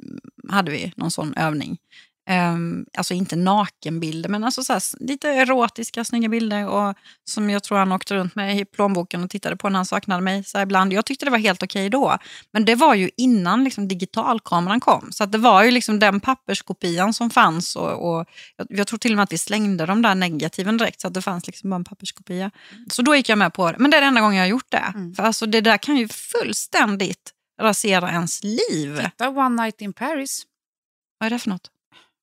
hade 0.48 0.70
vi 0.70 0.92
någon 0.96 1.10
sån 1.10 1.34
övning. 1.34 1.78
Ehm, 2.28 2.86
alltså 2.98 3.14
inte 3.14 3.36
nakenbilder, 3.36 4.28
men 4.28 4.44
alltså 4.44 4.62
så 4.62 4.72
här, 4.72 4.82
lite 5.00 5.28
erotiska, 5.28 6.04
snygga 6.04 6.28
bilder. 6.28 6.68
Och, 6.68 6.94
som 7.24 7.50
jag 7.50 7.62
tror 7.62 7.78
han 7.78 7.92
åkte 7.92 8.14
runt 8.14 8.34
med 8.34 8.58
i 8.58 8.64
plånboken 8.64 9.24
och 9.24 9.30
tittade 9.30 9.56
på 9.56 9.68
när 9.68 9.76
han 9.76 9.86
saknade 9.86 10.22
mig. 10.22 10.44
Så 10.44 10.60
ibland. 10.60 10.92
Jag 10.92 11.06
tyckte 11.06 11.24
det 11.24 11.30
var 11.30 11.38
helt 11.38 11.62
okej 11.62 11.90
då. 11.90 12.18
Men 12.52 12.64
det 12.64 12.74
var 12.74 12.94
ju 12.94 13.10
innan 13.16 13.64
liksom, 13.64 13.88
digitalkameran 13.88 14.80
kom. 14.80 15.08
Så 15.12 15.24
att 15.24 15.32
det 15.32 15.38
var 15.38 15.62
ju 15.62 15.70
liksom 15.70 15.98
den 15.98 16.20
papperskopian 16.20 17.14
som 17.14 17.30
fanns. 17.30 17.76
Och, 17.76 18.10
och 18.10 18.26
jag, 18.56 18.66
jag 18.70 18.86
tror 18.86 18.98
till 18.98 19.12
och 19.12 19.16
med 19.16 19.22
att 19.22 19.32
vi 19.32 19.38
slängde 19.38 19.86
de 19.86 20.02
där 20.02 20.14
negativen 20.14 20.76
direkt. 20.76 21.00
Så 21.00 21.06
att 21.06 21.14
det 21.14 21.22
fanns 21.22 21.46
liksom 21.46 21.70
bara 21.70 21.76
en 21.76 21.84
papperskopia. 21.84 22.50
Så 22.90 23.02
då 23.02 23.16
gick 23.16 23.28
jag 23.28 23.38
med 23.38 23.52
på 23.52 23.72
det. 23.72 23.78
Men 23.78 23.90
det 23.90 23.96
är 23.96 24.00
det 24.00 24.06
enda 24.06 24.20
gången 24.20 24.36
jag 24.36 24.44
har 24.44 24.50
gjort 24.50 24.70
det. 24.70 24.92
Mm. 24.94 25.14
För 25.14 25.22
alltså, 25.22 25.46
det 25.46 25.60
där 25.60 25.76
kan 25.76 25.96
ju 25.96 26.08
fullständigt 26.08 27.32
rasera 27.60 28.10
ens 28.10 28.44
liv. 28.44 29.00
Titta, 29.10 29.28
One 29.28 29.62
Night 29.62 29.80
in 29.80 29.92
Paris. 29.92 30.42
Vad 31.18 31.26
är 31.26 31.30
det 31.30 31.38
för 31.38 31.50
något? 31.50 31.70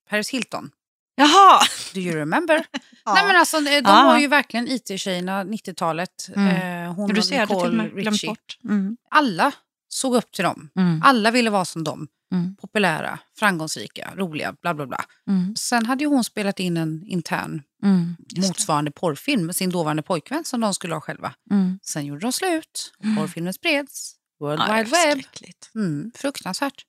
Paris 0.10 0.30
Hilton. 0.30 0.72
Jaha! 1.16 1.62
Do 1.94 2.00
you 2.00 2.16
remember? 2.16 2.66
Ja. 3.06 3.14
Nej, 3.14 3.26
men 3.28 3.36
alltså, 3.36 3.60
de 3.62 3.70
Ja. 3.72 3.82
var 4.06 4.18
ju 4.20 4.28
verkligen 4.28 4.68
IT-tjejerna 4.68 5.44
90-talet. 5.44 6.30
Mm. 6.36 6.48
Eh, 6.86 6.94
hon 6.94 7.10
du 7.10 7.20
och 7.20 7.26
ser, 7.26 7.40
Nicole 7.42 7.84
Richie. 7.84 8.36
Mm. 8.64 8.98
Alla 9.12 9.52
såg 9.90 10.16
upp 10.16 10.32
till 10.32 10.44
dem. 10.44 10.70
Mm. 10.76 11.02
Alla 11.04 11.32
ville 11.32 11.50
vara 11.50 11.66
som 11.66 11.84
dem. 11.84 12.08
Mm. 12.34 12.56
Populära, 12.56 13.20
framgångsrika, 13.40 14.14
roliga, 14.16 14.56
bla 14.62 14.74
bla 14.74 14.88
bla. 14.88 15.06
Mm. 15.30 15.56
Sen 15.56 15.86
hade 15.86 16.04
ju 16.04 16.10
hon 16.10 16.24
spelat 16.24 16.60
in 16.60 16.78
en 16.78 17.04
intern 17.08 17.62
Mm. 17.84 18.16
Motsvarande 18.38 18.92
porrfilm 18.92 19.46
med 19.46 19.56
sin 19.56 19.70
dåvarande 19.70 20.04
pojkvän 20.04 20.44
som 20.46 20.62
de 20.62 20.74
skulle 20.74 20.94
ha 20.94 21.02
själva. 21.02 21.34
Mm. 21.52 21.80
Sen 21.84 22.06
gjorde 22.06 22.22
de 22.22 22.32
slut. 22.34 22.94
Porrfilmen 23.18 23.54
spreds. 23.54 24.14
World 24.40 24.62
Ja, 24.68 24.74
Wide 24.76 24.90
Web. 24.90 25.20
Mm, 25.76 26.12
fruktansvärt. 26.16 26.86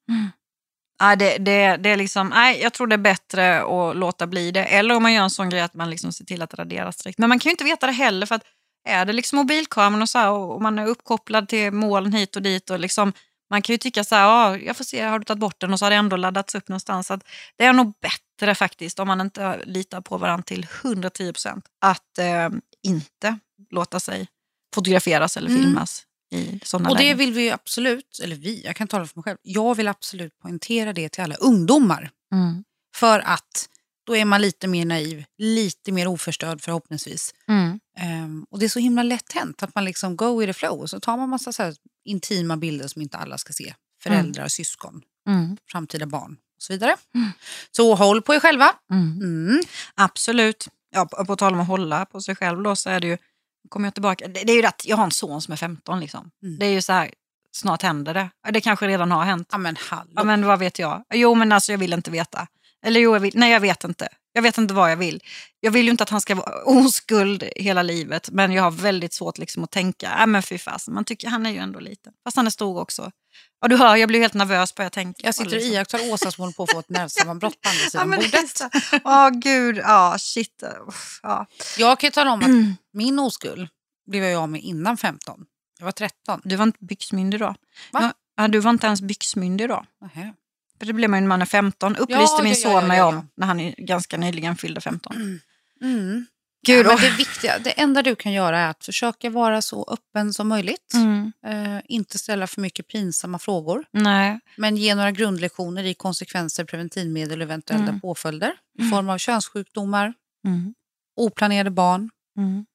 Nej, 1.01 1.17
det, 1.17 1.39
det, 1.39 1.77
det 1.77 1.91
är 1.91 1.97
liksom, 1.97 2.29
nej, 2.29 2.61
jag 2.61 2.73
tror 2.73 2.87
det 2.87 2.95
är 2.95 2.99
bättre 2.99 3.63
att 3.63 3.97
låta 3.97 4.27
bli 4.27 4.51
det. 4.51 4.65
Eller 4.65 4.97
om 4.97 5.03
man 5.03 5.13
gör 5.13 5.23
en 5.23 5.31
sån 5.31 5.51
grej 5.51 5.61
att 5.61 5.75
man 5.75 5.91
liksom 5.91 6.13
ser 6.13 6.25
till 6.25 6.43
att 6.43 6.55
radera 6.55 6.93
strikt. 6.93 7.19
Men 7.19 7.29
man 7.29 7.39
kan 7.39 7.51
ju 7.51 7.53
inte 7.53 7.65
veta 7.65 7.87
det 7.87 7.93
heller 7.93 8.27
för 8.27 8.35
att 8.35 8.43
är 8.89 9.05
det 9.05 9.13
liksom 9.13 9.37
mobilkameran 9.37 10.03
och, 10.03 10.09
så 10.09 10.19
här, 10.19 10.31
och 10.31 10.63
man 10.63 10.79
är 10.79 10.87
uppkopplad 10.87 11.49
till 11.49 11.73
moln 11.73 12.13
hit 12.13 12.37
och 12.37 12.43
dit 12.43 12.71
och 12.71 12.79
liksom, 12.79 13.13
man 13.51 13.63
kan 13.63 13.75
ju 13.75 13.79
tycka 13.79 14.05
så 14.05 14.15
här, 14.15 14.23
ja, 14.23 14.57
jag 14.57 14.77
får 14.77 14.85
se, 14.85 15.03
har 15.03 15.19
du 15.19 15.25
tagit 15.25 15.41
bort 15.41 15.61
den 15.61 15.73
och 15.73 15.79
så 15.79 15.85
har 15.85 15.91
det 15.91 15.97
ändå 15.97 16.17
laddats 16.17 16.55
upp 16.55 16.69
någonstans. 16.69 17.07
Så 17.07 17.19
det 17.57 17.65
är 17.65 17.73
nog 17.73 17.93
bättre 18.03 18.55
faktiskt, 18.55 18.99
om 18.99 19.07
man 19.07 19.21
inte 19.21 19.61
litar 19.65 20.01
på 20.01 20.19
varandra 20.19 20.43
till 20.43 20.67
110 20.83 21.33
procent, 21.33 21.65
att 21.81 22.19
eh, 22.19 22.49
inte 22.83 23.39
låta 23.71 24.01
sig 24.01 24.29
fotograferas 24.75 25.37
eller 25.37 25.51
Mm. 25.51 25.63
filmas 25.63 26.03
i 26.31 26.61
sådana 26.65 26.91
Och 26.91 26.97
det 26.97 27.03
lägen. 27.03 27.19
vill 27.19 27.33
vi 27.33 27.51
absolut, 27.51 28.21
eller 28.23 28.37
vi, 28.37 28.63
jag 28.65 28.77
kan 28.77 28.89
tala 28.89 29.07
för 29.07 29.17
mig 29.19 29.23
själv. 29.25 29.39
Jag 29.43 29.75
vill 29.75 29.89
absolut 29.89 30.39
poängtera 30.39 30.93
det 30.93 31.09
till 31.09 31.23
alla 31.23 31.35
ungdomar. 31.35 32.11
Mm. 32.33 32.65
För 32.95 33.21
att 33.21 33.69
då 34.07 34.17
är 34.17 34.25
man 34.25 34.41
lite 34.43 34.69
mer 34.69 34.85
naiv, 34.85 35.25
lite 35.39 35.93
mer 35.93 36.07
oförstörd 36.07 36.61
förhoppningsvis. 36.63 37.35
Mm. 37.49 37.81
Ehm, 37.99 38.47
och 38.51 38.59
det 38.59 38.65
är 38.65 38.69
så 38.69 38.79
himla 38.79 39.03
lätt 39.03 39.33
hänt 39.33 39.63
att 39.63 39.75
man 39.75 39.85
liksom 39.85 40.17
go 40.17 40.39
with 40.41 40.49
the 40.49 40.59
flow 40.59 40.81
och 40.81 40.91
så 40.91 41.01
tar 41.01 41.17
man 41.17 41.29
massa 41.29 41.53
så 41.53 41.73
intima 42.05 42.57
bilder 42.57 42.89
som 42.89 43.03
inte 43.03 43.17
alla 43.19 43.39
ska 43.39 43.53
se. 43.53 43.75
Föräldrar, 44.03 44.49
syskon, 44.49 45.03
Mm. 45.29 45.57
framtida 45.73 46.07
barn 46.07 46.33
och 46.57 46.63
så 46.63 46.73
vidare. 46.73 46.97
Så 47.71 47.95
håll 47.95 48.23
på 48.23 48.35
er 48.35 48.41
själva. 48.41 48.73
Mm. 48.93 49.21
Mm. 49.23 49.63
Absolut. 49.95 50.69
Ja, 50.91 51.07
på, 51.07 51.25
på 51.25 51.37
tal 51.37 51.53
om 51.55 51.61
att 51.61 51.67
hålla 51.69 52.07
på 52.07 52.21
sig 52.21 52.37
själv 52.37 52.63
då 52.63 52.77
så 52.77 52.91
är 52.91 53.01
det 53.01 53.07
ju, 53.07 53.19
kommer 53.69 53.87
jag 53.87 53.95
tillbaka, 53.95 54.29
det, 54.29 54.45
det 54.45 54.53
är 54.53 54.57
ju 54.57 54.67
att 54.67 54.83
jag 54.87 54.97
har 54.97 55.05
en 55.05 55.11
son 55.11 55.43
som 55.43 55.53
är 55.53 55.57
15 55.57 56.01
liksom. 56.01 56.31
Mm. 56.43 56.59
Det 56.59 56.67
är 56.67 56.71
ju 56.71 56.83
så 56.83 56.93
här, 56.93 57.11
snart 57.53 57.83
händer 57.83 58.15
det. 58.15 58.31
Det 58.51 58.61
kanske 58.61 58.89
redan 58.89 59.11
har 59.11 59.25
hänt. 59.25 59.49
Ja 59.53 59.59
men 59.59 59.77
hallå. 59.91 60.11
Ja, 60.15 60.25
men 60.25 60.47
vad 60.47 60.59
vet 60.59 60.79
jag? 60.79 61.05
Jo, 61.15 61.35
men 61.35 61.53
alltså 61.53 61.73
jag 61.73 61.79
vill 61.79 61.93
inte 61.93 62.11
veta. 62.11 62.47
Eller 62.87 63.01
jo, 63.01 63.13
jag 63.13 63.21
vill, 63.21 63.33
nej 63.35 63.53
jag 63.53 63.61
vet 63.61 63.85
inte. 63.85 64.09
Jag 64.33 64.43
vet 64.43 64.59
inte 64.59 64.75
vad 64.75 64.91
jag 64.91 64.97
vill. 64.97 65.23
Jag 65.61 65.71
vill 65.71 65.85
ju 65.85 65.91
inte 65.91 66.03
att 66.03 66.11
han 66.11 66.21
ska 66.21 66.35
vara 66.35 66.63
oskuld 66.65 67.45
hela 67.57 67.83
livet, 67.83 68.31
men 68.31 68.53
jag 68.53 68.63
har 68.63 68.71
väldigt 68.71 69.13
svårt 69.13 69.39
liksom 69.39 69.65
att 69.65 69.71
tänka, 69.71 70.15
nej 70.19 70.27
men 70.27 70.43
fy 70.43 70.59
fasen, 70.59 70.95
man 70.95 71.05
tycker 71.05 71.29
han 71.29 71.47
är 71.47 71.51
ju 71.51 71.59
ändå 71.59 71.81
liten. 71.81 72.13
Fast 72.25 72.37
han 72.37 72.47
är 72.47 72.51
stor 72.51 72.81
också. 72.81 73.11
Ja, 73.61 73.69
du 73.69 73.77
hör, 73.77 73.97
jag 73.97 74.09
blir 74.09 74.21
helt 74.21 74.35
nervös 74.35 74.73
på 74.73 74.83
jag 74.83 74.93
tänker. 74.93 75.25
jag 75.27 75.35
sitter 75.35 75.47
och 75.51 75.53
liksom. 75.55 75.73
iakttar 75.73 76.13
Åsa 76.13 76.31
som 76.31 76.43
håller 76.43 76.53
på 76.55 76.63
att 76.63 76.71
få 76.73 76.79
ett 76.81 76.89
nervsammanbrott 76.89 77.61
på 77.61 77.69
andra 77.69 77.81
Ja, 77.85 77.91
sidan 77.91 78.13
är 78.13 78.17
bordet. 78.17 78.57
så- 78.59 78.69
Åh 79.05 79.31
gud, 79.31 79.77
ja 79.77 80.17
shit. 80.19 80.63
Uff, 80.89 81.21
Ja. 81.23 81.47
Jag 81.79 82.01
kan 82.01 82.07
ju 82.07 82.11
tala 82.13 82.33
om 82.33 82.41
att 82.43 82.79
min 82.93 83.19
oskuld 83.19 83.69
blev 84.07 84.25
jag 84.25 84.43
av 84.43 84.49
med 84.49 84.63
innan 84.63 84.97
15. 84.97 85.45
Jag 85.79 85.85
var 85.85 85.93
13. 85.93 86.41
Du 86.45 86.57
var 86.57 86.63
inte 86.65 86.85
byxmyndig 86.85 87.41
då? 87.41 87.47
Va? 87.47 87.55
Ja, 87.93 88.13
Ja, 88.37 88.49
du 88.49 88.59
var 88.59 88.71
inte 88.71 88.87
ens 88.87 89.01
byxmyndig 89.03 89.69
då? 89.69 89.85
Nähä. 90.01 90.35
För 90.79 90.87
det 90.87 90.93
blev 90.93 91.11
man 91.11 91.17
ju 91.19 91.21
när 91.21 91.29
man 91.29 91.43
är 91.43 91.47
15. 91.47 91.97
Upplyste 91.97 92.23
Ja, 92.39 92.43
min 92.43 92.53
ja, 92.53 92.59
ja, 92.59 92.63
son 92.63 92.73
ja, 92.83 92.87
mig 92.89 92.99
ja, 92.99 93.07
om 93.07 93.15
ja. 93.15 93.25
när 93.35 93.47
han 93.47 93.61
är 93.61 93.75
ganska 93.79 94.17
nyligen 94.17 94.57
fyllde 94.57 94.81
15. 94.81 95.41
Mm. 95.81 96.27
Gud, 96.67 96.87
ja, 96.87 96.97
men 97.01 97.11
det 97.11 97.17
viktiga, 97.17 97.59
det 97.59 97.71
enda 97.71 98.03
du 98.03 98.17
kan 98.17 98.33
göra 98.33 98.59
är 98.59 98.69
att 98.71 98.85
försöka 98.85 99.31
vara 99.31 99.63
så 99.63 99.87
öppen 99.91 100.33
som 100.35 100.49
möjligt. 100.49 100.95
Mm. 100.95 101.33
Eh, 101.47 101.83
inte 101.85 102.19
ställa 102.19 102.47
för 102.47 102.61
mycket 102.61 102.89
pinsamma 102.89 103.39
frågor. 103.39 103.85
Nej. 103.91 104.41
Men 104.57 104.77
ge 104.77 104.95
några 104.95 105.11
grundlektioner 105.11 105.85
i 105.85 105.95
konsekvenser, 105.95 106.65
preventivmedel 106.65 107.41
och 107.41 107.45
eventuella 107.45 107.83
Mm. 107.89 108.01
påföljder. 108.01 108.53
I 108.79 108.83
form 108.91 109.09
av 109.09 109.19
könssjukdomar, 109.19 110.15
Mm. 110.47 110.75
oplanerade 111.17 111.71
barn. 111.71 112.11
Mm. 112.39 112.67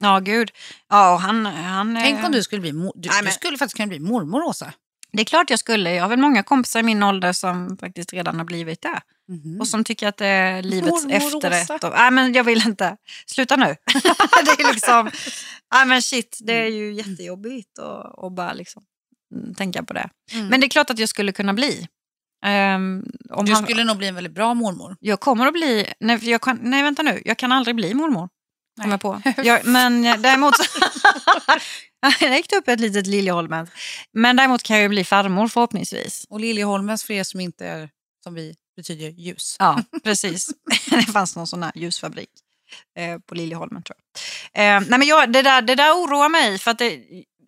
Ja, 0.00 0.18
gud. 0.20 0.50
Ja, 0.88 1.16
han, 1.16 1.46
han, 1.46 1.98
Tänk 2.02 2.18
eh, 2.18 2.26
om 2.26 2.32
du 2.32 2.42
skulle 2.42 2.60
bli 2.60 2.70
du, 2.70 2.78
Nej, 2.78 2.92
du 2.94 3.24
men- 3.24 3.32
skulle 3.32 3.58
faktiskt 3.58 3.76
kunna 3.76 3.86
bli 3.86 3.98
mormor, 4.00 4.42
Åsa. 4.42 4.72
Det 5.12 5.22
är 5.22 5.24
klart 5.24 5.50
jag 5.50 5.58
skulle. 5.58 5.94
Jag 5.94 6.02
har 6.02 6.08
väl 6.08 6.18
många 6.18 6.42
kompisar 6.42 6.80
i 6.80 6.82
min 6.82 7.02
ålder 7.02 7.32
som 7.32 7.76
faktiskt 7.76 8.12
redan 8.12 8.38
har 8.38 8.44
blivit 8.44 8.82
det. 8.82 9.00
Mhm. 9.28 9.60
Och 9.60 9.68
som 9.68 9.84
tycker 9.84 10.08
att 10.08 10.16
det 10.16 10.26
är 10.26 10.62
livets 10.62 11.04
Mormor 11.04 11.12
efterrätt. 11.12 11.84
Och, 11.84 11.90
nej, 11.90 12.10
men 12.10 12.32
jag 12.32 12.44
vill 12.44 12.66
inte. 12.66 12.96
Sluta 13.26 13.56
nu. 13.56 13.64
det 14.44 14.62
är 14.62 14.74
liksom, 14.74 15.10
nej, 15.74 15.86
men 15.86 16.02
shit, 16.02 16.38
det 16.40 16.52
är 16.52 16.68
ju 16.68 16.92
jättejobbigt 16.92 17.78
att, 17.78 18.24
att 18.24 18.32
bara 18.32 18.52
liksom, 18.52 18.82
mm, 19.34 19.54
tänka 19.54 19.82
på 19.82 19.92
det. 19.92 20.10
Mm. 20.32 20.46
Men 20.46 20.60
det 20.60 20.66
är 20.66 20.68
klart 20.68 20.90
att 20.90 20.98
jag 20.98 21.08
skulle 21.08 21.32
kunna 21.32 21.54
bli. 21.54 21.88
Om 23.30 23.44
du 23.44 23.52
han, 23.52 23.62
skulle 23.62 23.84
nog 23.84 23.96
bli 23.96 24.06
en 24.06 24.14
väldigt 24.14 24.34
bra 24.34 24.54
mormor. 24.54 24.96
Jag 25.00 25.20
kommer 25.20 25.46
att 25.46 25.52
bli... 25.52 25.92
Nej, 26.00 26.30
jag 26.30 26.40
kan, 26.40 26.58
nej, 26.62 26.82
vänta 26.82 27.02
nu. 27.02 27.22
Jag 27.24 27.38
kan 27.38 27.52
aldrig 27.52 27.76
bli 27.76 27.94
mormor. 27.94 28.28
Kom 28.80 28.90
Nej. 28.90 28.90
jag 28.90 29.00
på. 29.00 29.22
Jag, 29.42 29.66
men 29.66 30.02
däremot... 30.02 30.54
jag 32.20 32.58
upp 32.58 32.68
ett 32.68 32.80
litet 32.80 33.06
Liljeholmen. 33.06 33.66
Men 34.12 34.36
däremot 34.36 34.62
kan 34.62 34.76
jag 34.76 34.82
ju 34.82 34.88
bli 34.88 35.04
farmor 35.04 35.48
förhoppningsvis. 35.48 36.26
Och 36.28 36.40
Liljeholmens, 36.40 37.04
för 37.04 37.14
er 37.14 37.24
som 37.24 37.40
inte 37.40 37.66
är 37.66 37.90
som 38.24 38.34
vi, 38.34 38.54
betyder 38.76 39.08
ljus. 39.10 39.56
Ja, 39.58 39.82
precis. 40.04 40.50
det 40.90 41.02
fanns 41.12 41.36
någon 41.36 41.46
sån 41.46 41.62
här 41.62 41.72
ljusfabrik 41.74 42.30
eh, 42.96 43.18
på 43.18 43.34
Liljeholmen 43.34 43.82
tror 43.82 43.96
jag. 44.54 44.76
Eh, 44.76 44.80
nej, 44.88 44.98
men 44.98 45.08
jag 45.08 45.32
det, 45.32 45.42
där, 45.42 45.62
det 45.62 45.74
där 45.74 45.92
oroar 45.92 46.28
mig 46.28 46.58
för 46.58 46.70
att 46.70 46.78
det, 46.78 47.00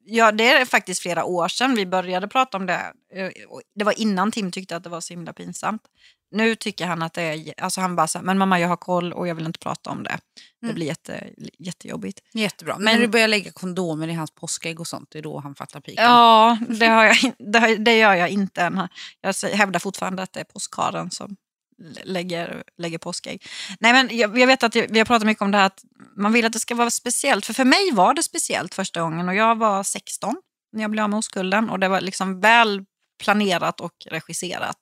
ja, 0.05 0.33
det 0.33 0.49
är 0.49 0.65
faktiskt 0.65 1.03
flera 1.03 1.25
år 1.25 1.49
sedan 1.49 1.75
vi 1.75 1.87
började 1.87 2.29
prata 2.29 2.57
om 2.57 2.67
det. 2.67 2.93
Eh, 3.15 3.31
det 3.75 3.85
var 3.85 4.01
innan 4.01 4.33
Tim 4.33 4.53
tyckte 4.53 4.77
att 4.77 4.85
det 4.85 4.91
var 4.91 5.01
så 5.01 5.13
himla 5.13 5.33
pinsamt. 5.33 5.83
Nu 6.31 6.55
tycker 6.55 6.87
han 6.87 7.03
att 7.03 7.13
det 7.13 7.23
är, 7.23 7.55
alltså 7.63 7.81
han 7.81 7.97
bara 7.97 8.07
så 8.09 8.19
här, 8.19 8.25
men 8.25 8.39
mamma 8.39 8.61
jag 8.61 8.69
har 8.69 8.77
koll 8.77 9.13
och 9.13 9.29
jag 9.29 9.35
vill 9.35 9.47
inte 9.47 9.59
prata 9.59 9.91
om 9.91 10.03
det. 10.03 10.19
Det 10.61 10.67
Mm. 10.67 10.75
blir 10.75 10.87
jätte, 10.87 11.31
jättejobbigt. 11.59 12.21
Jättebra. 12.35 12.75
Men 12.75 12.85
Men- 12.85 12.95
när 12.95 13.01
du 13.01 13.09
börjar 13.09 13.29
lägga 13.29 13.53
kondomer 13.53 14.09
i 14.09 14.13
hans 14.13 14.31
påskägg 14.35 14.81
och 14.81 14.87
sånt, 14.87 15.09
det 15.13 15.19
är 15.19 15.23
då 15.23 15.39
han 15.41 15.55
fattar 15.55 15.81
piken. 15.81 16.05
Ja, 16.05 16.59
det, 16.69 16.87
har 16.87 17.05
jag, 17.05 17.25
in- 17.25 17.35
det, 17.53 17.59
har- 17.59 17.77
det 17.77 17.97
gör 17.99 18.15
jag 18.15 18.29
inte 18.29 18.63
än. 18.63 18.89
Jag 19.21 19.33
sä- 19.33 19.55
hävdar 19.55 19.81
fortfarande 19.81 20.23
att 20.23 20.33
det 20.33 20.41
är 20.41 20.45
påskharen 20.45 21.11
som 21.11 21.37
lä- 21.83 22.03
lägger, 22.05 22.63
lägger 22.79 22.99
påskägg. 22.99 23.45
Nej, 23.81 23.93
men 23.93 24.17
jag, 24.19 24.39
jag 24.39 24.47
vet 24.47 24.63
att 24.63 24.75
jag, 24.75 24.87
vi 24.91 24.99
har 24.99 25.07
pratat 25.07 25.27
mycket 25.27 25.43
om 25.43 25.51
det 25.51 25.59
här 25.59 25.67
att 25.67 25.83
man 26.17 26.33
vill 26.33 26.45
att 26.45 26.53
det 26.53 26.61
ska 26.61 26.75
vara 26.75 26.91
speciellt. 26.91 27.47
För 27.47 27.53
för 27.55 27.65
mig 27.65 27.91
var 27.93 28.15
det 28.15 28.23
speciellt 28.23 28.75
första 28.75 29.01
gången 29.01 29.29
och 29.29 29.35
jag 29.35 29.59
var 29.59 29.83
16 29.83 30.35
när 30.73 30.83
jag 30.83 30.91
blev 30.91 31.05
av 31.05 31.11
med 31.11 31.19
oskulden 31.19 31.71
och 31.71 31.79
det 31.79 31.89
var 31.89 32.01
liksom 32.01 32.41
väl 32.41 32.85
planerat 33.25 33.81
och 33.81 33.93
regisserat 34.07 34.79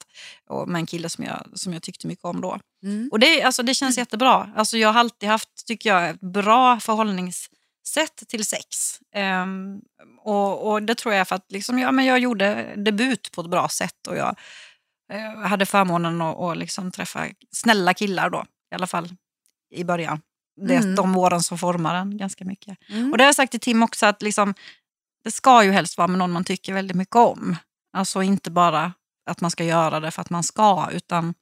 och 0.48 0.68
med 0.68 0.80
en 0.80 0.86
kille 0.86 1.08
som 1.08 1.24
jag, 1.24 1.46
som 1.54 1.72
jag 1.72 1.82
tyckte 1.82 2.06
mycket 2.06 2.24
om 2.24 2.40
då. 2.40 2.58
Mm. 2.82 3.08
Och 3.12 3.18
det, 3.18 3.42
alltså, 3.42 3.62
det 3.62 3.74
känns 3.74 3.98
jättebra. 3.98 4.52
Alltså, 4.56 4.78
jag 4.78 4.92
har 4.92 5.00
alltid 5.00 5.28
haft, 5.28 5.66
tycker 5.66 5.90
jag, 5.94 6.10
ett 6.10 6.20
bra 6.20 6.80
förhållningssätt 6.80 8.16
till 8.28 8.44
sex. 8.46 8.66
Ehm, 9.14 9.80
och, 10.24 10.70
och 10.70 10.82
det 10.82 10.94
tror 10.94 11.14
jag 11.14 11.28
för 11.28 11.36
att 11.36 11.52
liksom, 11.52 11.78
ja, 11.78 11.92
men 11.92 12.04
jag 12.04 12.18
gjorde 12.18 12.74
debut 12.76 13.32
på 13.32 13.40
ett 13.40 13.50
bra 13.50 13.68
sätt 13.68 14.06
och 14.08 14.16
jag 14.16 14.36
eh, 15.12 15.48
hade 15.48 15.66
förmånen 15.66 16.22
att, 16.22 16.38
att 16.38 16.56
liksom 16.56 16.90
träffa 16.92 17.26
snälla 17.50 17.94
killar 17.94 18.30
då, 18.30 18.44
i 18.72 18.74
alla 18.74 18.86
fall 18.86 19.08
i 19.74 19.84
början. 19.84 20.20
Det 20.68 20.74
är 20.74 20.82
Mm. 20.82 20.94
de 20.94 21.16
åren 21.16 21.42
som 21.42 21.58
formar 21.58 21.94
en 21.94 22.16
ganska 22.16 22.44
mycket. 22.44 22.78
Mm. 22.88 23.12
Och 23.12 23.18
det 23.18 23.24
har 23.24 23.28
jag 23.28 23.34
sagt 23.34 23.50
till 23.50 23.60
Tim 23.60 23.82
också 23.82 24.06
att 24.06 24.22
liksom, 24.22 24.54
det 25.24 25.30
ska 25.30 25.64
ju 25.64 25.70
helst 25.72 25.98
vara 25.98 26.08
med 26.08 26.18
någon 26.18 26.30
man 26.32 26.44
tycker 26.44 26.74
väldigt 26.74 26.96
mycket 26.96 27.16
om. 27.16 27.56
Alltså 27.92 28.22
inte 28.22 28.50
bara 28.50 28.92
att 29.26 29.40
man 29.40 29.50
ska 29.50 29.64
göra 29.64 30.00
det 30.00 30.10
för 30.10 30.22
att 30.22 30.30
man 30.30 30.42
ska, 30.42 30.88
utan 30.92 31.34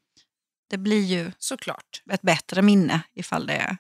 det 0.71 0.79
blir 0.79 1.05
ju 1.05 1.33
Såklart. 1.39 2.03
ett 2.11 2.23
bättre 2.23 2.63
minne 2.63 3.03
ifall 3.15 3.47
det 3.47 3.53
är, 3.55 3.77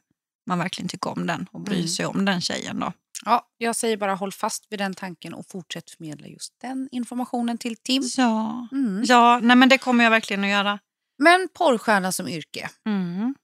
man 0.47 0.59
verkligen 0.59 0.89
tycker 0.89 1.11
om 1.11 1.27
den 1.27 1.47
och 1.53 1.61
bryr 1.61 1.77
Mm. 1.77 1.89
sig 1.89 2.07
om 2.07 2.25
den 2.25 2.41
tjejen. 2.41 2.81
Då. 2.81 2.93
Ja, 3.25 3.49
jag 3.57 3.77
säger 3.77 3.97
bara 3.97 4.15
håll 4.15 4.33
fast 4.33 4.67
vid 4.71 4.79
den 4.79 4.95
tanken 4.95 5.35
och 5.35 5.47
fortsätt 5.49 5.91
förmedla 5.91 6.27
just 6.27 6.61
den 6.61 6.89
informationen 6.93 7.59
till 7.59 7.77
Tim. 7.77 8.03
Ja, 8.17 8.69
Mm. 8.73 9.03
ja 9.07 9.41
nej, 9.43 9.57
men 9.57 9.69
det 9.69 9.79
kommer 9.79 10.05
jag 10.05 10.11
verkligen 10.11 10.45
att 10.45 10.51
göra. 10.51 10.79
Men 11.19 11.49
porrstjärna 11.55 12.13
som 12.13 12.29
yrke, 12.29 12.71
Mm. 12.87 13.35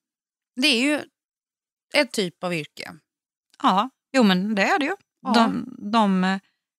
det 0.60 0.66
är 0.66 0.80
ju 0.82 1.00
ett 1.94 2.12
typ 2.12 2.44
av 2.44 2.54
yrke. 2.54 2.92
Ja, 3.62 3.90
jo 4.12 4.22
men 4.22 4.54
det 4.54 4.62
är 4.62 4.78
det 4.78 4.84
ju. 4.84 4.96
Ja. 5.22 5.32
De, 5.34 5.76
de 5.92 6.24
eh, 6.24 6.38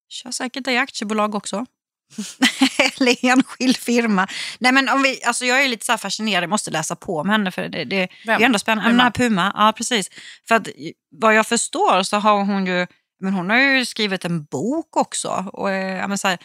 kör 0.10 0.32
säkert 0.32 0.68
i 0.68 0.78
aktiebolag 0.78 1.36
också. 1.36 1.66
Eller 3.00 3.26
enskild 3.26 3.78
firma. 3.78 4.28
Nej, 4.60 4.72
men 4.72 4.89
om 4.89 5.02
vi, 5.02 5.24
alltså 5.24 5.46
jag 5.46 5.63
är 5.63 5.67
lite 5.67 5.86
så 5.86 5.98
fascinerad, 5.98 6.43
jag 6.43 6.50
måste 6.50 6.72
läsa 6.72 6.96
på 6.96 7.17
om 7.17 7.30
henne 7.30 7.52
för 7.52 7.62
det, 7.62 7.84
det, 7.84 8.08
det 8.26 8.32
är 8.32 8.41
ändå 8.41 8.60
spännande. 8.60 8.89
Puma? 8.89 8.98
Den 8.98 9.00
här 9.00 9.12
Puma, 9.12 9.52
ja 9.56 9.74
precis. 9.78 10.10
För 10.48 10.56
att 10.56 10.67
vad 11.12 11.36
jag 11.36 11.48
förstår 11.48 12.04
så 12.04 12.17
har 12.17 12.43
hon 12.43 12.65
ju, 12.65 12.88
men 13.20 13.34
hon 13.34 13.50
har 13.50 13.58
ju 13.58 13.86
skrivit 13.86 14.26
en 14.26 14.43
bok 14.43 14.98
också. 14.98 15.50
Och 15.54 15.72
eh, 15.72 15.98
ja, 15.98 16.08
men 16.08 16.17
så 16.17 16.28
här, 16.28 16.38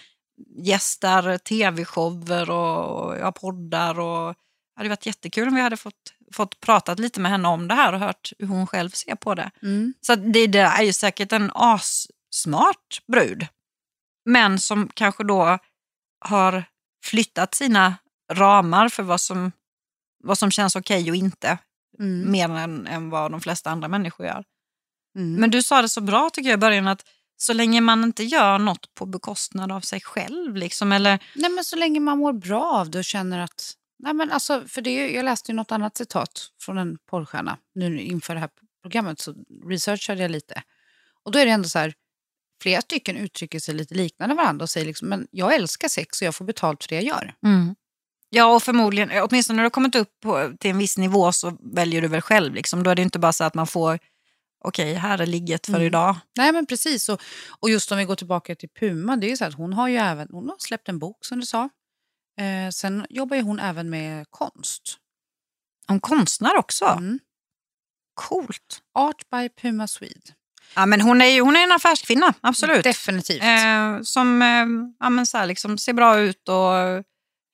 gästar 0.58 1.38
tv-shower 1.38 2.50
och, 2.50 3.04
och 3.04 3.18
ja, 3.18 3.32
poddar. 3.32 4.00
Och, 4.00 4.34
det 4.74 4.80
hade 4.80 4.88
varit 4.88 5.06
jättekul 5.06 5.48
om 5.48 5.54
vi 5.54 5.60
hade 5.60 5.76
fått, 5.76 6.12
fått 6.34 6.60
pratat 6.60 6.98
lite 6.98 7.20
med 7.20 7.30
henne 7.30 7.48
om 7.48 7.68
det 7.68 7.74
här 7.74 7.92
och 7.92 8.00
hört 8.00 8.32
hur 8.38 8.46
hon 8.46 8.66
själv 8.66 8.90
ser 8.90 9.14
på 9.14 9.34
det. 9.34 9.50
Mm. 9.62 9.94
Så 10.00 10.14
det, 10.14 10.46
det 10.46 10.58
är 10.58 10.82
ju 10.82 10.92
säkert 10.92 11.32
en 11.32 11.50
assmart 11.54 13.02
brud. 13.06 13.46
Men 14.24 14.58
som 14.58 14.88
kanske 14.94 15.24
då 15.24 15.58
har 16.24 16.64
flyttat 17.04 17.54
sina 17.54 17.94
ramar 18.32 18.88
för 18.88 19.02
vad 19.02 19.20
som, 19.20 19.52
vad 20.24 20.38
som 20.38 20.50
känns 20.50 20.76
okej 20.76 21.10
och 21.10 21.16
inte. 21.16 21.58
Mm. 21.98 22.32
Mer 22.32 22.48
än, 22.48 22.86
än 22.86 23.10
vad 23.10 23.30
de 23.30 23.40
flesta 23.40 23.70
andra 23.70 23.88
människor 23.88 24.26
gör. 24.26 24.44
Mm. 25.16 25.34
Men 25.34 25.50
du 25.50 25.62
sa 25.62 25.82
det 25.82 25.88
så 25.88 26.00
bra 26.00 26.30
tycker 26.30 26.50
jag 26.50 26.56
i 26.56 26.60
början 26.60 26.88
att 26.88 27.04
Så 27.36 27.52
länge 27.52 27.80
man 27.80 28.04
inte 28.04 28.24
gör 28.24 28.58
något 28.58 28.94
på 28.94 29.06
bekostnad 29.06 29.72
av 29.72 29.80
sig 29.80 30.00
själv. 30.00 30.56
Liksom, 30.56 30.92
eller, 30.92 31.24
Nej, 31.34 31.50
men 31.50 31.64
så 31.64 31.76
länge 31.76 32.00
man 32.00 32.18
mår 32.18 32.32
bra 32.32 32.64
av 32.64 32.90
det 32.90 32.98
och 32.98 33.04
känner 33.04 33.38
att... 33.38 33.72
Nej, 33.98 34.14
men 34.14 34.30
alltså, 34.30 34.64
för 34.68 34.82
det, 34.82 34.90
är 34.90 35.16
jag 35.16 35.24
läste 35.24 35.52
ju 35.52 35.56
något 35.56 35.72
annat 35.72 35.96
citat 35.96 36.48
från 36.60 36.78
en 36.78 36.98
porrstjärna 37.10 37.58
nu 37.74 38.00
inför 38.00 38.34
det 38.34 38.40
här 38.40 38.50
programmet 38.82 39.20
så 39.20 39.34
researchade 39.68 40.22
jag 40.22 40.30
lite. 40.30 40.62
Och 41.22 41.32
då 41.32 41.38
är 41.38 41.46
det 41.46 41.52
ändå 41.52 41.68
så 41.68 41.78
här, 41.78 41.94
flera 42.62 42.80
stycken 42.80 43.16
uttrycker 43.16 43.60
sig 43.60 43.74
lite 43.74 43.94
liknande 43.94 44.34
varandra 44.34 44.62
och 44.62 44.70
säger 44.70 44.86
liksom, 44.86 45.08
men 45.08 45.26
jag 45.30 45.54
älskar 45.54 45.88
sex 45.88 46.20
och 46.22 46.26
jag 46.26 46.34
får 46.34 46.44
betalt 46.44 46.84
för 46.84 46.88
det 46.88 46.94
jag 46.94 47.04
gör. 47.04 47.34
Ja, 48.30 48.54
och 48.54 48.62
förmodligen, 48.62 49.10
åtminstone 49.22 49.56
när 49.56 49.62
du 49.62 49.64
har 49.64 49.70
kommit 49.70 49.94
upp 49.94 50.20
på, 50.22 50.52
till 50.60 50.70
en 50.70 50.78
viss 50.78 50.98
nivå 50.98 51.32
så 51.32 51.56
väljer 51.60 52.02
du 52.02 52.08
väl 52.08 52.20
själv. 52.20 52.54
Liksom. 52.54 52.82
Då 52.82 52.90
är 52.90 52.94
det 52.94 53.02
inte 53.02 53.18
bara 53.18 53.32
så 53.32 53.44
att 53.44 53.54
man 53.54 53.66
får, 53.66 53.98
okej, 54.64 54.94
här 54.94 55.18
är 55.18 55.26
ligget 55.26 55.66
för 55.66 55.72
Mm. 55.74 55.86
idag. 55.86 56.16
Nej 56.36 56.52
men 56.52 56.66
precis, 56.66 57.08
och, 57.08 57.22
och 57.60 57.70
just 57.70 57.92
om 57.92 57.98
vi 57.98 58.04
går 58.04 58.16
tillbaka 58.16 58.54
till 58.54 58.68
Puma, 58.68 59.16
det 59.16 59.26
är 59.26 59.28
ju 59.28 59.36
så 59.36 59.44
att 59.44 59.54
hon 59.54 59.72
har 59.72 59.88
ju 59.88 59.96
även, 59.96 60.28
hon 60.30 60.48
har 60.48 60.56
släppt 60.58 60.88
en 60.88 60.98
bok 60.98 61.24
som 61.24 61.40
du 61.40 61.46
sa. 61.46 61.68
Eh, 62.40 62.70
sen 62.70 63.06
jobbar 63.10 63.36
ju 63.36 63.42
hon 63.42 63.58
även 63.58 63.90
med 63.90 64.26
konst. 64.30 64.82
Om 65.88 66.00
konstnär 66.00 66.56
också. 66.56 66.84
Mm. 66.84 67.18
Coolt. 68.14 68.82
Art 68.94 69.30
by 69.30 69.48
Puma 69.48 69.86
Swede. 69.86 70.34
Ja, 70.74 70.86
men 70.86 71.00
hon 71.00 71.20
är 71.20 71.26
ju 71.26 71.40
hon 71.40 71.56
är 71.56 71.62
en 71.62 71.72
affärskvinna, 71.72 72.34
absolut. 72.40 72.84
Definitivt. 72.84 73.42
Eh, 73.42 74.02
som 74.02 74.42
eh, 74.42 74.94
ja, 75.00 75.10
men 75.10 75.26
så 75.26 75.38
här, 75.38 75.46
liksom, 75.46 75.78
ser 75.78 75.92
bra 75.92 76.18
ut 76.18 76.48
och 76.48 77.04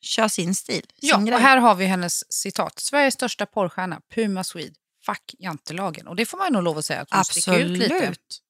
kör 0.02 0.28
sin 0.28 0.54
stil. 0.54 0.82
Sin 1.00 1.08
Ja, 1.08 1.16
grej. 1.18 1.34
och 1.34 1.40
här 1.40 1.56
har 1.56 1.74
vi 1.74 1.84
hennes 1.86 2.32
citat. 2.32 2.78
Sveriges 2.80 3.14
största 3.14 3.46
porrstjärna, 3.46 4.00
Puma 4.14 4.44
Swede. 4.44 4.74
Fuck 5.06 5.34
jantelagen. 5.38 6.06
Och 6.06 6.16
det 6.16 6.26
får 6.26 6.38
man 6.38 6.52
nog 6.52 6.62
lov 6.62 6.78
att 6.78 6.84
säga 6.84 7.00
att 7.00 7.08
hon 7.14 7.24
sticker 7.24 7.58
ut 7.58 7.68
lite. 7.78 7.94
Absolut. 7.94 8.40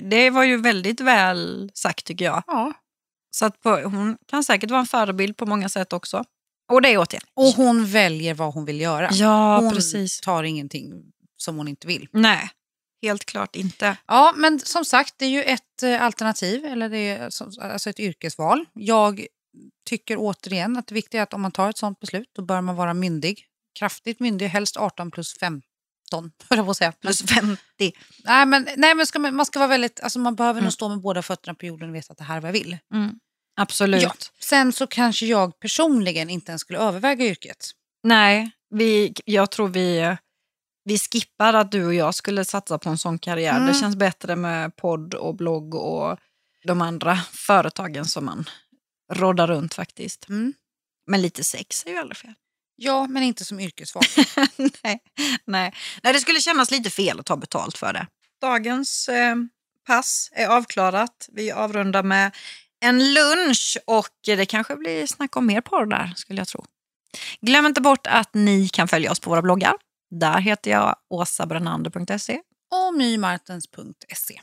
Det 0.00 0.30
var 0.30 0.44
ju 0.44 0.56
väldigt 0.56 1.00
väl 1.00 1.70
sagt 1.74 2.04
tycker 2.06 2.24
jag. 2.24 2.42
Ja. 2.46 2.72
Så 3.30 3.46
att 3.46 3.60
på, 3.62 3.70
hon 3.70 4.16
kan 4.30 4.44
säkert 4.44 4.70
vara 4.70 4.80
en 4.80 4.86
förebild 4.86 5.36
på 5.36 5.46
många 5.46 5.68
sätt 5.68 5.92
också. 5.92 6.24
Och 6.72 6.82
det 6.82 6.88
är 6.88 6.98
återigen. 6.98 7.22
Och 7.34 7.46
hon 7.46 7.86
väljer 7.86 8.34
vad 8.34 8.54
hon 8.54 8.64
vill 8.64 8.80
göra. 8.80 9.08
Ja, 9.12 9.58
hon 9.60 9.70
precis. 9.70 10.20
tar 10.20 10.42
ingenting 10.42 10.92
som 11.36 11.56
hon 11.56 11.68
inte 11.68 11.86
vill. 11.86 12.08
Nej, 12.12 12.50
helt 13.06 13.24
klart 13.24 13.56
inte. 13.56 13.96
Ja, 14.06 14.32
men 14.36 14.58
som 14.60 14.84
sagt, 14.84 15.14
det 15.18 15.24
är 15.24 15.30
ju 15.30 15.42
ett 15.42 15.82
eh, 15.82 16.02
alternativ, 16.02 16.64
eller 16.64 16.88
det 16.88 16.98
är 16.98 17.22
alltså 17.62 17.90
ett 17.90 18.00
yrkesval. 18.00 18.64
Jag 18.72 19.26
tycker 19.88 20.16
återigen 20.18 20.76
att 20.76 20.86
det 20.86 20.94
viktiga 20.94 21.20
är 21.20 21.22
att 21.22 21.34
om 21.34 21.42
man 21.42 21.52
tar 21.52 21.70
ett 21.70 21.78
sånt 21.78 22.00
beslut, 22.00 22.30
då 22.36 22.42
bör 22.42 22.60
man 22.60 22.76
vara 22.76 22.94
myndig. 22.94 23.44
Kraftigt 23.78 24.20
myndig, 24.20 24.46
helst 24.46 24.76
18 24.76 25.10
plus 25.10 25.38
15. 25.38 25.62
höll 26.48 26.56
jag 26.58 26.64
på 26.66 26.70
att 26.70 26.76
säga. 26.76 26.92
Plus 26.92 27.22
50. 27.22 27.58
Nej, 28.24 28.46
men, 28.46 28.68
nej, 28.76 28.94
men 28.94 29.06
ska 29.06 29.18
man, 29.18 29.36
man 29.36 29.46
ska 29.46 29.58
vara 29.58 29.68
väldigt, 29.68 30.00
alltså 30.00 30.18
man 30.18 30.34
behöver 30.34 30.58
Mm. 30.58 30.64
nog 30.64 30.72
stå 30.72 30.88
med 30.88 31.00
båda 31.00 31.22
fötterna 31.22 31.54
på 31.54 31.66
jorden 31.66 31.88
och 31.88 31.94
veta 31.94 32.12
att 32.12 32.18
det 32.18 32.24
här 32.24 32.36
är 32.36 32.40
vad 32.40 32.48
jag 32.48 32.52
vill. 32.52 32.78
Absolut. 33.56 34.02
Ja. 34.02 34.14
Sen 34.40 34.72
så 34.72 34.86
kanske 34.86 35.26
jag 35.26 35.60
personligen 35.60 36.30
inte 36.30 36.50
ens 36.50 36.60
skulle 36.60 36.78
överväga 36.78 37.24
yrket. 37.24 37.70
Nej, 38.02 38.50
vi, 38.70 39.14
jag 39.24 39.50
tror 39.50 39.68
vi, 39.68 40.16
vi 40.86 40.98
skippar 40.98 41.54
att 41.54 41.72
du 41.72 41.86
och 41.86 41.94
jag 41.94 42.14
skulle 42.14 42.44
satsa 42.44 42.78
på 42.78 42.88
en 42.88 42.98
sån 42.98 43.18
karriär. 43.18 43.56
Mm. 43.56 43.66
Det 43.66 43.74
känns 43.74 43.96
bättre 43.96 44.36
med 44.36 44.76
podd 44.76 45.14
och 45.14 45.34
blogg 45.34 45.74
och 45.74 46.18
de 46.64 46.82
andra 46.82 47.16
företagen 47.32 48.04
som 48.04 48.24
man 48.24 48.50
roddar 49.12 49.46
runt 49.46 49.74
faktiskt. 49.74 50.28
Mm. 50.28 50.54
Men 51.06 51.22
lite 51.22 51.44
sex 51.44 51.86
är 51.86 51.90
ju 51.90 51.96
aldrig 51.96 52.16
fel. 52.16 52.34
Ja, 52.76 53.06
men 53.06 53.22
inte 53.22 53.44
som 53.44 53.60
yrkesval. 53.60 54.04
nej, 54.56 55.00
nej. 55.44 55.74
nej, 56.02 56.12
det 56.12 56.20
skulle 56.20 56.40
kännas 56.40 56.70
lite 56.70 56.90
fel 56.90 57.20
att 57.20 57.26
ta 57.26 57.36
betalt 57.36 57.78
för 57.78 57.92
det. 57.92 58.06
Dagens 58.40 59.08
eh, 59.08 59.36
pass 59.86 60.30
är 60.32 60.46
avklarat. 60.46 61.28
Vi 61.32 61.52
avrundar 61.52 62.02
med 62.02 62.36
en 62.80 63.14
lunch 63.14 63.78
och 63.86 64.08
det 64.24 64.46
kanske 64.46 64.76
blir 64.76 65.06
snack 65.06 65.36
om 65.36 65.46
mer 65.46 65.60
porr 65.60 65.86
där 65.86 66.12
skulle 66.16 66.40
jag 66.40 66.48
tro. 66.48 66.64
Glöm 67.40 67.66
inte 67.66 67.80
bort 67.80 68.06
att 68.06 68.34
ni 68.34 68.68
kan 68.68 68.88
följa 68.88 69.10
oss 69.10 69.20
på 69.20 69.30
våra 69.30 69.42
bloggar. 69.42 69.74
Där 70.10 70.40
heter 70.40 70.70
jag 70.70 70.96
åsabrenander.se 71.10 72.40
och 72.70 72.94
mymartens.se. 72.94 74.38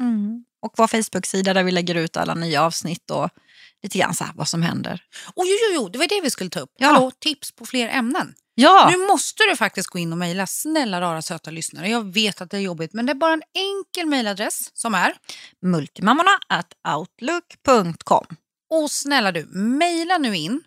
och 0.62 0.74
vår 0.78 0.88
Facebook-sida 0.88 1.54
där 1.54 1.64
vi 1.64 1.72
lägger 1.72 1.96
ut 1.96 2.18
alla 2.18 2.34
nya 2.34 2.64
avsnitt 2.64 3.12
och 3.12 3.30
lite 3.84 3.98
grann 3.98 4.14
så 4.14 4.26
vad 4.36 4.48
som 4.48 4.62
händer. 4.62 5.04
Och 5.36 5.44
jo, 5.46 5.56
jo, 5.70 5.76
jo, 5.76 5.90
det 5.90 6.00
var 6.00 6.08
det 6.08 6.22
vi 6.22 6.30
skulle 6.30 6.50
ta 6.50 6.60
upp. 6.60 6.72
Ja. 6.78 6.88
Hallå, 6.88 7.12
tips 7.20 7.52
på 7.52 7.66
fler 7.66 7.90
ämnen. 7.90 8.34
Ja, 8.56 8.90
Nu 8.92 8.98
måste 9.08 9.44
du 9.44 9.56
faktiskt 9.56 9.90
gå 9.90 10.00
in 10.00 10.12
och 10.12 10.18
mejla. 10.18 10.48
Snälla 10.48 11.02
rara 11.02 11.22
söta 11.22 11.52
lyssnare. 11.52 11.90
Jag 11.90 12.14
vet 12.14 12.42
att 12.42 12.50
det 12.52 12.58
är 12.58 12.62
jobbigt, 12.62 12.94
men 12.94 13.06
det 13.06 13.12
är 13.12 13.16
bara 13.16 13.34
en 13.34 13.44
enkel 13.54 14.06
mejladress 14.06 14.70
som 14.74 14.96
är. 14.96 15.14
multimammorna 15.62 16.32
at 16.50 16.74
outlook.com. 16.98 18.26
Och 18.70 18.92
snälla 18.92 19.32
du, 19.32 19.46
mejla 19.54 20.18
nu 20.18 20.36
in 20.36 20.64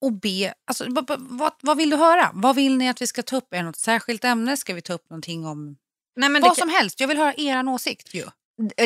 och 0.00 0.12
be. 0.12 0.54
Alltså, 0.66 0.86
vad, 0.88 1.52
vad 1.62 1.76
vill 1.76 1.90
du 1.90 1.96
höra? 1.96 2.30
Vad 2.34 2.56
vill 2.56 2.76
ni 2.76 2.88
att 2.88 3.02
vi 3.02 3.06
ska 3.06 3.22
ta 3.22 3.36
upp? 3.36 3.54
Är 3.54 3.56
det 3.56 3.62
något 3.62 3.76
särskilt 3.76 4.24
ämne? 4.24 4.56
Ska 4.56 4.74
vi 4.74 4.82
ta 4.82 4.92
upp 4.92 5.10
någonting 5.10 5.46
om 5.46 5.76
Nej, 6.16 6.28
men 6.28 6.42
vad 6.42 6.56
som 6.56 6.68
helst? 6.68 7.00
Jag 7.00 7.08
vill 7.08 7.18
höra 7.18 7.34
er 7.36 7.68
åsikt. 7.68 8.14
Ju. 8.14 8.24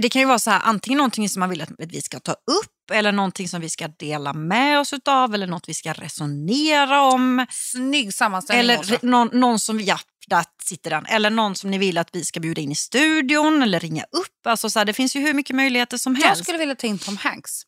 det 0.01 0.09
kan 0.09 0.23
ju 0.23 0.27
vara 0.29 0.39
så 0.39 0.51
här, 0.51 0.61
antingen 0.65 0.97
någonting 0.97 1.29
som 1.29 1.41
man 1.41 1.51
vill 1.51 1.63
att 1.63 1.71
vi 1.79 2.03
ska 2.03 2.21
ta 2.21 2.33
upp 2.33 2.91
eller 2.93 3.13
någonting 3.13 3.49
som 3.49 3.61
vi 3.61 3.71
ska 3.71 3.89
dela 3.89 4.33
med 4.33 4.81
oss 4.81 4.95
av 5.05 5.35
eller 5.35 5.47
något 5.47 5.69
vi 5.69 5.75
ska 5.75 5.93
resonera 5.93 7.03
om. 7.03 7.47
Snygg 7.51 8.15
sammanställning. 8.15 8.77
Eller 8.77 8.99
någon, 9.07 9.29
någon 9.33 9.59
som, 9.59 9.81
ja, 9.81 9.99
där 10.27 10.45
sitter 10.63 10.91
den. 10.91 11.07
Eller 11.07 11.31
någon 11.31 11.55
som 11.55 11.71
ni 11.71 11.79
vill 11.79 11.99
att 11.99 12.09
vi 12.13 12.25
ska 12.25 12.41
bjuda 12.41 12.61
in 12.61 12.73
i 12.73 12.75
studion 12.75 13.63
eller 13.63 13.81
ringa 13.81 14.03
upp. 14.03 14.47
Alltså 14.47 14.71
så 14.71 14.79
här, 14.79 14.87
det 14.87 14.93
finns 14.93 15.17
ju 15.17 15.21
hur 15.21 15.35
mycket 15.35 15.57
möjligheter 15.57 15.99
som 15.99 16.17
Jag 16.17 16.29
helst. 16.29 16.43
skulle 16.43 16.59
vilja 16.59 16.75
ta 16.75 16.87
in 16.87 16.99
Tom 16.99 17.17
Hanks. 17.17 17.63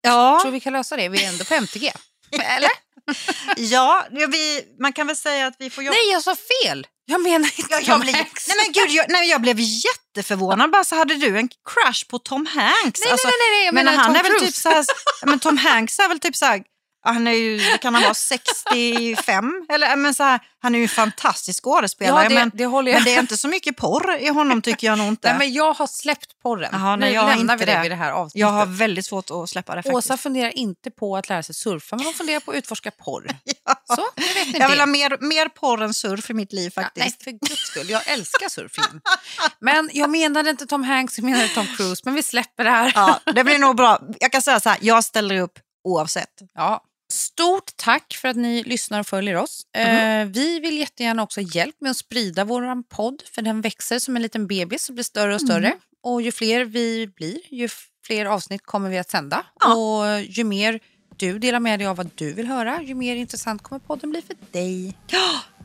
Ja, 0.00 0.38
Tror 0.42 0.52
vi 0.52 0.60
kan 0.60 0.72
lösa 0.72 0.96
det? 0.96 1.08
Vi 1.08 1.24
är 1.24 1.28
ändå 1.28 1.44
på 1.44 1.54
MTG. 1.54 1.92
Eller? 2.56 2.70
ja 3.56 4.06
vi, 4.10 4.62
man 4.80 4.92
kan 4.92 5.06
väl 5.06 5.16
säga 5.16 5.46
att 5.46 5.54
vi 5.58 5.70
får 5.70 5.84
jobba... 5.84 5.94
Nej, 5.94 6.12
jag 6.12 6.22
sa 6.22 6.36
fel! 6.64 6.86
Jag 7.06 7.20
menar 7.20 7.48
inte 7.58 7.62
Jag, 7.70 7.82
jag, 7.82 7.86
Tom 8.00 8.14
Hanks. 8.14 8.48
nej 8.48 8.56
men 8.64 8.72
gud, 8.72 8.90
jag, 8.90 9.06
nej, 9.08 9.30
jag 9.30 9.40
blev 9.40 9.56
jätteförvånad. 9.60 10.70
Bara 10.70 10.84
så 10.84 10.96
hade 10.96 11.14
du 11.14 11.38
en 11.38 11.48
crush 11.48 12.06
på 12.08 12.18
Tom 12.18 12.46
Hanks? 12.46 13.00
Nej, 13.00 13.12
Alltså, 13.12 13.28
nej, 13.28 13.34
nej, 13.40 13.50
nej, 13.58 13.64
jag 13.66 13.74
men 13.74 13.84
menar 13.84 13.98
han 13.98 14.06
Tom 14.06 14.16
är 14.16 14.22
väl 14.22 14.32
Cruise. 14.38 14.46
typ 14.46 14.54
så 14.54 14.68
här, 14.68 14.84
men 15.26 15.38
Tom 15.38 15.56
Hanks 15.58 15.98
är 15.98 16.08
väl 16.08 16.20
typ 16.20 16.36
så 16.36 16.44
här, 16.44 16.62
han 17.04 17.26
är 17.26 17.32
ju, 17.32 17.60
kan 17.78 17.94
han 17.94 18.02
vara, 18.02 18.14
65? 18.14 19.66
Eller, 19.68 19.86
ja, 19.86 19.96
men 19.96 20.14
så 20.14 20.22
här, 20.22 20.40
han 20.62 20.74
är 20.74 20.78
ju 20.78 20.82
en 20.82 20.88
fantastisk 20.88 21.64
skådespelare. 21.64 22.22
Ja, 22.22 22.28
det, 22.28 22.34
men, 22.34 22.50
det 22.54 22.66
håller 22.66 22.90
jag. 22.92 22.98
men 22.98 23.04
det 23.04 23.14
är 23.14 23.20
inte 23.20 23.36
så 23.36 23.48
mycket 23.48 23.76
porr 23.76 24.16
i 24.20 24.28
honom 24.28 24.62
tycker 24.62 24.86
jag 24.86 24.98
nog 24.98 25.08
inte. 25.08 25.28
Nej, 25.28 25.38
men 25.38 25.52
jag 25.52 25.72
har 25.72 25.86
släppt 25.86 26.42
porren. 26.42 26.70
Jaha, 26.72 26.96
nej, 26.96 27.08
nu 27.10 27.14
jag 27.14 27.28
lämnar 27.36 27.56
vi 27.56 27.64
det 27.64 27.80
vid 27.82 27.90
det 27.90 27.94
här 27.94 28.10
avsnittet. 28.10 28.40
jag 28.40 28.46
har 28.50 28.66
väldigt 28.66 29.06
svårt 29.06 29.30
att 29.30 29.50
släppa 29.50 29.74
det 29.74 29.82
faktiskt. 29.82 29.94
Åsa 29.96 30.16
funderar 30.16 30.58
inte 30.58 30.90
på 30.90 31.16
att 31.16 31.28
lära 31.28 31.42
sig 31.42 31.54
surfa, 31.54 31.96
men 31.96 32.04
hon 32.04 32.14
funderar 32.14 32.40
på 32.40 32.50
att 32.50 32.56
utforska 32.56 32.90
porr. 32.90 33.26
ja. 33.64 33.74
Så, 33.96 34.02
nu 34.16 34.22
vet 34.44 34.58
Jag 34.58 34.68
vill 34.68 34.76
det. 34.78 34.82
ha 34.82 34.86
mer, 34.86 35.16
mer 35.20 35.48
porr 35.48 35.82
än 35.82 35.94
surf 35.94 36.30
i 36.30 36.34
mitt 36.34 36.52
liv 36.52 36.72
Ja, 36.76 36.82
faktiskt. 36.82 37.06
nej, 37.06 37.24
för 37.24 37.30
guds 37.48 37.62
skull. 37.62 37.90
Jag 37.90 38.08
älskar 38.08 38.48
surfingen. 38.48 39.00
Men 39.60 39.90
jag 39.92 40.10
menade 40.10 40.50
inte 40.50 40.66
Tom 40.66 40.84
Hanks, 40.84 41.18
jag 41.18 41.24
menade 41.24 41.48
Tom 41.48 41.66
Cruise. 41.76 42.02
Men 42.04 42.14
vi 42.14 42.22
släpper 42.22 42.64
det 42.64 42.70
här. 42.70 42.92
Ja, 42.94 43.20
det 43.34 43.44
blir 43.44 43.58
nog 43.58 43.76
bra. 43.76 43.98
Jag 44.20 44.32
kan 44.32 44.42
säga 44.42 44.60
så 44.60 44.68
här, 44.68 44.78
jag 44.80 45.04
ställer 45.04 45.40
upp 45.40 45.58
oavsett. 45.84 46.28
Ja. 46.54 46.84
Stort 47.12 47.76
tack 47.76 48.14
för 48.20 48.28
att 48.28 48.36
ni 48.36 48.62
lyssnar 48.62 49.00
och 49.00 49.06
följer 49.06 49.36
oss. 49.36 49.66
Eh, 49.76 50.24
vi 50.26 50.60
vill 50.60 50.78
jättegärna 50.78 51.22
också 51.22 51.40
hjälp 51.40 51.76
med 51.80 51.90
att 51.90 51.96
sprida 51.96 52.44
vår 52.44 52.82
podd, 52.82 53.22
för 53.34 53.42
den 53.42 53.60
växer 53.60 53.98
som 53.98 54.16
en 54.16 54.22
liten 54.22 54.46
bebis 54.46 54.88
och 54.88 54.94
blir 54.94 55.04
större 55.04 55.34
och 55.34 55.40
större. 55.40 55.74
Och 56.02 56.22
ju 56.22 56.32
fler 56.32 56.64
vi 56.64 57.06
blir, 57.06 57.38
ju 57.50 57.68
fler 58.06 58.26
avsnitt 58.26 58.62
kommer 58.62 58.90
vi 58.90 58.98
att 58.98 59.10
sända. 59.10 59.46
Ja. 59.60 59.74
Och 59.74 60.20
ju 60.22 60.44
mer 60.44 60.80
du 61.16 61.38
delar 61.38 61.60
med 61.60 61.80
dig 61.80 61.86
av 61.86 61.96
vad 61.96 62.10
du 62.14 62.32
vill 62.32 62.46
höra, 62.46 62.82
ju 62.82 62.94
mer 62.94 63.16
intressant 63.16 63.62
kommer 63.62 63.78
podden 63.78 64.10
bli 64.10 64.22
för 64.22 64.36
dig. 64.52 64.94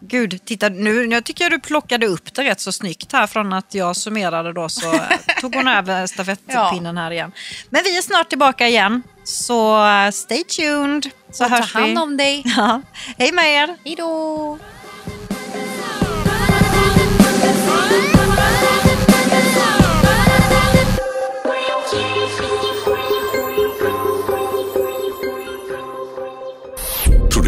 Gud, 0.02 0.46
titta 0.46 0.70
nu. 0.70 1.06
Jag 1.06 1.24
tycker 1.24 1.50
du 1.50 1.60
plockade 1.60 2.08
upp 2.08 2.34
det 2.34 2.44
rätt 2.44 2.60
så 2.60 2.72
snyggt 2.72 3.12
här 3.14 3.28
från 3.28 3.54
att 3.54 3.74
jag 3.74 3.96
summerade 3.96 4.54
då 4.54 4.70
så 4.70 5.00
tog 5.42 5.56
hon 5.56 5.68
över 5.68 6.08
stafettpinnen 6.14 6.98
här 6.98 7.12
igen. 7.12 7.32
Men 7.70 7.82
vi 7.84 7.98
är 7.98 8.02
snart 8.02 8.30
tillbaka 8.30 8.68
igen, 8.68 9.04
så 9.24 9.86
uh, 9.86 10.12
stay 10.12 10.44
tuned. 10.44 11.10
Så 11.32 11.44
Och 11.44 11.50
ta 11.50 11.56
hörs 11.56 11.76
vi. 11.76 11.80
hand 11.80 12.00
om 12.00 12.18
dig. 12.18 12.44
Ja. 12.58 12.82
Hej 13.18 13.32
med 13.32 13.46
er! 13.46 13.78
Hej 13.86 13.96
då! 13.96 14.58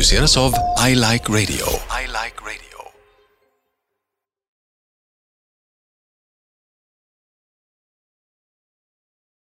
produceras 0.01 0.37
av 0.37 0.53
I 0.89 0.95
Like 0.95 1.31
Radio. 1.31 1.65